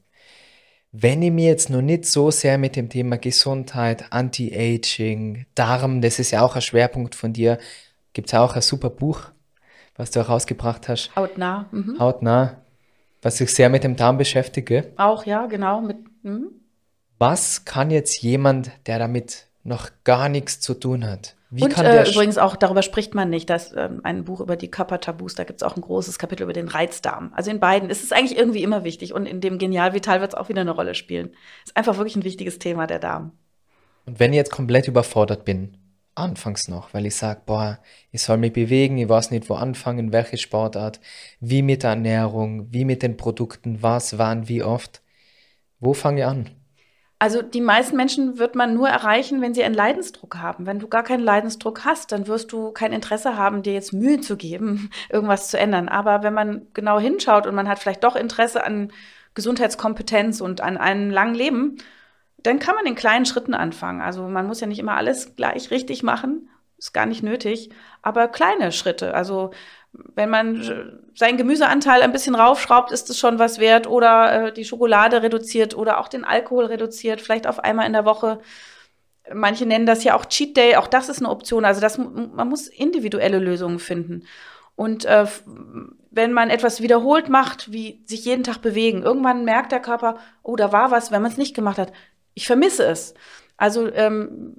Wenn 0.92 1.20
ich 1.20 1.30
mir 1.30 1.48
jetzt 1.48 1.68
noch 1.68 1.82
nicht 1.82 2.06
so 2.06 2.30
sehr 2.30 2.56
mit 2.56 2.74
dem 2.74 2.88
Thema 2.88 3.18
Gesundheit, 3.18 4.06
Anti-Aging, 4.10 5.44
Darm, 5.54 6.00
das 6.00 6.18
ist 6.18 6.30
ja 6.30 6.40
auch 6.40 6.54
ein 6.56 6.62
Schwerpunkt 6.62 7.14
von 7.14 7.34
dir, 7.34 7.58
gibt 8.14 8.28
es 8.28 8.34
auch 8.34 8.56
ein 8.56 8.62
super 8.62 8.88
Buch, 8.88 9.24
was 9.96 10.10
du 10.10 10.20
auch 10.20 10.30
rausgebracht 10.30 10.88
hast. 10.88 11.14
Hautnah. 11.14 11.66
Mhm. 11.72 11.98
Hautnah, 11.98 12.62
was 13.20 13.36
sich 13.36 13.52
sehr 13.52 13.68
mit 13.68 13.84
dem 13.84 13.96
Darm 13.96 14.16
beschäftige. 14.16 14.92
Auch, 14.96 15.26
ja, 15.26 15.44
genau. 15.44 15.82
Mit, 15.82 15.98
mhm. 16.22 16.52
Was 17.18 17.66
kann 17.66 17.90
jetzt 17.90 18.22
jemand, 18.22 18.70
der 18.86 18.98
damit 18.98 19.46
noch 19.64 19.90
gar 20.04 20.30
nichts 20.30 20.58
zu 20.60 20.72
tun 20.72 21.06
hat? 21.06 21.36
Wie 21.50 21.64
und 21.64 21.78
äh, 21.78 22.10
übrigens 22.10 22.36
auch, 22.36 22.56
darüber 22.56 22.82
spricht 22.82 23.14
man 23.14 23.30
nicht, 23.30 23.48
das 23.48 23.68
ist 23.68 23.74
ähm, 23.76 24.00
ein 24.02 24.24
Buch 24.24 24.40
über 24.40 24.56
die 24.56 24.70
Körpertabus, 24.70 25.34
da 25.34 25.44
gibt 25.44 25.62
es 25.62 25.66
auch 25.66 25.76
ein 25.76 25.80
großes 25.80 26.18
Kapitel 26.18 26.42
über 26.42 26.52
den 26.52 26.68
Reizdarm. 26.68 27.32
Also 27.34 27.50
in 27.50 27.58
beiden 27.58 27.88
ist 27.88 28.04
es 28.04 28.12
eigentlich 28.12 28.38
irgendwie 28.38 28.62
immer 28.62 28.84
wichtig 28.84 29.14
und 29.14 29.24
in 29.24 29.40
dem 29.40 29.56
Genial 29.56 29.94
Vital 29.94 30.20
wird 30.20 30.34
es 30.34 30.38
auch 30.38 30.50
wieder 30.50 30.60
eine 30.60 30.72
Rolle 30.72 30.94
spielen. 30.94 31.30
Ist 31.64 31.76
einfach 31.76 31.96
wirklich 31.96 32.16
ein 32.16 32.24
wichtiges 32.24 32.58
Thema, 32.58 32.86
der 32.86 32.98
Darm. 32.98 33.32
Und 34.04 34.20
wenn 34.20 34.32
ich 34.32 34.36
jetzt 34.36 34.52
komplett 34.52 34.88
überfordert 34.88 35.46
bin, 35.46 35.78
anfangs 36.14 36.68
noch, 36.68 36.92
weil 36.92 37.06
ich 37.06 37.16
sage, 37.16 37.40
boah, 37.46 37.78
ich 38.10 38.20
soll 38.20 38.36
mich 38.36 38.52
bewegen, 38.52 38.98
ich 38.98 39.08
weiß 39.08 39.30
nicht, 39.30 39.48
wo 39.48 39.54
anfangen, 39.54 40.12
welche 40.12 40.36
Sportart, 40.36 41.00
wie 41.40 41.62
mit 41.62 41.82
der 41.82 41.90
Ernährung, 41.90 42.72
wie 42.72 42.84
mit 42.84 43.02
den 43.02 43.16
Produkten, 43.16 43.82
was, 43.82 44.18
wann, 44.18 44.48
wie 44.48 44.62
oft. 44.62 45.02
Wo 45.80 45.94
fange 45.94 46.20
ich 46.20 46.26
an? 46.26 46.50
Also 47.20 47.42
die 47.42 47.60
meisten 47.60 47.96
Menschen 47.96 48.38
wird 48.38 48.54
man 48.54 48.74
nur 48.74 48.88
erreichen, 48.88 49.40
wenn 49.40 49.52
sie 49.52 49.64
einen 49.64 49.74
Leidensdruck 49.74 50.36
haben. 50.36 50.66
Wenn 50.66 50.78
du 50.78 50.86
gar 50.86 51.02
keinen 51.02 51.24
Leidensdruck 51.24 51.84
hast, 51.84 52.12
dann 52.12 52.28
wirst 52.28 52.52
du 52.52 52.70
kein 52.70 52.92
Interesse 52.92 53.36
haben, 53.36 53.62
dir 53.62 53.72
jetzt 53.72 53.92
Mühe 53.92 54.20
zu 54.20 54.36
geben, 54.36 54.90
irgendwas 55.10 55.50
zu 55.50 55.58
ändern. 55.58 55.88
Aber 55.88 56.22
wenn 56.22 56.34
man 56.34 56.68
genau 56.74 57.00
hinschaut 57.00 57.46
und 57.46 57.56
man 57.56 57.68
hat 57.68 57.80
vielleicht 57.80 58.04
doch 58.04 58.14
Interesse 58.14 58.64
an 58.64 58.92
Gesundheitskompetenz 59.34 60.40
und 60.40 60.60
an 60.60 60.76
einem 60.76 61.10
langen 61.10 61.34
Leben, 61.34 61.76
dann 62.38 62.60
kann 62.60 62.76
man 62.76 62.86
in 62.86 62.94
kleinen 62.94 63.26
Schritten 63.26 63.54
anfangen. 63.54 64.00
Also 64.00 64.28
man 64.28 64.46
muss 64.46 64.60
ja 64.60 64.68
nicht 64.68 64.78
immer 64.78 64.96
alles 64.96 65.34
gleich 65.34 65.70
richtig 65.72 66.04
machen, 66.04 66.48
ist 66.78 66.92
gar 66.94 67.06
nicht 67.06 67.24
nötig, 67.24 67.70
aber 68.00 68.28
kleine 68.28 68.70
Schritte. 68.70 69.14
Also 69.14 69.50
wenn 69.92 70.30
man 70.30 71.00
seinen 71.14 71.38
Gemüseanteil 71.38 72.02
ein 72.02 72.12
bisschen 72.12 72.34
raufschraubt, 72.34 72.92
ist 72.92 73.10
es 73.10 73.18
schon 73.18 73.38
was 73.38 73.58
wert 73.58 73.86
oder 73.86 74.46
äh, 74.46 74.52
die 74.52 74.64
Schokolade 74.64 75.22
reduziert 75.22 75.76
oder 75.76 75.98
auch 75.98 76.08
den 76.08 76.24
Alkohol 76.24 76.66
reduziert, 76.66 77.20
vielleicht 77.20 77.46
auf 77.46 77.60
einmal 77.60 77.86
in 77.86 77.92
der 77.92 78.04
Woche. 78.04 78.40
Manche 79.32 79.66
nennen 79.66 79.86
das 79.86 80.04
ja 80.04 80.14
auch 80.14 80.26
Cheat 80.26 80.56
Day, 80.56 80.76
auch 80.76 80.86
das 80.86 81.08
ist 81.08 81.18
eine 81.18 81.30
Option. 81.30 81.64
Also 81.64 81.80
das, 81.80 81.98
man 81.98 82.48
muss 82.48 82.68
individuelle 82.68 83.38
Lösungen 83.38 83.78
finden. 83.78 84.24
Und 84.74 85.04
äh, 85.04 85.26
wenn 86.10 86.32
man 86.32 86.50
etwas 86.50 86.80
wiederholt 86.80 87.28
macht, 87.28 87.72
wie 87.72 88.02
sich 88.06 88.24
jeden 88.24 88.44
Tag 88.44 88.58
bewegen, 88.58 89.02
irgendwann 89.02 89.44
merkt 89.44 89.72
der 89.72 89.80
Körper, 89.80 90.18
oh, 90.42 90.56
da 90.56 90.72
war 90.72 90.90
was, 90.90 91.10
wenn 91.10 91.20
man 91.20 91.32
es 91.32 91.36
nicht 91.36 91.54
gemacht 91.54 91.78
hat. 91.78 91.92
Ich 92.34 92.46
vermisse 92.46 92.84
es. 92.84 93.14
Also 93.56 93.92
ähm, 93.92 94.54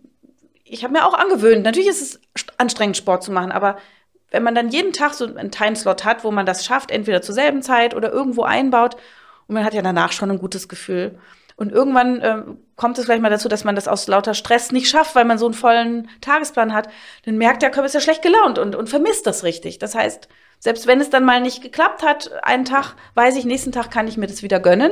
ich 0.65 0.84
habe 0.84 0.93
mir 0.93 1.05
auch 1.05 1.13
angewöhnt, 1.13 1.63
natürlich 1.63 1.89
ist 1.89 2.01
es 2.01 2.47
anstrengend, 2.57 2.97
Sport 2.97 3.23
zu 3.23 3.32
machen, 3.32 3.51
aber 3.51 3.77
wenn 4.32 4.43
man 4.43 4.55
dann 4.55 4.69
jeden 4.69 4.93
Tag 4.93 5.13
so 5.13 5.25
einen 5.25 5.51
Timeslot 5.51 6.05
hat, 6.05 6.23
wo 6.23 6.32
man 6.32 6.45
das 6.45 6.65
schafft, 6.65 6.91
entweder 6.91 7.21
zur 7.21 7.36
selben 7.36 7.61
Zeit 7.61 7.95
oder 7.95 8.11
irgendwo 8.11 8.43
einbaut, 8.43 8.95
und 9.47 9.55
man 9.55 9.65
hat 9.65 9.73
ja 9.73 9.82
danach 9.82 10.11
schon 10.11 10.30
ein 10.30 10.38
gutes 10.38 10.69
Gefühl. 10.69 11.17
Und 11.55 11.73
irgendwann 11.73 12.21
äh, 12.21 12.43
kommt 12.77 12.97
es 12.97 13.05
vielleicht 13.05 13.21
mal 13.21 13.30
dazu, 13.30 13.49
dass 13.49 13.65
man 13.65 13.75
das 13.75 13.88
aus 13.88 14.07
lauter 14.07 14.34
Stress 14.34 14.71
nicht 14.71 14.88
schafft, 14.88 15.15
weil 15.15 15.25
man 15.25 15.38
so 15.38 15.45
einen 15.45 15.55
vollen 15.55 16.07
Tagesplan 16.21 16.73
hat. 16.73 16.88
Dann 17.25 17.38
merkt 17.38 17.63
der 17.63 17.71
Körper, 17.71 17.88
ist 17.88 17.95
ja 17.95 17.99
schlecht 17.99 18.21
gelaunt 18.21 18.59
und, 18.59 18.75
und 18.75 18.89
vermisst 18.89 19.27
das 19.27 19.43
richtig. 19.43 19.80
Das 19.80 19.95
heißt, 19.95 20.30
selbst 20.59 20.88
wenn 20.88 21.01
es 21.01 21.09
dann 21.09 21.25
mal 21.25 21.41
nicht 21.41 21.61
geklappt 21.61 22.03
hat, 22.03 22.32
einen 22.43 22.63
Tag, 22.63 22.95
weiß 23.15 23.36
ich, 23.36 23.43
nächsten 23.43 23.71
Tag 23.71 23.91
kann 23.91 24.07
ich 24.07 24.15
mir 24.15 24.27
das 24.27 24.43
wieder 24.43 24.59
gönnen. 24.59 24.91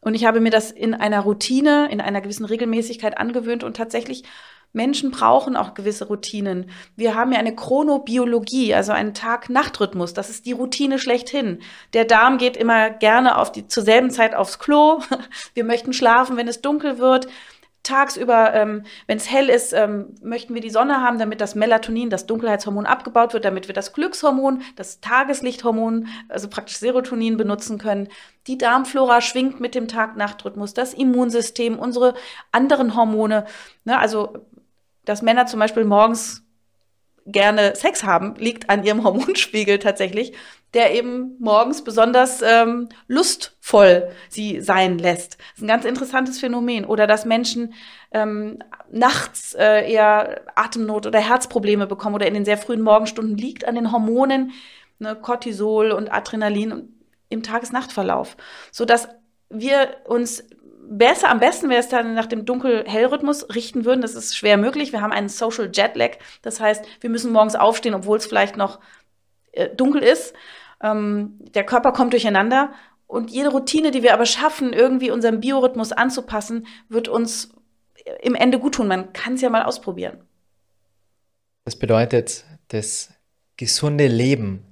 Und 0.00 0.14
ich 0.14 0.26
habe 0.26 0.40
mir 0.40 0.50
das 0.50 0.70
in 0.70 0.94
einer 0.94 1.20
Routine, 1.20 1.88
in 1.90 2.00
einer 2.00 2.20
gewissen 2.20 2.44
Regelmäßigkeit 2.44 3.16
angewöhnt 3.16 3.64
und 3.64 3.76
tatsächlich 3.76 4.24
Menschen 4.74 5.12
brauchen 5.12 5.56
auch 5.56 5.72
gewisse 5.74 6.08
Routinen. 6.08 6.68
Wir 6.96 7.14
haben 7.14 7.32
ja 7.32 7.38
eine 7.38 7.54
Chronobiologie, 7.54 8.74
also 8.74 8.92
einen 8.92 9.14
Tag-Nacht-Rhythmus. 9.14 10.14
Das 10.14 10.30
ist 10.30 10.46
die 10.46 10.52
Routine 10.52 10.98
schlechthin. 10.98 11.60
Der 11.94 12.04
Darm 12.04 12.38
geht 12.38 12.56
immer 12.56 12.90
gerne 12.90 13.38
auf 13.38 13.52
die, 13.52 13.68
zur 13.68 13.84
selben 13.84 14.10
Zeit 14.10 14.34
aufs 14.34 14.58
Klo. 14.58 15.00
Wir 15.54 15.64
möchten 15.64 15.92
schlafen, 15.92 16.36
wenn 16.36 16.48
es 16.48 16.60
dunkel 16.60 16.98
wird. 16.98 17.28
Tagsüber, 17.84 18.54
ähm, 18.54 18.82
wenn 19.06 19.18
es 19.18 19.30
hell 19.30 19.50
ist, 19.50 19.74
ähm, 19.74 20.14
möchten 20.22 20.54
wir 20.54 20.62
die 20.62 20.70
Sonne 20.70 21.02
haben, 21.02 21.18
damit 21.18 21.42
das 21.42 21.54
Melatonin, 21.54 22.08
das 22.08 22.24
Dunkelheitshormon, 22.24 22.86
abgebaut 22.86 23.34
wird, 23.34 23.44
damit 23.44 23.68
wir 23.68 23.74
das 23.74 23.92
Glückshormon, 23.92 24.62
das 24.74 25.02
Tageslichthormon, 25.02 26.08
also 26.30 26.48
praktisch 26.48 26.78
Serotonin 26.78 27.36
benutzen 27.36 27.76
können. 27.76 28.08
Die 28.46 28.56
Darmflora 28.56 29.20
schwingt 29.20 29.60
mit 29.60 29.74
dem 29.74 29.86
Tag-Nacht-Rhythmus, 29.86 30.72
das 30.72 30.94
Immunsystem, 30.94 31.78
unsere 31.78 32.14
anderen 32.52 32.96
Hormone. 32.96 33.44
Ne, 33.84 33.98
also 33.98 34.32
dass 35.04 35.22
Männer 35.22 35.46
zum 35.46 35.60
Beispiel 35.60 35.84
morgens 35.84 36.42
gerne 37.26 37.74
Sex 37.74 38.04
haben, 38.04 38.34
liegt 38.36 38.70
an 38.70 38.84
ihrem 38.84 39.04
Hormonspiegel 39.04 39.78
tatsächlich, 39.78 40.34
der 40.74 40.94
eben 40.94 41.36
morgens 41.38 41.84
besonders 41.84 42.42
ähm, 42.42 42.88
lustvoll 43.06 44.10
sie 44.28 44.60
sein 44.60 44.98
lässt. 44.98 45.38
Das 45.38 45.56
ist 45.56 45.62
ein 45.62 45.68
ganz 45.68 45.84
interessantes 45.84 46.40
Phänomen. 46.40 46.84
Oder 46.84 47.06
dass 47.06 47.24
Menschen 47.24 47.74
ähm, 48.10 48.58
nachts 48.90 49.54
äh, 49.54 49.90
eher 49.90 50.42
Atemnot 50.56 51.06
oder 51.06 51.20
Herzprobleme 51.20 51.86
bekommen 51.86 52.16
oder 52.16 52.26
in 52.26 52.34
den 52.34 52.44
sehr 52.44 52.58
frühen 52.58 52.82
Morgenstunden 52.82 53.36
liegt 53.36 53.66
an 53.66 53.76
den 53.76 53.92
Hormonen, 53.92 54.52
ne, 54.98 55.16
Cortisol 55.16 55.92
und 55.92 56.12
Adrenalin 56.12 56.94
im 57.28 57.42
Tages-Nacht-Verlauf, 57.42 58.36
sodass 58.70 59.08
wir 59.48 59.96
uns 60.04 60.44
besser, 60.88 61.30
am 61.30 61.40
besten 61.40 61.68
wäre 61.68 61.80
es 61.80 61.88
dann 61.88 62.14
nach 62.14 62.26
dem 62.26 62.44
Dunkel-Hell-Rhythmus 62.44 63.54
richten 63.54 63.84
würden. 63.84 64.00
Das 64.00 64.14
ist 64.14 64.36
schwer 64.36 64.56
möglich. 64.56 64.92
Wir 64.92 65.00
haben 65.00 65.12
einen 65.12 65.28
Social 65.28 65.70
Jetlag. 65.72 66.18
Das 66.42 66.60
heißt, 66.60 66.84
wir 67.00 67.10
müssen 67.10 67.32
morgens 67.32 67.54
aufstehen, 67.54 67.94
obwohl 67.94 68.18
es 68.18 68.26
vielleicht 68.26 68.56
noch 68.56 68.80
äh, 69.52 69.68
dunkel 69.74 70.02
ist. 70.02 70.34
Ähm, 70.82 71.38
der 71.54 71.64
Körper 71.64 71.92
kommt 71.92 72.12
durcheinander. 72.12 72.72
Und 73.06 73.30
jede 73.30 73.50
Routine, 73.50 73.90
die 73.90 74.02
wir 74.02 74.14
aber 74.14 74.26
schaffen, 74.26 74.72
irgendwie 74.72 75.10
unserem 75.10 75.40
Biorhythmus 75.40 75.92
anzupassen, 75.92 76.66
wird 76.88 77.08
uns 77.08 77.50
im 78.22 78.34
Ende 78.34 78.58
gut 78.58 78.74
tun. 78.74 78.88
Man 78.88 79.12
kann 79.12 79.34
es 79.34 79.40
ja 79.40 79.50
mal 79.50 79.62
ausprobieren. 79.62 80.18
Das 81.64 81.76
bedeutet, 81.76 82.44
das 82.68 83.10
gesunde 83.56 84.06
Leben 84.06 84.64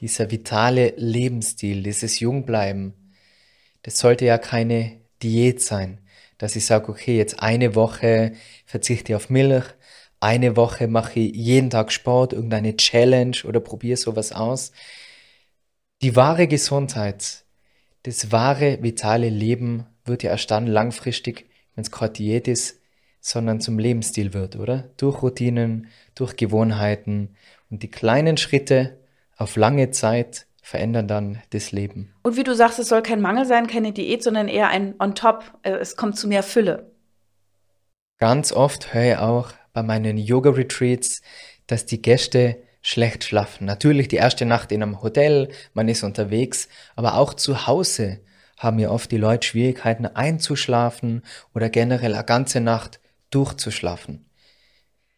dieser 0.00 0.30
vitale 0.30 0.94
Lebensstil, 0.96 1.82
dieses 1.82 2.18
Jungbleiben, 2.18 2.94
das 3.82 3.98
sollte 3.98 4.24
ja 4.24 4.38
keine 4.38 5.01
Diät 5.22 5.62
sein, 5.62 5.98
dass 6.38 6.56
ich 6.56 6.66
sage, 6.66 6.88
okay, 6.88 7.16
jetzt 7.16 7.40
eine 7.40 7.74
Woche 7.74 8.32
verzichte 8.66 9.12
ich 9.12 9.16
auf 9.16 9.30
Milch, 9.30 9.64
eine 10.20 10.56
Woche 10.56 10.86
mache 10.88 11.20
ich 11.20 11.34
jeden 11.34 11.70
Tag 11.70 11.92
Sport, 11.92 12.32
irgendeine 12.32 12.76
Challenge 12.76 13.36
oder 13.44 13.60
probiere 13.60 13.96
sowas 13.96 14.32
aus. 14.32 14.72
Die 16.02 16.16
wahre 16.16 16.46
Gesundheit, 16.46 17.44
das 18.04 18.32
wahre 18.32 18.82
vitale 18.82 19.28
Leben 19.28 19.86
wird 20.04 20.22
ja 20.22 20.30
erst 20.30 20.50
dann 20.50 20.66
langfristig, 20.66 21.46
wenn 21.74 21.82
es 21.82 21.90
keine 21.90 22.12
Diät 22.12 22.48
ist, 22.48 22.80
sondern 23.20 23.60
zum 23.60 23.78
Lebensstil 23.78 24.34
wird, 24.34 24.56
oder? 24.56 24.90
Durch 24.96 25.22
Routinen, 25.22 25.88
durch 26.14 26.36
Gewohnheiten 26.36 27.36
und 27.70 27.82
die 27.82 27.90
kleinen 27.90 28.36
Schritte 28.36 28.98
auf 29.36 29.56
lange 29.56 29.90
Zeit 29.90 30.46
verändern 30.62 31.08
dann 31.08 31.42
das 31.50 31.72
Leben. 31.72 32.14
Und 32.22 32.36
wie 32.36 32.44
du 32.44 32.54
sagst, 32.54 32.78
es 32.78 32.88
soll 32.88 33.02
kein 33.02 33.20
Mangel 33.20 33.44
sein, 33.44 33.66
keine 33.66 33.92
Diät, 33.92 34.22
sondern 34.22 34.48
eher 34.48 34.68
ein 34.68 34.94
on 34.98 35.14
top. 35.14 35.44
Äh, 35.62 35.72
es 35.72 35.96
kommt 35.96 36.16
zu 36.16 36.28
mehr 36.28 36.42
Fülle. 36.42 36.92
Ganz 38.18 38.52
oft 38.52 38.94
höre 38.94 39.12
ich 39.12 39.18
auch 39.18 39.52
bei 39.72 39.82
meinen 39.82 40.16
Yoga-Retreats, 40.16 41.22
dass 41.66 41.84
die 41.86 42.00
Gäste 42.00 42.62
schlecht 42.80 43.24
schlafen. 43.24 43.64
Natürlich 43.64 44.08
die 44.08 44.16
erste 44.16 44.44
Nacht 44.44 44.70
in 44.72 44.82
einem 44.82 45.02
Hotel, 45.02 45.48
man 45.74 45.88
ist 45.88 46.04
unterwegs, 46.04 46.68
aber 46.94 47.14
auch 47.16 47.34
zu 47.34 47.66
Hause 47.66 48.20
haben 48.58 48.78
ja 48.78 48.90
oft 48.90 49.10
die 49.10 49.16
Leute 49.16 49.46
Schwierigkeiten 49.46 50.06
einzuschlafen 50.06 51.22
oder 51.54 51.68
generell 51.68 52.14
eine 52.14 52.24
ganze 52.24 52.60
Nacht 52.60 53.00
durchzuschlafen. 53.30 54.26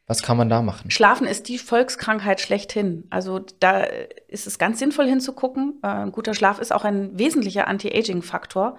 Was 0.07 0.23
kann 0.23 0.37
man 0.37 0.51
da 0.51 0.61
machen? 0.61 0.91
Schlafen 0.91 1.27
ist 1.27 1.49
die 1.49 1.59
Volkskrankheit 1.59 2.41
schlechthin. 2.41 3.05
Also 3.09 3.41
da 3.61 3.85
ist 4.29 4.47
es 4.47 4.59
ganz 4.59 4.79
sinnvoll 4.79 5.07
hinzugucken. 5.07 5.79
Äh, 5.83 5.87
ein 5.87 6.13
guter 6.13 6.35
Schlaf 6.35 6.59
ist 6.59 6.75
auch 6.75 6.85
ein 6.85 7.19
wesentlicher 7.19 7.67
Anti-Aging-Faktor. 7.69 8.77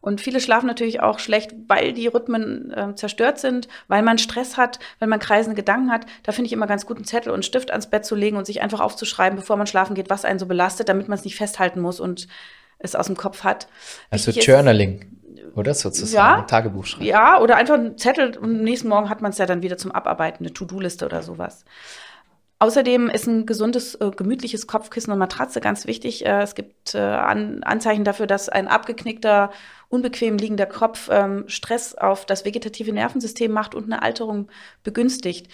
Und 0.00 0.20
viele 0.20 0.40
schlafen 0.40 0.66
natürlich 0.66 1.00
auch 1.00 1.20
schlecht, 1.20 1.52
weil 1.68 1.92
die 1.92 2.08
Rhythmen 2.08 2.72
äh, 2.72 2.94
zerstört 2.96 3.38
sind, 3.38 3.68
weil 3.86 4.02
man 4.02 4.18
Stress 4.18 4.56
hat, 4.56 4.80
weil 4.98 5.08
man 5.08 5.20
kreisende 5.20 5.54
Gedanken 5.54 5.92
hat. 5.92 6.06
Da 6.24 6.32
finde 6.32 6.46
ich 6.46 6.52
immer 6.52 6.66
ganz 6.66 6.86
gut, 6.86 6.96
einen 6.96 7.04
Zettel 7.04 7.28
und 7.28 7.36
einen 7.36 7.42
Stift 7.44 7.70
ans 7.70 7.88
Bett 7.88 8.04
zu 8.04 8.16
legen 8.16 8.36
und 8.36 8.46
sich 8.46 8.62
einfach 8.62 8.80
aufzuschreiben, 8.80 9.38
bevor 9.38 9.56
man 9.56 9.68
schlafen 9.68 9.94
geht, 9.94 10.10
was 10.10 10.24
einen 10.24 10.40
so 10.40 10.46
belastet, 10.46 10.88
damit 10.88 11.06
man 11.06 11.18
es 11.18 11.24
nicht 11.24 11.36
festhalten 11.36 11.80
muss 11.80 12.00
und 12.00 12.26
es 12.78 12.96
aus 12.96 13.06
dem 13.06 13.16
Kopf 13.16 13.44
hat. 13.44 13.68
Also 14.10 14.28
Wichtig 14.28 14.46
Journaling. 14.46 15.21
Oder 15.54 15.74
sozusagen 15.74 16.40
ja, 16.40 16.46
Tagebuch 16.46 16.84
schreiben. 16.84 17.04
Ja, 17.04 17.40
oder 17.40 17.56
einfach 17.56 17.74
ein 17.74 17.98
Zettel 17.98 18.36
und 18.36 18.44
am 18.44 18.62
nächsten 18.62 18.88
Morgen 18.88 19.08
hat 19.08 19.22
man 19.22 19.30
es 19.30 19.38
ja 19.38 19.46
dann 19.46 19.62
wieder 19.62 19.78
zum 19.78 19.92
Abarbeiten, 19.92 20.44
eine 20.44 20.52
To-Do-Liste 20.52 21.04
oder 21.04 21.22
sowas. 21.22 21.64
Außerdem 22.62 23.10
ist 23.10 23.26
ein 23.26 23.44
gesundes, 23.44 23.96
äh, 23.96 24.12
gemütliches 24.12 24.68
Kopfkissen 24.68 25.12
und 25.12 25.18
Matratze 25.18 25.60
ganz 25.60 25.84
wichtig. 25.88 26.24
Äh, 26.24 26.42
es 26.42 26.54
gibt 26.54 26.94
äh, 26.94 27.00
An 27.00 27.64
Anzeichen 27.64 28.04
dafür, 28.04 28.28
dass 28.28 28.48
ein 28.48 28.68
abgeknickter, 28.68 29.50
unbequem 29.88 30.38
liegender 30.38 30.66
Kopf 30.66 31.08
ähm, 31.10 31.42
Stress 31.48 31.96
auf 31.96 32.24
das 32.24 32.44
vegetative 32.44 32.92
Nervensystem 32.92 33.50
macht 33.50 33.74
und 33.74 33.86
eine 33.86 34.00
Alterung 34.00 34.48
begünstigt. 34.84 35.48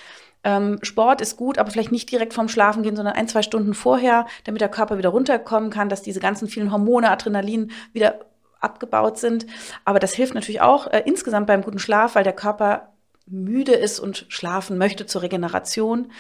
Ähm, 0.45 0.79
Sport 0.83 1.23
ist 1.23 1.39
gut, 1.39 1.57
aber 1.57 1.71
vielleicht 1.71 1.93
nicht 1.93 2.11
direkt 2.13 2.35
vorm 2.35 2.49
Schlafen 2.49 2.83
gehen, 2.83 2.95
sondern 2.95 3.15
ein, 3.15 3.27
zwei 3.27 3.43
Stunden 3.43 3.73
vorher, 3.73 4.27
damit 4.45 4.61
der 4.61 4.69
Körper 4.69 4.99
wieder 4.99 5.09
runterkommen 5.09 5.71
kann, 5.71 5.89
dass 5.89 6.03
diese 6.03 6.21
ganzen 6.21 6.47
vielen 6.47 6.71
Hormone, 6.71 7.11
Adrenalin 7.11 7.71
wieder 7.95 8.21
abgebaut 8.61 9.19
sind. 9.19 9.47
Aber 9.85 9.99
das 9.99 10.15
hilft 10.15 10.35
natürlich 10.35 10.61
auch 10.61 10.87
äh, 10.89 11.03
insgesamt 11.07 11.47
beim 11.47 11.63
guten 11.63 11.79
Schlaf, 11.79 12.15
weil 12.15 12.25
der 12.25 12.33
Körper 12.33 12.93
müde 13.31 13.73
ist 13.73 14.01
und 14.01 14.27
schlafen 14.29 14.79
möchte 14.79 15.07
zur 15.07 15.23
Regeneration. 15.23 16.11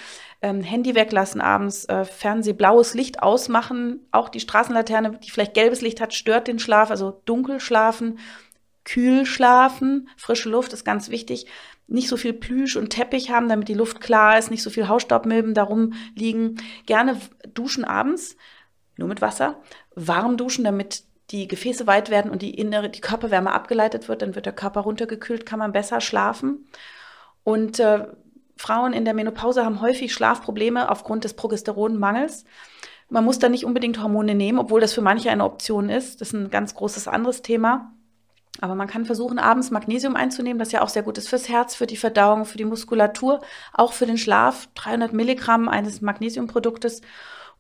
Ähm, 0.41 0.61
Handy 0.63 0.95
weglassen 0.95 1.41
abends, 1.41 1.85
äh, 1.87 2.05
Fernseh, 2.05 2.53
blaues 2.53 2.95
Licht 2.95 3.23
ausmachen. 3.23 4.07
Auch 4.13 4.29
die 4.29 4.41
Straßenlaterne, 4.41 5.19
die 5.23 5.31
vielleicht 5.31 5.55
gelbes 5.55 5.81
Licht 5.81 6.01
hat, 6.01 6.15
stört 6.15 6.49
den 6.49 6.59
Schlaf. 6.59 6.91
Also 6.91 7.23
dunkel 7.25 7.61
schlafen, 7.61 8.19
kühl 8.85 9.27
schlafen, 9.27 10.09
frische 10.17 10.49
Luft 10.49 10.73
ist 10.73 10.85
ganz 10.85 11.11
wichtig. 11.11 11.47
Nicht 11.87 12.09
so 12.09 12.17
viel 12.17 12.35
Plüsch 12.35 12.77
und 12.77 12.91
Teppich 12.91 13.31
haben, 13.31 13.49
damit 13.49 13.69
die 13.69 13.75
Luft 13.75 14.01
klar 14.01 14.39
ist, 14.39 14.51
nicht 14.51 14.63
so 14.63 14.71
viel 14.71 14.89
Hausstaubmilben 14.89 15.55
darum 15.55 15.95
liegen. 16.15 16.57
Gerne 16.87 17.19
duschen 17.55 17.85
abends, 17.85 18.37
nur 18.97 19.09
mit 19.09 19.23
Wasser. 19.23 19.61
Warm 19.95 20.37
duschen, 20.37 20.65
damit 20.65 21.05
die 21.31 21.49
Gefäße 21.49 21.87
weit 21.87 22.11
werden 22.11 22.31
und 22.31 22.43
die 22.43 22.55
innere, 22.55 22.89
die 22.89 23.01
Körperwärme 23.01 23.53
abgeleitet 23.53 24.09
wird, 24.09 24.23
dann 24.23 24.35
wird 24.35 24.47
der 24.47 24.55
Körper 24.55 24.81
runtergekühlt, 24.81 25.45
kann 25.45 25.59
man 25.59 25.73
besser 25.73 26.01
schlafen. 26.01 26.67
Und 27.45 27.81
äh, 27.81 28.07
Frauen 28.57 28.93
in 28.93 29.05
der 29.05 29.15
Menopause 29.15 29.65
haben 29.65 29.81
häufig 29.81 30.13
Schlafprobleme 30.13 30.91
aufgrund 30.91 31.25
des 31.25 31.35
Progesteronmangels. 31.35 32.45
Man 33.11 33.25
muss 33.25 33.39
da 33.39 33.49
nicht 33.49 33.65
unbedingt 33.65 34.03
Hormone 34.03 34.35
nehmen, 34.35 34.59
obwohl 34.59 34.81
das 34.81 34.93
für 34.93 35.01
manche 35.01 35.31
eine 35.31 35.45
Option 35.45 35.89
ist. 35.89 36.21
Das 36.21 36.29
ist 36.29 36.35
ein 36.35 36.51
ganz 36.51 36.75
großes 36.75 37.09
anderes 37.09 37.43
Thema. 37.43 37.93
Aber 38.61 38.75
man 38.75 38.89
kann 38.89 39.07
versuchen, 39.07 39.39
abends 39.39 39.71
Magnesium 39.71 40.17
einzunehmen, 40.17 40.59
das 40.59 40.73
ja 40.73 40.83
auch 40.83 40.89
sehr 40.89 41.05
gut 41.05 41.17
ist 41.17 41.29
fürs 41.29 41.49
Herz, 41.49 41.75
für 41.75 41.87
die 41.87 41.97
Verdauung, 41.97 42.45
für 42.45 42.59
die 42.59 42.65
Muskulatur, 42.65 43.41
auch 43.73 43.93
für 43.93 44.07
den 44.07 44.19
Schlaf. 44.19 44.69
300 44.75 45.13
Milligramm 45.13 45.69
eines 45.69 46.01
Magnesiumproduktes 46.01 47.03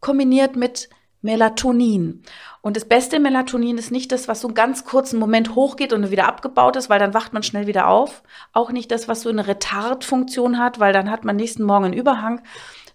kombiniert 0.00 0.56
mit 0.56 0.88
Melatonin. 1.20 2.22
Und 2.60 2.76
das 2.76 2.84
beste 2.84 3.18
Melatonin 3.18 3.78
ist 3.78 3.90
nicht 3.90 4.12
das, 4.12 4.28
was 4.28 4.40
so 4.40 4.48
einen 4.48 4.54
ganz 4.54 4.84
kurzen 4.84 5.18
Moment 5.18 5.54
hochgeht 5.54 5.92
und 5.92 6.10
wieder 6.10 6.28
abgebaut 6.28 6.76
ist, 6.76 6.90
weil 6.90 6.98
dann 6.98 7.14
wacht 7.14 7.32
man 7.32 7.42
schnell 7.42 7.66
wieder 7.66 7.88
auf. 7.88 8.22
Auch 8.52 8.70
nicht 8.70 8.90
das, 8.90 9.08
was 9.08 9.22
so 9.22 9.30
eine 9.30 9.46
Retardfunktion 9.46 10.58
hat, 10.58 10.78
weil 10.78 10.92
dann 10.92 11.10
hat 11.10 11.24
man 11.24 11.36
nächsten 11.36 11.64
Morgen 11.64 11.86
einen 11.86 11.94
Überhang, 11.94 12.42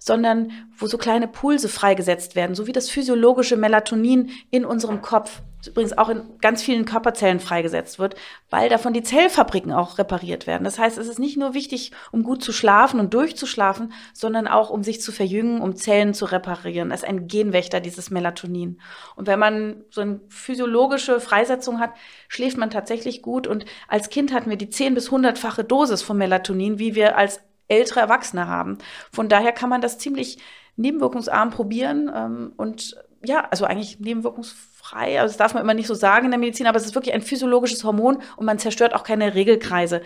sondern 0.04 0.52
wo 0.78 0.86
so 0.86 0.98
kleine 0.98 1.30
Pulse 1.30 1.70
freigesetzt 1.70 2.36
werden, 2.36 2.56
so 2.56 2.68
wie 2.68 2.74
das 2.74 2.90
physiologische 2.90 3.56
Melatonin 3.56 4.32
in 4.52 4.66
unserem 4.66 5.02
Kopf 5.02 5.42
übrigens 5.66 5.98
auch 5.98 6.10
in 6.10 6.24
ganz 6.42 6.62
vielen 6.62 6.84
Körperzellen 6.84 7.40
freigesetzt 7.40 7.98
wird, 7.98 8.16
weil 8.50 8.68
davon 8.68 8.92
die 8.92 9.02
Zellfabriken 9.02 9.72
auch 9.72 9.98
repariert 9.98 10.46
werden. 10.46 10.66
Das 10.66 10.78
heißt, 10.78 10.98
es 10.98 11.08
ist 11.08 11.20
nicht 11.20 11.38
nur 11.38 11.54
wichtig, 11.54 11.94
um 12.12 12.24
gut 12.24 12.44
zu 12.44 12.52
schlafen 12.52 13.00
und 13.00 13.14
durchzuschlafen, 13.14 13.94
sondern 14.14 14.50
auch, 14.50 14.70
um 14.70 14.84
sich 14.84 15.00
zu 15.00 15.14
verjüngen, 15.14 15.62
um 15.62 15.78
Zellen 15.78 16.14
zu 16.14 16.26
reparieren. 16.26 16.90
Das 16.90 17.04
ist 17.04 17.08
ein 17.08 17.30
Genwächter, 17.30 17.80
dieses 17.80 18.12
Melatonin. 18.12 18.82
Und 19.16 19.28
wenn 19.28 19.40
man 19.40 19.86
so 19.90 20.02
eine 20.02 20.20
physiologische 20.28 21.22
Freisetzung 21.22 21.80
hat, 21.80 21.92
schläft 22.28 22.58
man 22.58 22.70
tatsächlich 22.70 23.22
gut. 23.22 23.48
Und 23.48 23.64
als 23.88 24.10
Kind 24.10 24.34
hatten 24.34 24.50
wir 24.50 24.58
die 24.58 24.70
10 24.70 24.96
bis 24.96 25.12
100-fache 25.12 25.64
Dosis 25.64 26.02
von 26.02 26.18
Melatonin, 26.18 26.78
wie 26.78 26.94
wir 26.94 27.18
als 27.18 27.40
ältere 27.74 28.00
Erwachsene 28.00 28.48
haben. 28.48 28.78
Von 29.12 29.30
daher 29.30 29.52
kann 29.52 29.70
man 29.70 29.82
das 29.82 29.98
ziemlich 29.98 30.38
nebenwirkungsarm 30.76 31.52
probieren 31.52 32.12
ähm, 32.14 32.54
und 32.58 32.96
ja, 33.24 33.48
also 33.52 33.66
eigentlich 33.66 34.00
nebenwirkungsfrei. 34.00 35.20
Also 35.20 35.32
das 35.32 35.38
darf 35.38 35.54
man 35.54 35.64
immer 35.64 35.74
nicht 35.74 35.88
so 35.88 35.94
sagen 35.94 36.26
in 36.26 36.32
der 36.32 36.40
Medizin, 36.40 36.68
aber 36.68 36.78
es 36.78 36.86
ist 36.86 36.96
wirklich 36.96 37.14
ein 37.14 37.22
physiologisches 37.22 37.84
Hormon 37.84 38.22
und 38.36 38.46
man 38.46 38.60
zerstört 38.60 38.94
auch 38.94 39.04
keine 39.04 39.34
Regelkreise. 39.34 40.02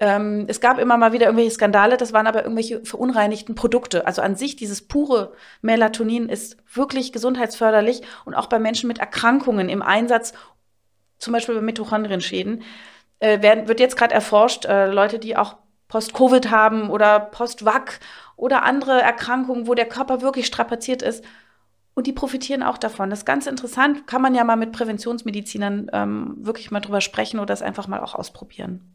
Ähm, 0.00 0.44
es 0.48 0.60
gab 0.60 0.78
immer 0.78 0.96
mal 0.96 1.12
wieder 1.12 1.26
irgendwelche 1.26 1.52
Skandale, 1.52 1.96
das 1.96 2.12
waren 2.12 2.26
aber 2.26 2.42
irgendwelche 2.42 2.84
verunreinigten 2.84 3.54
Produkte. 3.54 4.06
Also 4.06 4.22
an 4.22 4.36
sich, 4.36 4.56
dieses 4.56 4.86
pure 4.86 5.32
Melatonin 5.60 6.28
ist 6.28 6.56
wirklich 6.72 7.12
gesundheitsförderlich 7.12 8.02
und 8.24 8.34
auch 8.34 8.46
bei 8.46 8.58
Menschen 8.58 8.88
mit 8.88 8.98
Erkrankungen 8.98 9.68
im 9.68 9.82
Einsatz, 9.82 10.32
zum 11.18 11.32
Beispiel 11.32 11.56
bei 11.56 11.62
Mitochondrienschäden, 11.62 12.62
äh, 13.18 13.42
werden, 13.42 13.66
wird 13.66 13.80
jetzt 13.80 13.96
gerade 13.96 14.14
erforscht, 14.14 14.66
äh, 14.66 14.86
Leute, 14.86 15.18
die 15.18 15.36
auch 15.36 15.56
Post-Covid 15.88 16.50
haben 16.50 16.90
oder 16.90 17.18
Post-Wac 17.18 18.00
oder 18.36 18.62
andere 18.62 19.00
Erkrankungen, 19.00 19.66
wo 19.66 19.74
der 19.74 19.86
Körper 19.86 20.20
wirklich 20.20 20.46
strapaziert 20.46 21.02
ist. 21.02 21.24
Und 21.94 22.06
die 22.06 22.12
profitieren 22.12 22.62
auch 22.62 22.78
davon. 22.78 23.10
Das 23.10 23.20
ist 23.20 23.24
ganz 23.24 23.48
interessant. 23.48 24.06
Kann 24.06 24.22
man 24.22 24.34
ja 24.34 24.44
mal 24.44 24.56
mit 24.56 24.70
Präventionsmedizinern 24.70 25.90
ähm, 25.92 26.36
wirklich 26.38 26.70
mal 26.70 26.80
drüber 26.80 27.00
sprechen 27.00 27.38
oder 27.38 27.46
das 27.46 27.62
einfach 27.62 27.88
mal 27.88 28.00
auch 28.00 28.14
ausprobieren. 28.14 28.94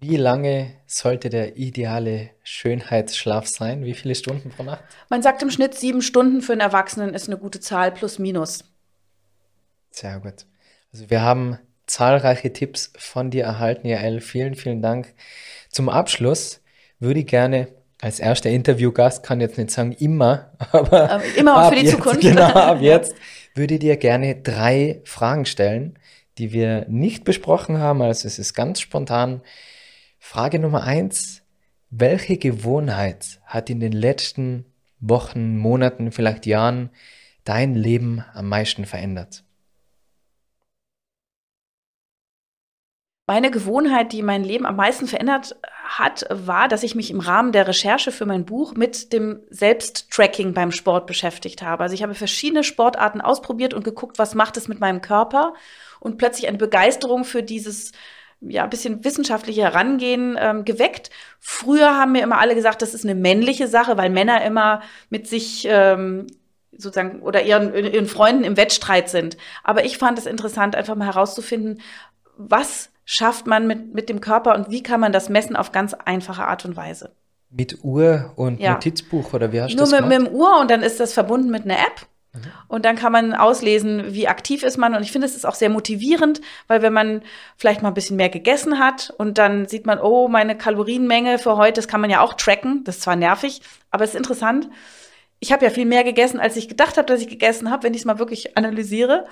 Wie 0.00 0.16
lange 0.16 0.74
sollte 0.86 1.30
der 1.30 1.56
ideale 1.56 2.30
Schönheitsschlaf 2.42 3.46
sein? 3.46 3.84
Wie 3.84 3.94
viele 3.94 4.14
Stunden 4.14 4.50
pro 4.50 4.64
Nacht? 4.64 4.82
Man 5.08 5.22
sagt 5.22 5.42
im 5.42 5.50
Schnitt 5.50 5.74
sieben 5.74 6.02
Stunden 6.02 6.42
für 6.42 6.52
einen 6.52 6.60
Erwachsenen 6.60 7.14
ist 7.14 7.28
eine 7.28 7.38
gute 7.38 7.60
Zahl, 7.60 7.92
plus 7.92 8.18
minus. 8.18 8.64
Sehr 9.90 10.18
gut. 10.20 10.46
Also 10.92 11.08
wir 11.08 11.22
haben 11.22 11.58
zahlreiche 11.86 12.52
Tipps 12.52 12.92
von 12.98 13.30
dir 13.30 13.44
erhalten, 13.44 13.86
Jael. 13.86 14.20
Vielen, 14.20 14.54
vielen 14.54 14.82
Dank. 14.82 15.14
Zum 15.70 15.88
Abschluss 15.88 16.60
würde 16.98 17.20
ich 17.20 17.26
gerne 17.26 17.68
als 18.00 18.20
erster 18.20 18.50
Interviewgast, 18.50 19.22
kann 19.22 19.40
jetzt 19.40 19.58
nicht 19.58 19.70
sagen 19.70 19.92
immer, 19.92 20.52
aber, 20.72 21.10
aber 21.10 21.24
immer 21.36 21.56
auch 21.64 21.68
für 21.70 21.76
die 21.76 21.86
jetzt, 21.86 21.96
Zukunft. 21.96 22.20
Genau, 22.20 22.48
ab 22.48 22.78
jetzt 22.80 23.14
würde 23.54 23.74
ich 23.74 23.80
dir 23.80 23.96
gerne 23.96 24.36
drei 24.36 25.00
Fragen 25.04 25.46
stellen, 25.46 25.98
die 26.38 26.52
wir 26.52 26.86
nicht 26.88 27.24
besprochen 27.24 27.78
haben. 27.78 28.02
Also 28.02 28.28
es 28.28 28.38
ist 28.38 28.54
ganz 28.54 28.80
spontan. 28.80 29.40
Frage 30.18 30.58
Nummer 30.58 30.84
eins. 30.84 31.42
Welche 31.88 32.36
Gewohnheit 32.36 33.40
hat 33.46 33.70
in 33.70 33.80
den 33.80 33.92
letzten 33.92 34.66
Wochen, 35.00 35.56
Monaten, 35.56 36.12
vielleicht 36.12 36.44
Jahren 36.44 36.90
dein 37.44 37.74
Leben 37.74 38.24
am 38.34 38.48
meisten 38.48 38.84
verändert? 38.84 39.45
Meine 43.28 43.50
Gewohnheit, 43.50 44.12
die 44.12 44.22
mein 44.22 44.44
Leben 44.44 44.66
am 44.66 44.76
meisten 44.76 45.08
verändert 45.08 45.56
hat, 45.82 46.26
war, 46.30 46.68
dass 46.68 46.84
ich 46.84 46.94
mich 46.94 47.10
im 47.10 47.18
Rahmen 47.18 47.50
der 47.50 47.66
Recherche 47.66 48.12
für 48.12 48.24
mein 48.24 48.44
Buch 48.44 48.74
mit 48.76 49.12
dem 49.12 49.40
Selbsttracking 49.50 50.54
beim 50.54 50.70
Sport 50.70 51.08
beschäftigt 51.08 51.60
habe. 51.60 51.82
Also 51.82 51.94
ich 51.94 52.04
habe 52.04 52.14
verschiedene 52.14 52.62
Sportarten 52.62 53.20
ausprobiert 53.20 53.74
und 53.74 53.82
geguckt, 53.82 54.20
was 54.20 54.36
macht 54.36 54.56
es 54.56 54.68
mit 54.68 54.78
meinem 54.78 55.00
Körper 55.00 55.54
und 55.98 56.18
plötzlich 56.18 56.46
eine 56.46 56.58
Begeisterung 56.58 57.24
für 57.24 57.42
dieses 57.42 57.90
ja, 58.40 58.62
ein 58.62 58.70
bisschen 58.70 59.04
wissenschaftliche 59.04 59.62
Herangehen 59.62 60.36
ähm, 60.38 60.64
geweckt. 60.64 61.10
Früher 61.40 61.96
haben 61.96 62.12
mir 62.12 62.22
immer 62.22 62.38
alle 62.38 62.54
gesagt, 62.54 62.80
das 62.80 62.94
ist 62.94 63.04
eine 63.04 63.14
männliche 63.16 63.66
Sache, 63.66 63.96
weil 63.96 64.10
Männer 64.10 64.44
immer 64.44 64.82
mit 65.10 65.26
sich 65.26 65.66
ähm, 65.68 66.28
sozusagen 66.70 67.22
oder 67.22 67.42
ihren, 67.42 67.74
ihren 67.74 68.06
Freunden 68.06 68.44
im 68.44 68.56
Wettstreit 68.56 69.08
sind. 69.08 69.36
Aber 69.64 69.84
ich 69.84 69.98
fand 69.98 70.18
es 70.18 70.26
interessant, 70.26 70.76
einfach 70.76 70.94
mal 70.94 71.06
herauszufinden, 71.06 71.80
was 72.36 72.90
schafft 73.06 73.46
man 73.46 73.66
mit, 73.66 73.94
mit 73.94 74.10
dem 74.10 74.20
Körper 74.20 74.54
und 74.54 74.70
wie 74.70 74.82
kann 74.82 75.00
man 75.00 75.12
das 75.12 75.30
messen 75.30 75.56
auf 75.56 75.72
ganz 75.72 75.94
einfache 75.94 76.44
Art 76.44 76.66
und 76.66 76.76
Weise. 76.76 77.12
Mit 77.48 77.82
Uhr 77.84 78.32
und 78.36 78.60
ja. 78.60 78.72
Notizbuch 78.72 79.32
oder 79.32 79.52
wie 79.52 79.62
hast 79.62 79.72
du 79.72 79.78
das 79.78 79.90
Nur 79.90 80.00
mit, 80.02 80.18
mit 80.18 80.28
dem 80.28 80.34
Uhr 80.34 80.60
und 80.60 80.70
dann 80.70 80.82
ist 80.82 81.00
das 81.00 81.14
verbunden 81.14 81.50
mit 81.50 81.64
einer 81.64 81.78
App. 81.78 82.06
Mhm. 82.34 82.40
Und 82.66 82.84
dann 82.84 82.96
kann 82.96 83.12
man 83.12 83.32
auslesen, 83.32 84.12
wie 84.12 84.26
aktiv 84.26 84.64
ist 84.64 84.76
man. 84.76 84.96
Und 84.96 85.02
ich 85.02 85.12
finde, 85.12 85.26
es 85.26 85.36
ist 85.36 85.46
auch 85.46 85.54
sehr 85.54 85.70
motivierend, 85.70 86.40
weil 86.66 86.82
wenn 86.82 86.92
man 86.92 87.22
vielleicht 87.56 87.80
mal 87.80 87.88
ein 87.88 87.94
bisschen 87.94 88.16
mehr 88.16 88.28
gegessen 88.28 88.80
hat 88.80 89.14
und 89.16 89.38
dann 89.38 89.66
sieht 89.66 89.86
man, 89.86 90.00
oh, 90.00 90.26
meine 90.26 90.58
Kalorienmenge 90.58 91.38
für 91.38 91.56
heute, 91.56 91.74
das 91.74 91.88
kann 91.88 92.00
man 92.00 92.10
ja 92.10 92.20
auch 92.20 92.34
tracken. 92.34 92.82
Das 92.84 92.96
ist 92.96 93.02
zwar 93.02 93.16
nervig, 93.16 93.62
aber 93.90 94.02
es 94.02 94.10
ist 94.10 94.16
interessant. 94.16 94.68
Ich 95.38 95.52
habe 95.52 95.64
ja 95.64 95.70
viel 95.70 95.84
mehr 95.84 96.02
gegessen, 96.02 96.40
als 96.40 96.56
ich 96.56 96.68
gedacht 96.68 96.96
habe, 96.96 97.06
dass 97.06 97.20
ich 97.20 97.28
gegessen 97.28 97.70
habe, 97.70 97.82
wenn 97.82 97.94
ich 97.94 98.00
es 98.00 98.04
mal 98.06 98.18
wirklich 98.18 98.56
analysiere. 98.56 99.26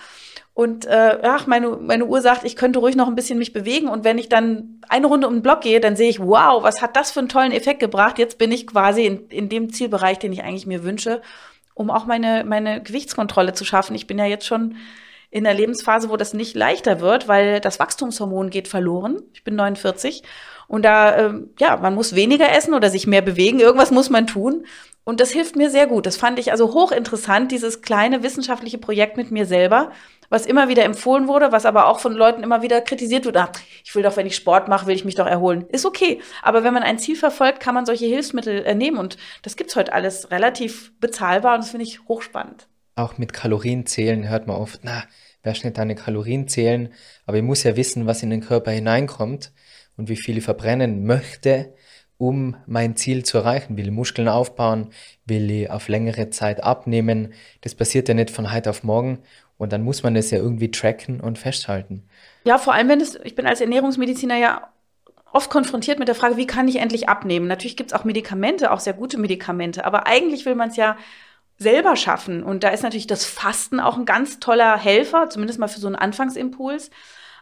Und 0.53 0.87
äh, 0.87 1.19
ach, 1.23 1.47
meine, 1.47 1.71
meine 1.71 2.05
Uhr 2.05 2.21
sagt, 2.21 2.45
ich 2.45 2.57
könnte 2.57 2.79
ruhig 2.79 2.95
noch 2.95 3.09
ein 3.09 3.15
bisschen 3.15 3.39
mich 3.39 3.53
bewegen. 3.53 3.89
Und 3.89 4.05
wenn 4.05 4.19
ich 4.19 4.29
dann 4.29 4.81
eine 4.89 5.07
Runde 5.07 5.27
um 5.27 5.35
den 5.35 5.43
Block 5.43 5.63
gehe, 5.63 5.81
dann 5.81 5.97
sehe 5.97 6.11
ich, 6.11 6.21
wow, 6.21 6.63
was 6.63 6.83
hat 6.83 6.95
das 6.95 7.11
für 7.11 7.21
einen 7.21 7.29
tollen 7.29 7.53
Effekt 7.53 7.81
gebracht? 7.81 8.19
Jetzt 8.19 8.39
bin 8.39 8.53
ich 8.53 8.67
quasi 8.67 9.05
in, 9.05 9.29
in 9.29 9.49
dem 9.49 9.73
Zielbereich, 9.73 10.19
den 10.19 10.33
ich 10.33 10.45
eigentlich 10.45 10.67
mir 10.67 10.85
wünsche, 10.85 11.23
um 11.75 11.91
auch 11.91 12.07
meine, 12.07 12.45
meine 12.45 12.83
Gewichtskontrolle 12.83 13.55
zu 13.55 13.65
schaffen. 13.65 13.97
Ich 13.97 14.07
bin 14.07 14.19
ja 14.19 14.27
jetzt 14.27 14.47
schon 14.47 14.77
in 15.31 15.43
der 15.43 15.55
Lebensphase, 15.55 16.11
wo 16.11 16.17
das 16.17 16.35
nicht 16.35 16.55
leichter 16.55 17.01
wird, 17.01 17.27
weil 17.27 17.61
das 17.61 17.81
Wachstumshormon 17.81 18.51
geht 18.51 18.69
verloren. 18.69 19.21
Ich 19.33 19.43
bin 19.43 19.57
49 19.57 20.23
und 20.69 20.85
da, 20.85 21.17
äh, 21.17 21.33
ja, 21.59 21.77
man 21.77 21.95
muss 21.95 22.15
weniger 22.15 22.53
essen 22.57 22.75
oder 22.75 22.89
sich 22.89 23.09
mehr 23.09 23.23
bewegen. 23.23 23.59
Irgendwas 23.59 23.91
muss 23.91 24.11
man 24.11 24.29
tun. 24.29 24.65
Und 25.05 25.21
das 25.21 25.31
hilft 25.31 25.55
mir 25.55 25.71
sehr 25.71 25.87
gut. 25.87 26.07
Das 26.07 26.17
fand 26.17 26.39
ich 26.39 26.51
also 26.51 26.73
hochinteressant, 26.73 27.53
dieses 27.53 27.83
kleine 27.83 28.23
wissenschaftliche 28.23 28.79
Projekt 28.79 29.19
mit 29.19 29.31
mir 29.31 29.45
selber, 29.45 29.93
was 30.31 30.47
immer 30.47 30.69
wieder 30.69 30.83
empfohlen 30.83 31.29
wurde, 31.29 31.53
was 31.53 31.67
aber 31.67 31.89
auch 31.89 32.01
von 32.01 32.15
Leuten 32.15 32.43
immer 32.43 32.63
wieder 32.63 32.81
kritisiert 32.81 33.27
wird. 33.27 33.37
Ah, 33.37 33.53
ich 33.85 33.95
will 33.95 34.03
doch, 34.03 34.17
wenn 34.17 34.27
ich 34.27 34.35
Sport 34.35 34.69
mache, 34.69 34.87
will 34.87 34.97
ich 34.97 35.05
mich 35.05 35.15
doch 35.15 35.27
erholen. 35.27 35.67
Ist 35.69 35.85
okay. 35.85 36.23
Aber 36.43 36.65
wenn 36.65 36.73
man 36.73 36.83
ein 36.83 36.99
Ziel 36.99 37.17
verfolgt, 37.17 37.61
kann 37.61 37.75
man 37.75 37.85
solche 37.85 38.07
Hilfsmittel 38.07 38.65
äh, 38.65 38.75
nehmen. 38.75 38.97
Und 38.97 39.19
das 39.43 39.57
gibt's 39.57 39.77
heute 39.77 39.93
alles 39.93 40.31
relativ 40.31 40.99
bezahlbar 41.01 41.55
und 41.55 41.65
das 41.65 41.71
finde 41.71 41.85
ich 41.85 42.09
hochspannend. 42.09 42.67
Auch 42.97 43.19
mit 43.19 43.35
Kalorien 43.35 43.85
zählen 43.85 44.29
hört 44.29 44.47
man 44.47 44.57
oft, 44.57 44.81
na, 44.85 45.05
wer 45.43 45.55
schnell 45.55 45.73
deine 45.73 45.97
Kalorien 45.97 46.49
zählen? 46.49 46.93
Aber 47.27 47.37
ich 47.37 47.43
muss 47.43 47.63
ja 47.63 47.77
wissen, 47.77 48.07
was 48.07 48.23
in 48.23 48.31
den 48.31 48.41
Körper 48.41 48.71
hineinkommt 48.71 49.53
und 49.97 50.09
wie 50.09 50.17
viel 50.17 50.39
ich 50.39 50.45
verbrennen 50.45 51.05
möchte 51.05 51.75
um 52.29 52.57
mein 52.67 52.97
Ziel 52.97 53.23
zu 53.23 53.37
erreichen. 53.37 53.77
Will 53.77 53.87
ich 53.87 53.93
Muskeln 53.93 54.29
aufbauen, 54.29 54.89
will 55.27 55.51
ich 55.51 55.71
auf 55.71 55.89
längere 55.89 56.31
Zeit 56.31 56.65
abnehmen. 56.65 57.35
Das 57.61 57.75
passiert 57.75 58.09
ja 58.09 58.15
nicht 58.15 58.31
von 58.31 58.51
heute 58.51 58.71
auf 58.71 58.83
morgen 58.83 59.19
und 59.59 59.75
dann 59.75 59.83
muss 59.83 60.03
man 60.03 60.15
das 60.15 60.31
ja 60.31 60.39
irgendwie 60.39 60.71
tracken 60.71 61.21
und 61.21 61.39
festhalten. 61.39 62.09
Ja, 62.45 62.57
vor 62.57 62.73
allem, 62.73 62.89
wenn 62.89 63.03
es, 63.03 63.19
ich 63.25 63.35
bin 63.35 63.47
als 63.47 63.61
Ernährungsmediziner 63.61 64.39
ja 64.39 64.69
oft 65.33 65.51
konfrontiert 65.51 65.99
mit 65.99 66.09
der 66.09 66.15
Frage, 66.15 66.39
wie 66.39 66.47
kann 66.47 66.67
ich 66.67 66.77
endlich 66.77 67.11
abnehmen? 67.11 67.47
Natürlich 67.47 67.77
gibt 67.77 67.93
es 67.93 67.99
auch 67.99 68.05
Medikamente, 68.05 68.71
auch 68.71 68.81
sehr 68.81 68.95
gute 68.95 69.19
Medikamente, 69.19 69.85
aber 69.85 70.07
eigentlich 70.07 70.47
will 70.47 70.55
man 70.55 70.71
es 70.71 70.77
ja 70.77 70.97
selber 71.59 71.95
schaffen. 71.97 72.43
Und 72.43 72.65
da 72.65 72.71
ist 72.71 72.83
natürlich 72.83 73.07
das 73.07 73.27
Fasten 73.27 73.81
auch 73.81 73.99
ein 73.99 74.07
ganz 74.07 74.41
toller 74.41 74.79
Helfer, 74.79 75.29
zumindest 75.29 75.59
mal 75.59 75.69
für 75.69 75.81
so 75.81 75.89
einen 75.89 75.97
Anfangsimpuls. 75.97 76.91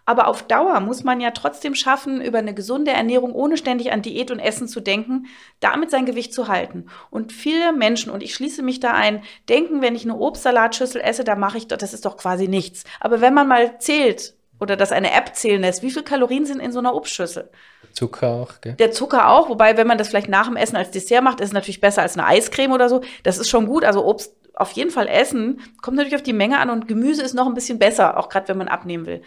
Aber 0.04 0.26
auf 0.26 0.42
Dauer 0.42 0.80
muss 0.80 1.04
man 1.04 1.20
ja 1.20 1.30
trotzdem 1.30 1.74
schaffen, 1.74 2.20
über 2.20 2.38
eine 2.38 2.54
gesunde 2.54 2.90
Ernährung, 2.90 3.32
ohne 3.32 3.56
ständig 3.56 3.92
an 3.92 4.02
Diät 4.02 4.30
und 4.30 4.40
Essen 4.40 4.68
zu 4.68 4.80
denken, 4.80 5.26
damit 5.60 5.90
sein 5.90 6.06
Gewicht 6.06 6.34
zu 6.34 6.48
halten. 6.48 6.86
Und 7.10 7.32
viele 7.32 7.72
Menschen, 7.72 8.10
und 8.10 8.22
ich 8.22 8.34
schließe 8.34 8.62
mich 8.62 8.80
da 8.80 8.92
ein, 8.92 9.22
denken, 9.48 9.80
wenn 9.80 9.94
ich 9.94 10.04
eine 10.04 10.16
Obstsalatschüssel 10.16 11.00
esse, 11.00 11.24
da 11.24 11.36
mache 11.36 11.58
ich 11.58 11.68
doch, 11.68 11.76
das 11.76 11.94
ist 11.94 12.04
doch 12.04 12.16
quasi 12.16 12.48
nichts. 12.48 12.84
Aber 13.00 13.20
wenn 13.20 13.34
man 13.34 13.48
mal 13.48 13.78
zählt, 13.78 14.34
oder 14.62 14.76
dass 14.76 14.92
eine 14.92 15.12
App 15.12 15.34
zählen 15.34 15.60
lässt, 15.60 15.82
wie 15.82 15.90
viele 15.90 16.04
Kalorien 16.04 16.46
sind 16.46 16.60
in 16.60 16.70
so 16.70 16.78
einer 16.78 16.94
Obstschüssel? 16.94 17.50
Zucker 17.92 18.28
auch, 18.28 18.60
gell? 18.60 18.74
Der 18.74 18.92
Zucker 18.92 19.28
auch, 19.28 19.48
wobei, 19.48 19.76
wenn 19.76 19.88
man 19.88 19.98
das 19.98 20.08
vielleicht 20.08 20.28
nach 20.28 20.46
dem 20.46 20.56
Essen 20.56 20.76
als 20.76 20.92
Dessert 20.92 21.24
macht, 21.24 21.40
ist 21.40 21.48
es 21.48 21.52
natürlich 21.52 21.80
besser 21.80 22.02
als 22.02 22.16
eine 22.16 22.26
Eiscreme 22.26 22.72
oder 22.72 22.88
so. 22.88 23.02
Das 23.24 23.38
ist 23.38 23.50
schon 23.50 23.66
gut. 23.66 23.84
Also 23.84 24.04
Obst 24.06 24.34
auf 24.54 24.70
jeden 24.72 24.90
Fall 24.90 25.08
essen. 25.08 25.60
Kommt 25.82 25.96
natürlich 25.96 26.14
auf 26.14 26.22
die 26.22 26.32
Menge 26.32 26.58
an 26.58 26.70
und 26.70 26.86
Gemüse 26.86 27.22
ist 27.22 27.34
noch 27.34 27.46
ein 27.46 27.54
bisschen 27.54 27.78
besser, 27.78 28.16
auch 28.18 28.28
gerade 28.28 28.48
wenn 28.48 28.58
man 28.58 28.68
abnehmen 28.68 29.06
will. 29.06 29.22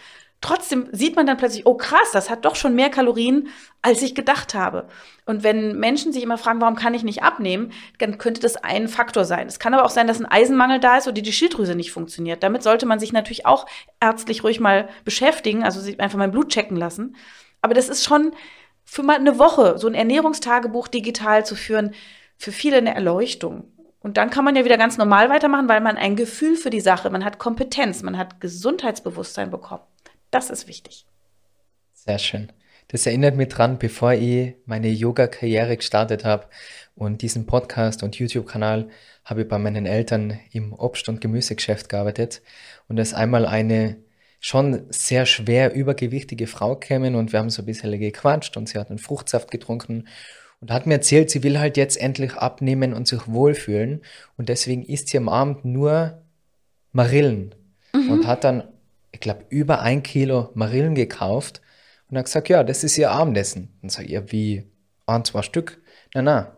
Trotzdem 0.46 0.90
sieht 0.92 1.16
man 1.16 1.26
dann 1.26 1.38
plötzlich, 1.38 1.66
oh 1.66 1.74
krass, 1.74 2.12
das 2.14 2.30
hat 2.30 2.46
doch 2.46 2.56
schon 2.56 2.76
mehr 2.76 2.92
Kalorien, 2.92 3.48
als 3.82 4.04
ich 4.04 4.14
gedacht 4.14 4.54
habe. 4.54 4.86
Und 5.26 5.42
wenn 5.42 5.80
Menschen 5.80 6.14
sich 6.14 6.22
immer 6.22 6.38
fragen, 6.38 6.62
warum 6.62 6.76
kann 6.76 6.94
ich 6.94 7.02
nicht 7.02 7.24
abnehmen, 7.24 7.72
dann 7.98 8.20
könnte 8.20 8.42
das 8.42 8.56
ein 8.56 8.88
Faktor 8.88 9.26
sein. 9.26 9.48
Es 9.48 9.58
kann 9.58 9.74
aber 9.74 9.84
auch 9.84 9.90
sein, 9.90 10.06
dass 10.06 10.20
ein 10.20 10.28
Eisenmangel 10.28 10.80
da 10.80 10.98
ist 10.98 11.08
oder 11.08 11.20
die 11.20 11.34
Schilddrüse 11.34 11.74
nicht 11.74 11.92
funktioniert. 11.92 12.44
Damit 12.44 12.62
sollte 12.62 12.86
man 12.86 13.00
sich 13.00 13.12
natürlich 13.12 13.48
auch 13.48 13.66
ärztlich 14.00 14.44
ruhig 14.44 14.60
mal 14.60 14.88
beschäftigen, 15.04 15.64
also 15.64 15.80
sich 15.80 16.00
einfach 16.00 16.20
mal 16.20 16.30
Blut 16.30 16.50
checken 16.50 16.78
lassen. 16.78 17.16
Aber 17.64 17.74
das 17.74 17.90
ist 17.90 18.04
schon 18.04 18.32
für 18.84 19.02
mal 19.02 19.16
eine 19.16 19.40
Woche, 19.40 19.80
so 19.80 19.88
ein 19.88 19.96
Ernährungstagebuch 19.96 20.90
digital 20.90 21.44
zu 21.44 21.56
führen, 21.56 21.96
für 22.38 22.52
viele 22.52 22.78
eine 22.78 22.94
Erleuchtung. 22.94 23.74
Und 24.00 24.18
dann 24.18 24.30
kann 24.30 24.46
man 24.46 24.56
ja 24.56 24.64
wieder 24.64 24.78
ganz 24.78 25.00
normal 25.00 25.32
weitermachen, 25.32 25.70
weil 25.70 25.82
man 25.82 25.98
ein 25.98 26.16
Gefühl 26.16 26.56
für 26.56 26.70
die 26.70 26.82
Sache, 26.82 27.10
man 27.10 27.26
hat 27.26 27.40
Kompetenz, 27.40 28.04
man 28.04 28.16
hat 28.16 28.40
Gesundheitsbewusstsein 28.40 29.50
bekommen. 29.50 29.82
Das 30.36 30.50
ist 30.50 30.68
wichtig. 30.68 31.06
Sehr 31.94 32.20
schön. 32.20 32.52
Das 32.90 33.06
erinnert 33.06 33.38
mich 33.38 33.48
dran, 33.48 33.80
bevor 33.80 34.12
ich 34.12 34.56
meine 34.66 34.90
Yoga-Karriere 34.90 35.78
gestartet 35.78 36.26
habe 36.26 36.48
und 36.94 37.22
diesen 37.22 37.46
Podcast 37.46 38.04
und 38.04 38.20
YouTube-Kanal 38.20 38.90
habe 39.24 39.44
ich 39.44 39.48
bei 39.48 39.58
meinen 39.58 39.86
Eltern 39.86 40.38
im 40.52 40.74
Obst- 40.74 41.08
und 41.08 41.22
Gemüsegeschäft 41.22 41.88
gearbeitet 41.88 42.42
und 42.90 42.98
da 42.98 43.04
ist 43.04 43.14
einmal 43.14 43.46
eine 43.46 43.96
schon 44.42 44.88
sehr 44.90 45.26
schwer 45.26 45.74
übergewichtige 45.74 46.48
Frau 46.48 46.76
gekommen 46.76 47.16
und 47.16 47.32
wir 47.32 47.40
haben 47.40 47.50
so 47.50 47.62
ein 47.62 47.66
bisschen 47.66 47.98
gequatscht 47.98 48.58
und 48.58 48.68
sie 48.68 48.78
hat 48.78 48.90
einen 48.90 49.00
Fruchtsaft 49.00 49.50
getrunken 49.52 50.10
und 50.60 50.70
hat 50.70 50.86
mir 50.86 50.96
erzählt, 50.96 51.32
sie 51.32 51.44
will 51.44 51.60
halt 51.60 51.78
jetzt 51.78 51.96
endlich 51.96 52.34
abnehmen 52.34 52.94
und 52.94 53.08
sich 53.08 53.26
wohlfühlen 53.26 54.02
und 54.36 54.50
deswegen 54.50 54.84
isst 54.84 55.08
sie 55.08 55.18
am 55.18 55.30
Abend 55.30 55.64
nur 55.64 56.22
Marillen 56.92 57.56
mhm. 57.94 58.12
und 58.12 58.28
hat 58.28 58.44
dann 58.44 58.66
ich 59.16 59.22
glaube, 59.22 59.46
über 59.50 59.82
ein 59.82 60.04
Kilo 60.04 60.50
Marillen 60.56 60.94
gekauft 60.94 61.62
und 62.10 62.18
hat 62.18 62.26
gesagt, 62.26 62.50
ja, 62.50 62.64
das 62.64 62.84
ist 62.84 62.98
ihr 62.98 63.12
Abendessen. 63.12 63.70
Und 63.82 63.92
sage 63.92 64.08
ich, 64.08 64.12
ja, 64.12 64.32
wie? 64.32 64.64
Ein, 65.08 65.24
zwei 65.24 65.42
Stück? 65.42 65.82
Na, 66.14 66.22
na, 66.22 66.52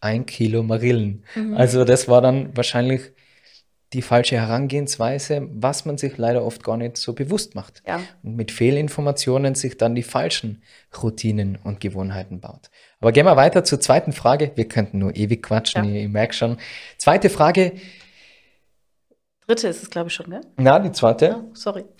ein 0.00 0.26
Kilo 0.26 0.62
Marillen. 0.62 1.24
Mhm. 1.34 1.56
Also 1.56 1.84
das 1.84 2.08
war 2.08 2.20
dann 2.20 2.54
wahrscheinlich 2.54 3.12
die 3.94 4.02
falsche 4.02 4.36
Herangehensweise, 4.36 5.48
was 5.52 5.84
man 5.86 5.96
sich 5.96 6.18
leider 6.18 6.44
oft 6.44 6.62
gar 6.64 6.76
nicht 6.76 6.98
so 6.98 7.14
bewusst 7.14 7.54
macht. 7.54 7.82
Ja. 7.86 8.00
Und 8.22 8.36
mit 8.36 8.50
Fehlinformationen 8.50 9.54
sich 9.54 9.78
dann 9.78 9.94
die 9.94 10.02
falschen 10.02 10.62
Routinen 11.02 11.58
und 11.62 11.80
Gewohnheiten 11.80 12.40
baut. 12.40 12.70
Aber 13.00 13.12
gehen 13.12 13.26
wir 13.26 13.36
weiter 13.36 13.64
zur 13.64 13.80
zweiten 13.80 14.12
Frage. 14.12 14.52
Wir 14.54 14.68
könnten 14.68 14.98
nur 14.98 15.16
ewig 15.16 15.42
quatschen, 15.42 15.84
ja. 15.84 15.90
ich, 15.94 16.04
ich 16.04 16.10
merke 16.10 16.34
schon. 16.34 16.58
Zweite 16.98 17.30
Frage, 17.30 17.72
Dritte 19.46 19.68
ist 19.68 19.82
es, 19.82 19.90
glaube 19.90 20.08
ich, 20.08 20.14
schon, 20.14 20.28
ne? 20.30 20.40
Na, 20.56 20.78
die 20.78 20.92
zweite. 20.92 21.36
Oh, 21.36 21.54
sorry. 21.54 21.84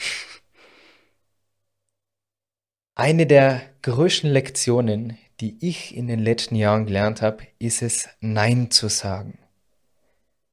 Eine 2.95 3.27
der 3.27 3.63
größten 3.83 4.31
Lektionen, 4.31 5.19
die 5.41 5.57
ich 5.61 5.97
in 5.97 6.07
den 6.07 6.21
letzten 6.21 6.55
Jahren 6.57 6.87
gelernt 6.87 7.23
habe, 7.23 7.47
ist 7.59 7.83
es, 7.83 8.09
Nein 8.21 8.71
zu 8.71 8.89
sagen. 8.89 9.39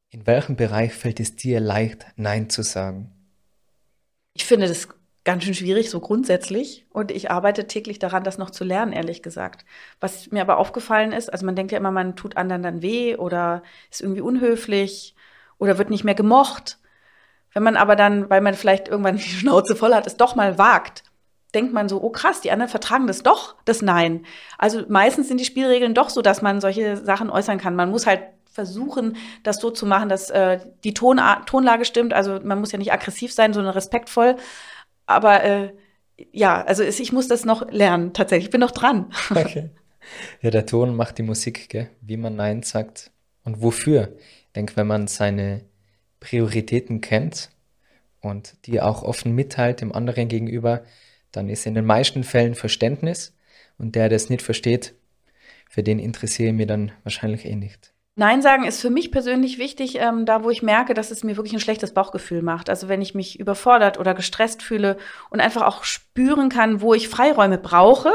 In 0.10 0.26
welchem 0.26 0.56
Bereich 0.56 0.94
fällt 0.94 1.20
es 1.20 1.36
dir 1.36 1.60
leicht, 1.60 2.08
Nein 2.16 2.50
zu 2.50 2.64
sagen? 2.64 3.12
Ich 4.34 4.46
finde 4.46 4.68
das 4.68 4.88
ganz 5.24 5.44
schön 5.44 5.54
schwierig, 5.54 5.92
so 5.92 6.00
grundsätzlich. 6.00 6.88
Und 6.90 7.12
ich 7.12 7.30
arbeite 7.30 7.68
täglich 7.68 8.00
daran, 8.00 8.24
das 8.24 8.40
noch 8.40 8.50
zu 8.50 8.64
lernen, 8.64 8.94
ehrlich 8.94 9.22
gesagt. 9.22 9.66
Was 10.00 10.32
mir 10.32 10.42
aber 10.42 10.58
aufgefallen 10.58 11.12
ist, 11.12 11.32
also 11.32 11.46
man 11.46 11.56
denkt 11.56 11.72
ja 11.72 11.78
immer, 11.78 11.92
man 11.92 12.16
tut 12.16 12.38
anderen 12.38 12.64
dann 12.64 12.82
weh 12.82 13.16
oder 13.16 13.62
ist 13.92 14.02
irgendwie 14.02 14.22
unhöflich 14.22 15.14
oder 15.60 15.78
wird 15.78 15.92
nicht 15.92 16.04
mehr 16.04 16.16
gemocht. 16.16 16.80
Wenn 17.54 17.64
man 17.64 17.78
aber 17.78 17.96
dann, 17.96 18.30
weil 18.30 18.42
man 18.42 18.56
vielleicht 18.56 18.88
irgendwann 18.88 19.18
die 19.18 19.24
Schnauze 19.24 19.76
voll 19.76 19.94
hat, 19.94 20.08
es 20.08 20.18
doch 20.18 20.36
mal 20.36 20.58
wagt, 20.58 21.04
denkt 21.54 21.74
man 21.74 21.90
so, 21.90 22.02
oh 22.02 22.10
krass, 22.10 22.42
die 22.42 22.52
anderen 22.52 22.70
vertragen 22.70 23.08
das 23.08 23.24
doch, 23.24 23.56
das 23.66 23.82
Nein. 23.82 24.26
Also 24.58 24.84
meistens 24.88 25.28
sind 25.28 25.40
die 25.40 25.46
Spielregeln 25.46 25.94
doch 25.94 26.10
so, 26.10 26.22
dass 26.22 26.42
man 26.42 26.62
solche 26.62 26.98
Sachen 26.98 27.30
äußern 27.30 27.58
kann. 27.58 27.76
Man 27.76 27.90
muss 27.90 28.06
halt 28.06 28.22
versuchen, 28.52 29.16
das 29.44 29.60
so 29.60 29.72
zu 29.72 29.86
machen, 29.86 30.10
dass 30.10 30.30
äh, 30.30 30.60
die 30.84 30.94
Ton 30.94 31.20
Tonlage 31.46 31.86
stimmt. 31.86 32.14
Also 32.14 32.40
man 32.44 32.60
muss 32.60 32.72
ja 32.72 32.78
nicht 32.78 32.92
aggressiv 32.92 33.32
sein, 33.34 33.54
sondern 33.54 33.74
respektvoll. 33.74 34.36
Aber 35.06 35.44
äh, 35.44 35.74
ja, 36.32 36.62
also 36.62 36.84
ich 36.84 37.12
muss 37.12 37.28
das 37.28 37.46
noch 37.46 37.72
lernen, 37.72 38.14
tatsächlich. 38.14 38.46
Ich 38.46 38.52
bin 38.52 38.62
noch 38.62 38.72
dran. 38.72 39.12
Okay. 39.30 39.70
Ja, 40.42 40.50
der 40.50 40.66
Ton 40.66 40.96
macht 40.96 41.18
die 41.18 41.24
Musik, 41.24 41.70
gell? 41.70 41.90
wie 42.02 42.18
man 42.18 42.36
Nein 42.36 42.64
sagt 42.64 43.12
und 43.44 43.62
wofür. 43.62 44.16
Ich 44.50 44.54
denke, 44.54 44.76
wenn 44.78 44.88
man 44.88 45.08
seine 45.08 45.64
Prioritäten 46.20 47.02
kennt 47.02 47.50
und 48.20 48.56
die 48.66 48.82
auch 48.82 49.04
offen 49.04 49.34
mitteilt 49.34 49.82
dem 49.82 49.94
anderen 49.94 50.28
gegenüber, 50.28 50.84
dann 51.32 51.50
ist 51.50 51.68
in 51.68 51.76
den 51.76 51.86
meisten 51.86 52.24
Fällen 52.24 52.56
Verständnis 52.56 53.36
und 53.78 53.96
der, 53.96 54.10
der 54.10 54.16
es 54.16 54.30
nicht 54.30 54.42
versteht, 54.42 54.96
für 55.70 55.84
den 55.84 56.00
interessiere 56.00 56.50
ich 56.50 56.56
mich 56.56 56.68
dann 56.68 56.92
wahrscheinlich 57.04 57.46
eh 57.46 57.56
nicht. 57.56 57.94
Nein 58.16 58.42
sagen 58.42 58.66
ist 58.66 58.82
für 58.82 58.90
mich 58.90 59.12
persönlich 59.12 59.60
wichtig, 59.60 59.98
ähm, 60.00 60.26
da 60.26 60.44
wo 60.44 60.50
ich 60.50 60.64
merke, 60.64 60.94
dass 60.96 61.12
es 61.12 61.24
mir 61.24 61.38
wirklich 61.38 61.54
ein 61.54 61.62
schlechtes 61.62 61.94
Bauchgefühl 61.94 62.42
macht. 62.42 62.70
Also 62.70 62.90
wenn 62.90 63.02
ich 63.02 63.16
mich 63.16 63.40
überfordert 63.40 63.98
oder 63.98 64.14
gestresst 64.14 64.62
fühle 64.64 64.98
und 65.30 65.40
einfach 65.40 65.62
auch 65.62 65.84
spüren 65.84 66.50
kann, 66.50 66.82
wo 66.82 66.94
ich 66.94 67.08
Freiräume 67.08 67.60
brauche. 67.60 68.12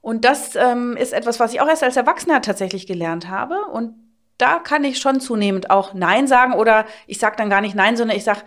Und 0.00 0.24
das 0.24 0.56
ähm, 0.56 0.96
ist 0.96 1.12
etwas, 1.12 1.38
was 1.38 1.52
ich 1.52 1.60
auch 1.60 1.68
erst 1.68 1.84
als 1.84 1.96
Erwachsener 1.96 2.42
tatsächlich 2.42 2.86
gelernt 2.86 3.28
habe. 3.28 3.66
Und 3.66 3.94
da 4.38 4.58
kann 4.58 4.84
ich 4.84 4.98
schon 4.98 5.20
zunehmend 5.20 5.70
auch 5.70 5.94
Nein 5.94 6.26
sagen 6.26 6.54
oder 6.54 6.86
ich 7.06 7.18
sage 7.18 7.36
dann 7.36 7.50
gar 7.50 7.60
nicht 7.60 7.74
Nein, 7.74 7.96
sondern 7.96 8.16
ich 8.16 8.24
sage 8.24 8.42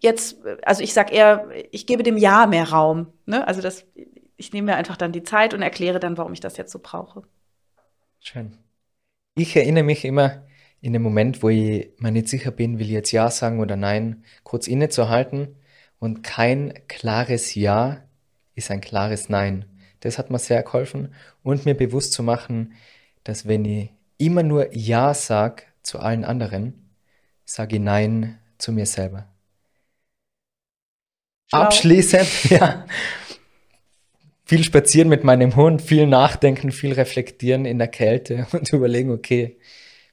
jetzt, 0.00 0.38
also 0.62 0.82
ich 0.82 0.92
sage 0.92 1.12
eher, 1.12 1.48
ich 1.70 1.86
gebe 1.86 2.02
dem 2.02 2.16
Ja 2.16 2.46
mehr 2.46 2.70
Raum. 2.70 3.12
Ne? 3.26 3.46
Also 3.46 3.60
das, 3.60 3.86
ich 4.36 4.52
nehme 4.52 4.72
mir 4.72 4.76
einfach 4.76 4.96
dann 4.96 5.12
die 5.12 5.22
Zeit 5.22 5.54
und 5.54 5.62
erkläre 5.62 6.00
dann, 6.00 6.16
warum 6.18 6.32
ich 6.32 6.40
das 6.40 6.56
jetzt 6.56 6.72
so 6.72 6.78
brauche. 6.82 7.22
Schön. 8.18 8.56
Ich 9.34 9.56
erinnere 9.56 9.84
mich 9.84 10.04
immer 10.04 10.44
in 10.80 10.92
dem 10.92 11.02
Moment, 11.02 11.42
wo 11.42 11.48
ich 11.48 11.90
mir 11.98 12.10
nicht 12.10 12.28
sicher 12.28 12.50
bin, 12.50 12.78
will 12.78 12.86
ich 12.86 12.92
jetzt 12.92 13.12
Ja 13.12 13.30
sagen 13.30 13.60
oder 13.60 13.76
Nein, 13.76 14.24
kurz 14.42 14.66
innezuhalten 14.66 15.56
und 15.98 16.22
kein 16.22 16.74
klares 16.88 17.54
Ja 17.54 18.02
ist 18.54 18.70
ein 18.70 18.80
klares 18.80 19.28
Nein. 19.28 19.66
Das 20.00 20.18
hat 20.18 20.30
mir 20.30 20.38
sehr 20.38 20.62
geholfen 20.62 21.14
und 21.42 21.66
mir 21.66 21.74
bewusst 21.74 22.12
zu 22.12 22.22
machen, 22.22 22.74
dass 23.24 23.46
wenn 23.46 23.64
ich 23.64 23.90
immer 24.20 24.42
nur 24.42 24.74
Ja 24.76 25.14
sage 25.14 25.64
zu 25.82 25.98
allen 25.98 26.24
anderen, 26.24 26.90
sage 27.44 27.76
ich 27.76 27.82
Nein 27.82 28.38
zu 28.58 28.72
mir 28.72 28.86
selber. 28.86 29.26
Schlau. 31.48 31.62
Abschließend, 31.62 32.44
ja, 32.50 32.86
viel 34.44 34.62
spazieren 34.62 35.08
mit 35.08 35.24
meinem 35.24 35.56
Hund, 35.56 35.82
viel 35.82 36.06
nachdenken, 36.06 36.70
viel 36.70 36.92
reflektieren 36.92 37.64
in 37.64 37.78
der 37.78 37.88
Kälte 37.88 38.46
und 38.52 38.72
überlegen, 38.72 39.10
okay, 39.10 39.58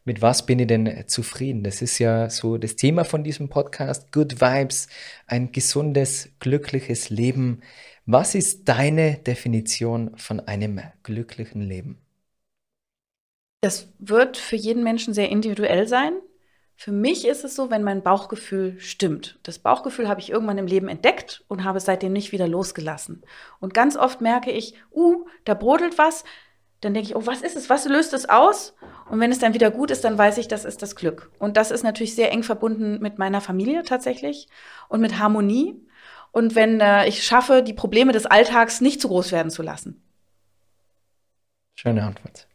mit 0.03 0.21
was 0.21 0.45
bin 0.45 0.59
ich 0.59 0.67
denn 0.67 1.03
zufrieden? 1.07 1.63
Das 1.63 1.81
ist 1.81 1.99
ja 1.99 2.29
so 2.29 2.57
das 2.57 2.77
Thema 2.77 3.03
von 3.03 3.25
diesem 3.25 3.49
Podcast, 3.49 4.11
Good 4.13 4.39
Vibes, 4.39 4.87
ein 5.27 5.51
gesundes, 5.51 6.29
glückliches 6.39 7.09
Leben. 7.09 7.61
Was 8.05 8.33
ist 8.33 8.69
deine 8.69 9.17
Definition 9.17 10.11
von 10.15 10.39
einem 10.39 10.79
glücklichen 11.03 11.61
Leben? 11.61 12.06
Das 13.61 13.91
wird 13.99 14.37
für 14.37 14.55
jeden 14.55 14.83
Menschen 14.83 15.13
sehr 15.13 15.29
individuell 15.29 15.87
sein. 15.87 16.13
Für 16.75 16.91
mich 16.91 17.27
ist 17.27 17.43
es 17.43 17.55
so, 17.55 17.71
wenn 17.71 17.81
mein 17.83 18.03
Bauchgefühl 18.03 18.79
stimmt. 18.79 19.39
Das 19.41 19.57
Bauchgefühl 19.57 20.07
habe 20.07 20.21
ich 20.21 20.29
irgendwann 20.29 20.59
im 20.59 20.67
Leben 20.67 20.87
entdeckt 20.87 21.43
und 21.47 21.63
habe 21.63 21.79
es 21.79 21.85
seitdem 21.85 22.13
nicht 22.13 22.31
wieder 22.31 22.47
losgelassen. 22.47 23.23
Und 23.59 23.73
ganz 23.73 23.97
oft 23.97 24.21
merke 24.21 24.51
ich, 24.51 24.75
uh, 24.93 25.25
da 25.43 25.55
brodelt 25.55 25.97
was. 25.97 26.23
Dann 26.81 26.93
denke 26.93 27.09
ich, 27.09 27.15
oh, 27.15 27.25
was 27.25 27.41
ist 27.41 27.55
es? 27.55 27.71
Was 27.71 27.85
löst 27.85 28.13
es 28.13 28.29
aus? 28.29 28.75
Und 29.09 29.19
wenn 29.19 29.31
es 29.31 29.39
dann 29.39 29.55
wieder 29.55 29.71
gut 29.71 29.89
ist, 29.89 30.03
dann 30.03 30.19
weiß 30.19 30.37
ich, 30.37 30.47
das 30.47 30.65
ist 30.65 30.83
das 30.83 30.95
Glück. 30.95 31.31
Und 31.39 31.57
das 31.57 31.71
ist 31.71 31.81
natürlich 31.81 32.13
sehr 32.13 32.31
eng 32.31 32.43
verbunden 32.43 32.99
mit 33.01 33.17
meiner 33.17 33.41
Familie 33.41 33.81
tatsächlich 33.81 34.47
und 34.87 35.01
mit 35.01 35.17
Harmonie. 35.17 35.81
Und 36.31 36.53
wenn 36.53 36.79
äh, 36.79 37.07
ich 37.07 37.23
schaffe, 37.23 37.63
die 37.63 37.73
Probleme 37.73 38.11
des 38.11 38.27
Alltags 38.27 38.81
nicht 38.81 39.01
zu 39.01 39.07
groß 39.07 39.31
werden 39.31 39.49
zu 39.49 39.63
lassen. 39.63 40.03
Schöne 41.73 42.03
Antwort. 42.03 42.47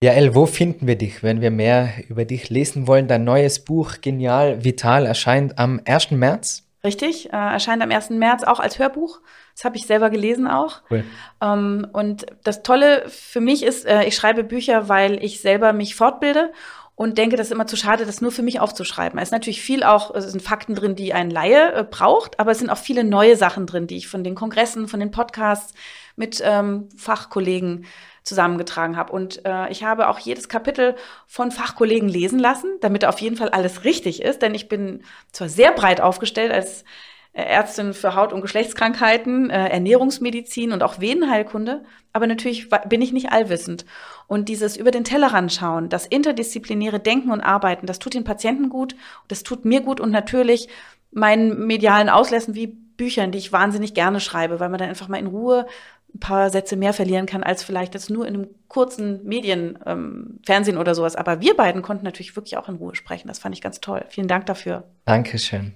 Ja, 0.00 0.12
El, 0.12 0.36
wo 0.36 0.46
finden 0.46 0.86
wir 0.86 0.96
dich, 0.96 1.24
wenn 1.24 1.40
wir 1.40 1.50
mehr 1.50 1.92
über 2.08 2.24
dich 2.24 2.50
lesen 2.50 2.86
wollen? 2.86 3.08
Dein 3.08 3.24
neues 3.24 3.64
Buch 3.64 3.94
Genial 4.00 4.62
Vital 4.62 5.04
erscheint 5.06 5.58
am 5.58 5.80
1. 5.84 6.12
März. 6.12 6.68
Richtig, 6.84 7.32
äh, 7.32 7.36
erscheint 7.36 7.82
am 7.82 7.90
1. 7.90 8.10
März 8.10 8.44
auch 8.44 8.60
als 8.60 8.78
Hörbuch. 8.78 9.18
Das 9.56 9.64
habe 9.64 9.76
ich 9.76 9.86
selber 9.86 10.10
gelesen 10.10 10.46
auch. 10.46 10.82
Cool. 10.88 11.02
Ähm, 11.42 11.88
und 11.92 12.26
das 12.44 12.62
Tolle 12.62 13.08
für 13.08 13.40
mich 13.40 13.64
ist, 13.64 13.86
äh, 13.86 14.04
ich 14.04 14.14
schreibe 14.14 14.44
Bücher, 14.44 14.88
weil 14.88 15.20
ich 15.20 15.40
selber 15.40 15.72
mich 15.72 15.96
fortbilde 15.96 16.52
und 16.94 17.18
denke, 17.18 17.36
das 17.36 17.48
ist 17.48 17.52
immer 17.52 17.66
zu 17.66 17.76
schade, 17.76 18.06
das 18.06 18.20
nur 18.20 18.30
für 18.30 18.42
mich 18.42 18.60
aufzuschreiben. 18.60 19.18
Es 19.18 19.28
ist 19.28 19.32
natürlich 19.32 19.60
viel 19.60 19.82
auch, 19.82 20.14
es 20.14 20.30
sind 20.30 20.42
Fakten 20.42 20.76
drin, 20.76 20.94
die 20.94 21.12
ein 21.12 21.28
Laie 21.28 21.72
äh, 21.72 21.82
braucht, 21.82 22.38
aber 22.38 22.52
es 22.52 22.60
sind 22.60 22.70
auch 22.70 22.78
viele 22.78 23.02
neue 23.02 23.36
Sachen 23.36 23.66
drin, 23.66 23.88
die 23.88 23.96
ich 23.96 24.06
von 24.06 24.22
den 24.22 24.36
Kongressen, 24.36 24.86
von 24.86 25.00
den 25.00 25.10
Podcasts 25.10 25.74
mit 26.14 26.40
ähm, 26.44 26.88
Fachkollegen 26.96 27.86
zusammengetragen 28.28 28.96
habe. 28.96 29.12
Und 29.12 29.44
äh, 29.44 29.68
ich 29.70 29.82
habe 29.82 30.08
auch 30.08 30.18
jedes 30.18 30.48
Kapitel 30.48 30.94
von 31.26 31.50
Fachkollegen 31.50 32.08
lesen 32.08 32.38
lassen, 32.38 32.70
damit 32.80 33.04
auf 33.04 33.20
jeden 33.20 33.36
Fall 33.36 33.48
alles 33.48 33.84
richtig 33.84 34.22
ist. 34.22 34.42
Denn 34.42 34.54
ich 34.54 34.68
bin 34.68 35.02
zwar 35.32 35.48
sehr 35.48 35.72
breit 35.72 36.00
aufgestellt 36.00 36.52
als 36.52 36.84
äh, 37.32 37.42
Ärztin 37.42 37.94
für 37.94 38.14
Haut- 38.14 38.32
und 38.32 38.40
Geschlechtskrankheiten, 38.40 39.50
äh, 39.50 39.68
Ernährungsmedizin 39.68 40.72
und 40.72 40.82
auch 40.82 41.00
Venenheilkunde, 41.00 41.84
aber 42.12 42.26
natürlich 42.26 42.68
bin 42.88 43.02
ich 43.02 43.12
nicht 43.12 43.30
allwissend. 43.30 43.84
Und 44.26 44.48
dieses 44.48 44.76
über 44.76 44.90
den 44.90 45.04
Tellerrand 45.04 45.52
schauen, 45.52 45.88
das 45.88 46.06
interdisziplinäre 46.06 47.00
Denken 47.00 47.30
und 47.30 47.40
Arbeiten, 47.40 47.86
das 47.86 47.98
tut 47.98 48.14
den 48.14 48.24
Patienten 48.24 48.68
gut, 48.70 48.96
das 49.28 49.42
tut 49.42 49.64
mir 49.64 49.82
gut 49.82 50.00
und 50.00 50.10
natürlich 50.10 50.68
meinen 51.10 51.66
medialen 51.66 52.08
Auslässen 52.08 52.54
wie 52.54 52.66
Büchern, 52.66 53.30
die 53.30 53.38
ich 53.38 53.52
wahnsinnig 53.52 53.94
gerne 53.94 54.20
schreibe, 54.20 54.58
weil 54.58 54.68
man 54.68 54.78
dann 54.78 54.88
einfach 54.88 55.08
mal 55.08 55.18
in 55.18 55.28
Ruhe 55.28 55.66
ein 56.14 56.20
paar 56.20 56.50
Sätze 56.50 56.76
mehr 56.76 56.92
verlieren 56.92 57.26
kann, 57.26 57.42
als 57.42 57.62
vielleicht 57.62 57.94
jetzt 57.94 58.10
nur 58.10 58.26
in 58.26 58.34
einem 58.34 58.48
kurzen 58.68 59.24
Medien, 59.24 59.78
ähm, 59.86 60.40
Fernsehen 60.44 60.78
oder 60.78 60.94
sowas. 60.94 61.16
Aber 61.16 61.40
wir 61.40 61.54
beiden 61.54 61.82
konnten 61.82 62.04
natürlich 62.04 62.34
wirklich 62.34 62.56
auch 62.56 62.68
in 62.68 62.76
Ruhe 62.76 62.94
sprechen. 62.94 63.28
Das 63.28 63.38
fand 63.38 63.54
ich 63.54 63.60
ganz 63.60 63.80
toll. 63.80 64.04
Vielen 64.08 64.28
Dank 64.28 64.46
dafür. 64.46 64.84
Dankeschön. 65.04 65.74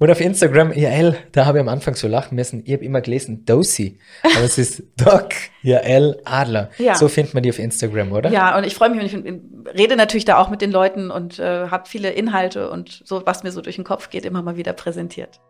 Und 0.00 0.12
auf 0.12 0.20
Instagram, 0.20 0.72
Jael, 0.74 1.16
da 1.32 1.44
habe 1.44 1.58
ich 1.58 1.62
am 1.62 1.68
Anfang 1.68 1.96
so 1.96 2.06
lachen 2.06 2.36
müssen. 2.36 2.62
Ich 2.64 2.72
habe 2.72 2.84
immer 2.84 3.00
gelesen, 3.00 3.44
Dosi. 3.44 3.98
Aber 4.22 4.44
es 4.44 4.56
ist 4.56 4.84
Doc 4.96 5.30
Jael 5.62 6.20
Adler. 6.24 6.70
Ja. 6.78 6.94
So 6.94 7.08
findet 7.08 7.34
man 7.34 7.42
die 7.42 7.50
auf 7.50 7.58
Instagram, 7.58 8.12
oder? 8.12 8.30
Ja, 8.30 8.56
und 8.56 8.64
ich 8.64 8.76
freue 8.76 8.90
mich, 8.90 9.12
wenn 9.12 9.26
ich 9.26 9.76
rede 9.76 9.96
natürlich 9.96 10.24
da 10.24 10.38
auch 10.38 10.50
mit 10.50 10.62
den 10.62 10.70
Leuten 10.70 11.10
und 11.10 11.40
äh, 11.40 11.68
habe 11.68 11.88
viele 11.88 12.10
Inhalte 12.10 12.70
und 12.70 13.02
so, 13.04 13.26
was 13.26 13.42
mir 13.42 13.50
so 13.50 13.60
durch 13.60 13.74
den 13.74 13.84
Kopf 13.84 14.08
geht, 14.08 14.24
immer 14.24 14.40
mal 14.40 14.56
wieder 14.56 14.72
präsentiert. 14.72 15.40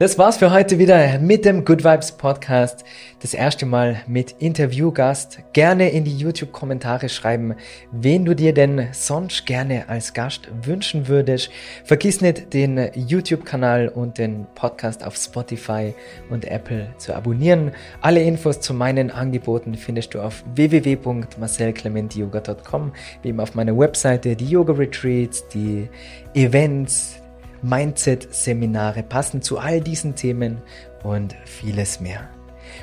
Das 0.00 0.18
war's 0.18 0.38
für 0.38 0.50
heute 0.50 0.80
wieder 0.80 1.20
mit 1.20 1.44
dem 1.44 1.64
Good 1.64 1.84
Vibes 1.84 2.10
Podcast. 2.10 2.84
Das 3.22 3.32
erste 3.32 3.64
Mal 3.64 4.02
mit 4.08 4.32
Interviewgast. 4.40 5.38
Gerne 5.52 5.90
in 5.90 6.02
die 6.02 6.18
YouTube-Kommentare 6.18 7.08
schreiben, 7.08 7.54
wen 7.92 8.24
du 8.24 8.34
dir 8.34 8.52
denn 8.52 8.88
sonst 8.90 9.46
gerne 9.46 9.88
als 9.88 10.12
Gast 10.12 10.48
wünschen 10.62 11.06
würdest. 11.06 11.48
Vergiss 11.84 12.20
nicht, 12.20 12.52
den 12.52 12.90
YouTube-Kanal 12.92 13.86
und 13.86 14.18
den 14.18 14.48
Podcast 14.56 15.06
auf 15.06 15.14
Spotify 15.14 15.94
und 16.28 16.44
Apple 16.44 16.88
zu 16.98 17.14
abonnieren. 17.14 17.70
Alle 18.00 18.20
Infos 18.20 18.60
zu 18.60 18.74
meinen 18.74 19.12
Angeboten 19.12 19.76
findest 19.76 20.14
du 20.14 20.22
auf 20.22 20.42
www.marcelclementiyoga.com, 20.56 22.92
wie 23.22 23.28
eben 23.28 23.38
auf 23.38 23.54
meiner 23.54 23.78
Webseite, 23.78 24.34
die 24.34 24.48
Yoga 24.48 24.72
Retreats, 24.72 25.46
die 25.46 25.88
Events, 26.34 27.20
Mindset-Seminare 27.64 29.02
passen 29.02 29.42
zu 29.42 29.58
all 29.58 29.80
diesen 29.80 30.14
Themen 30.14 30.58
und 31.02 31.34
vieles 31.44 32.00
mehr. 32.00 32.28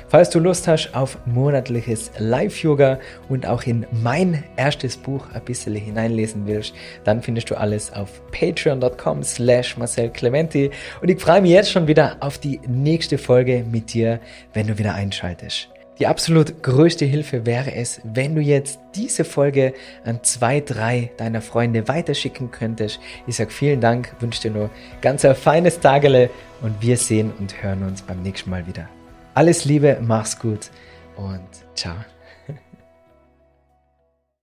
Falls 0.08 0.30
du 0.30 0.38
Lust 0.38 0.68
hast 0.68 0.94
auf 0.94 1.18
monatliches 1.26 2.10
Live-Yoga 2.18 2.98
und 3.28 3.46
auch 3.46 3.62
in 3.64 3.86
mein 3.90 4.44
erstes 4.56 4.96
Buch 4.96 5.26
ein 5.32 5.44
bisschen 5.44 5.74
hineinlesen 5.74 6.46
willst, 6.46 6.74
dann 7.04 7.22
findest 7.22 7.50
du 7.50 7.56
alles 7.56 7.92
auf 7.92 8.22
patreon.com 8.30 9.22
slash 9.22 9.76
Marcel 9.76 10.10
Clementi 10.10 10.70
und 11.00 11.08
ich 11.10 11.20
freue 11.20 11.42
mich 11.42 11.52
jetzt 11.52 11.70
schon 11.70 11.86
wieder 11.86 12.16
auf 12.20 12.38
die 12.38 12.60
nächste 12.66 13.18
Folge 13.18 13.64
mit 13.70 13.92
dir, 13.92 14.20
wenn 14.52 14.66
du 14.66 14.78
wieder 14.78 14.94
einschaltest. 14.94 15.68
Die 15.98 16.06
absolut 16.06 16.62
größte 16.62 17.04
Hilfe 17.04 17.46
wäre 17.46 17.74
es, 17.74 18.00
wenn 18.04 18.34
du 18.34 18.40
jetzt 18.40 18.80
diese 18.94 19.24
Folge 19.24 19.74
an 20.04 20.20
zwei, 20.22 20.60
drei 20.60 21.10
deiner 21.16 21.42
Freunde 21.42 21.86
weiterschicken 21.86 22.50
könntest. 22.50 22.98
Ich 23.26 23.36
sage 23.36 23.50
vielen 23.50 23.80
Dank, 23.80 24.14
wünsche 24.20 24.42
dir 24.42 24.50
nur 24.50 24.70
ganz 25.00 25.24
ein 25.24 25.34
feines 25.34 25.80
Tagele 25.80 26.30
und 26.62 26.80
wir 26.80 26.96
sehen 26.96 27.32
und 27.38 27.62
hören 27.62 27.82
uns 27.82 28.02
beim 28.02 28.22
nächsten 28.22 28.50
Mal 28.50 28.66
wieder. 28.66 28.88
Alles 29.34 29.64
Liebe, 29.64 29.98
mach's 30.00 30.38
gut 30.38 30.70
und 31.16 31.48
ciao. 31.74 32.11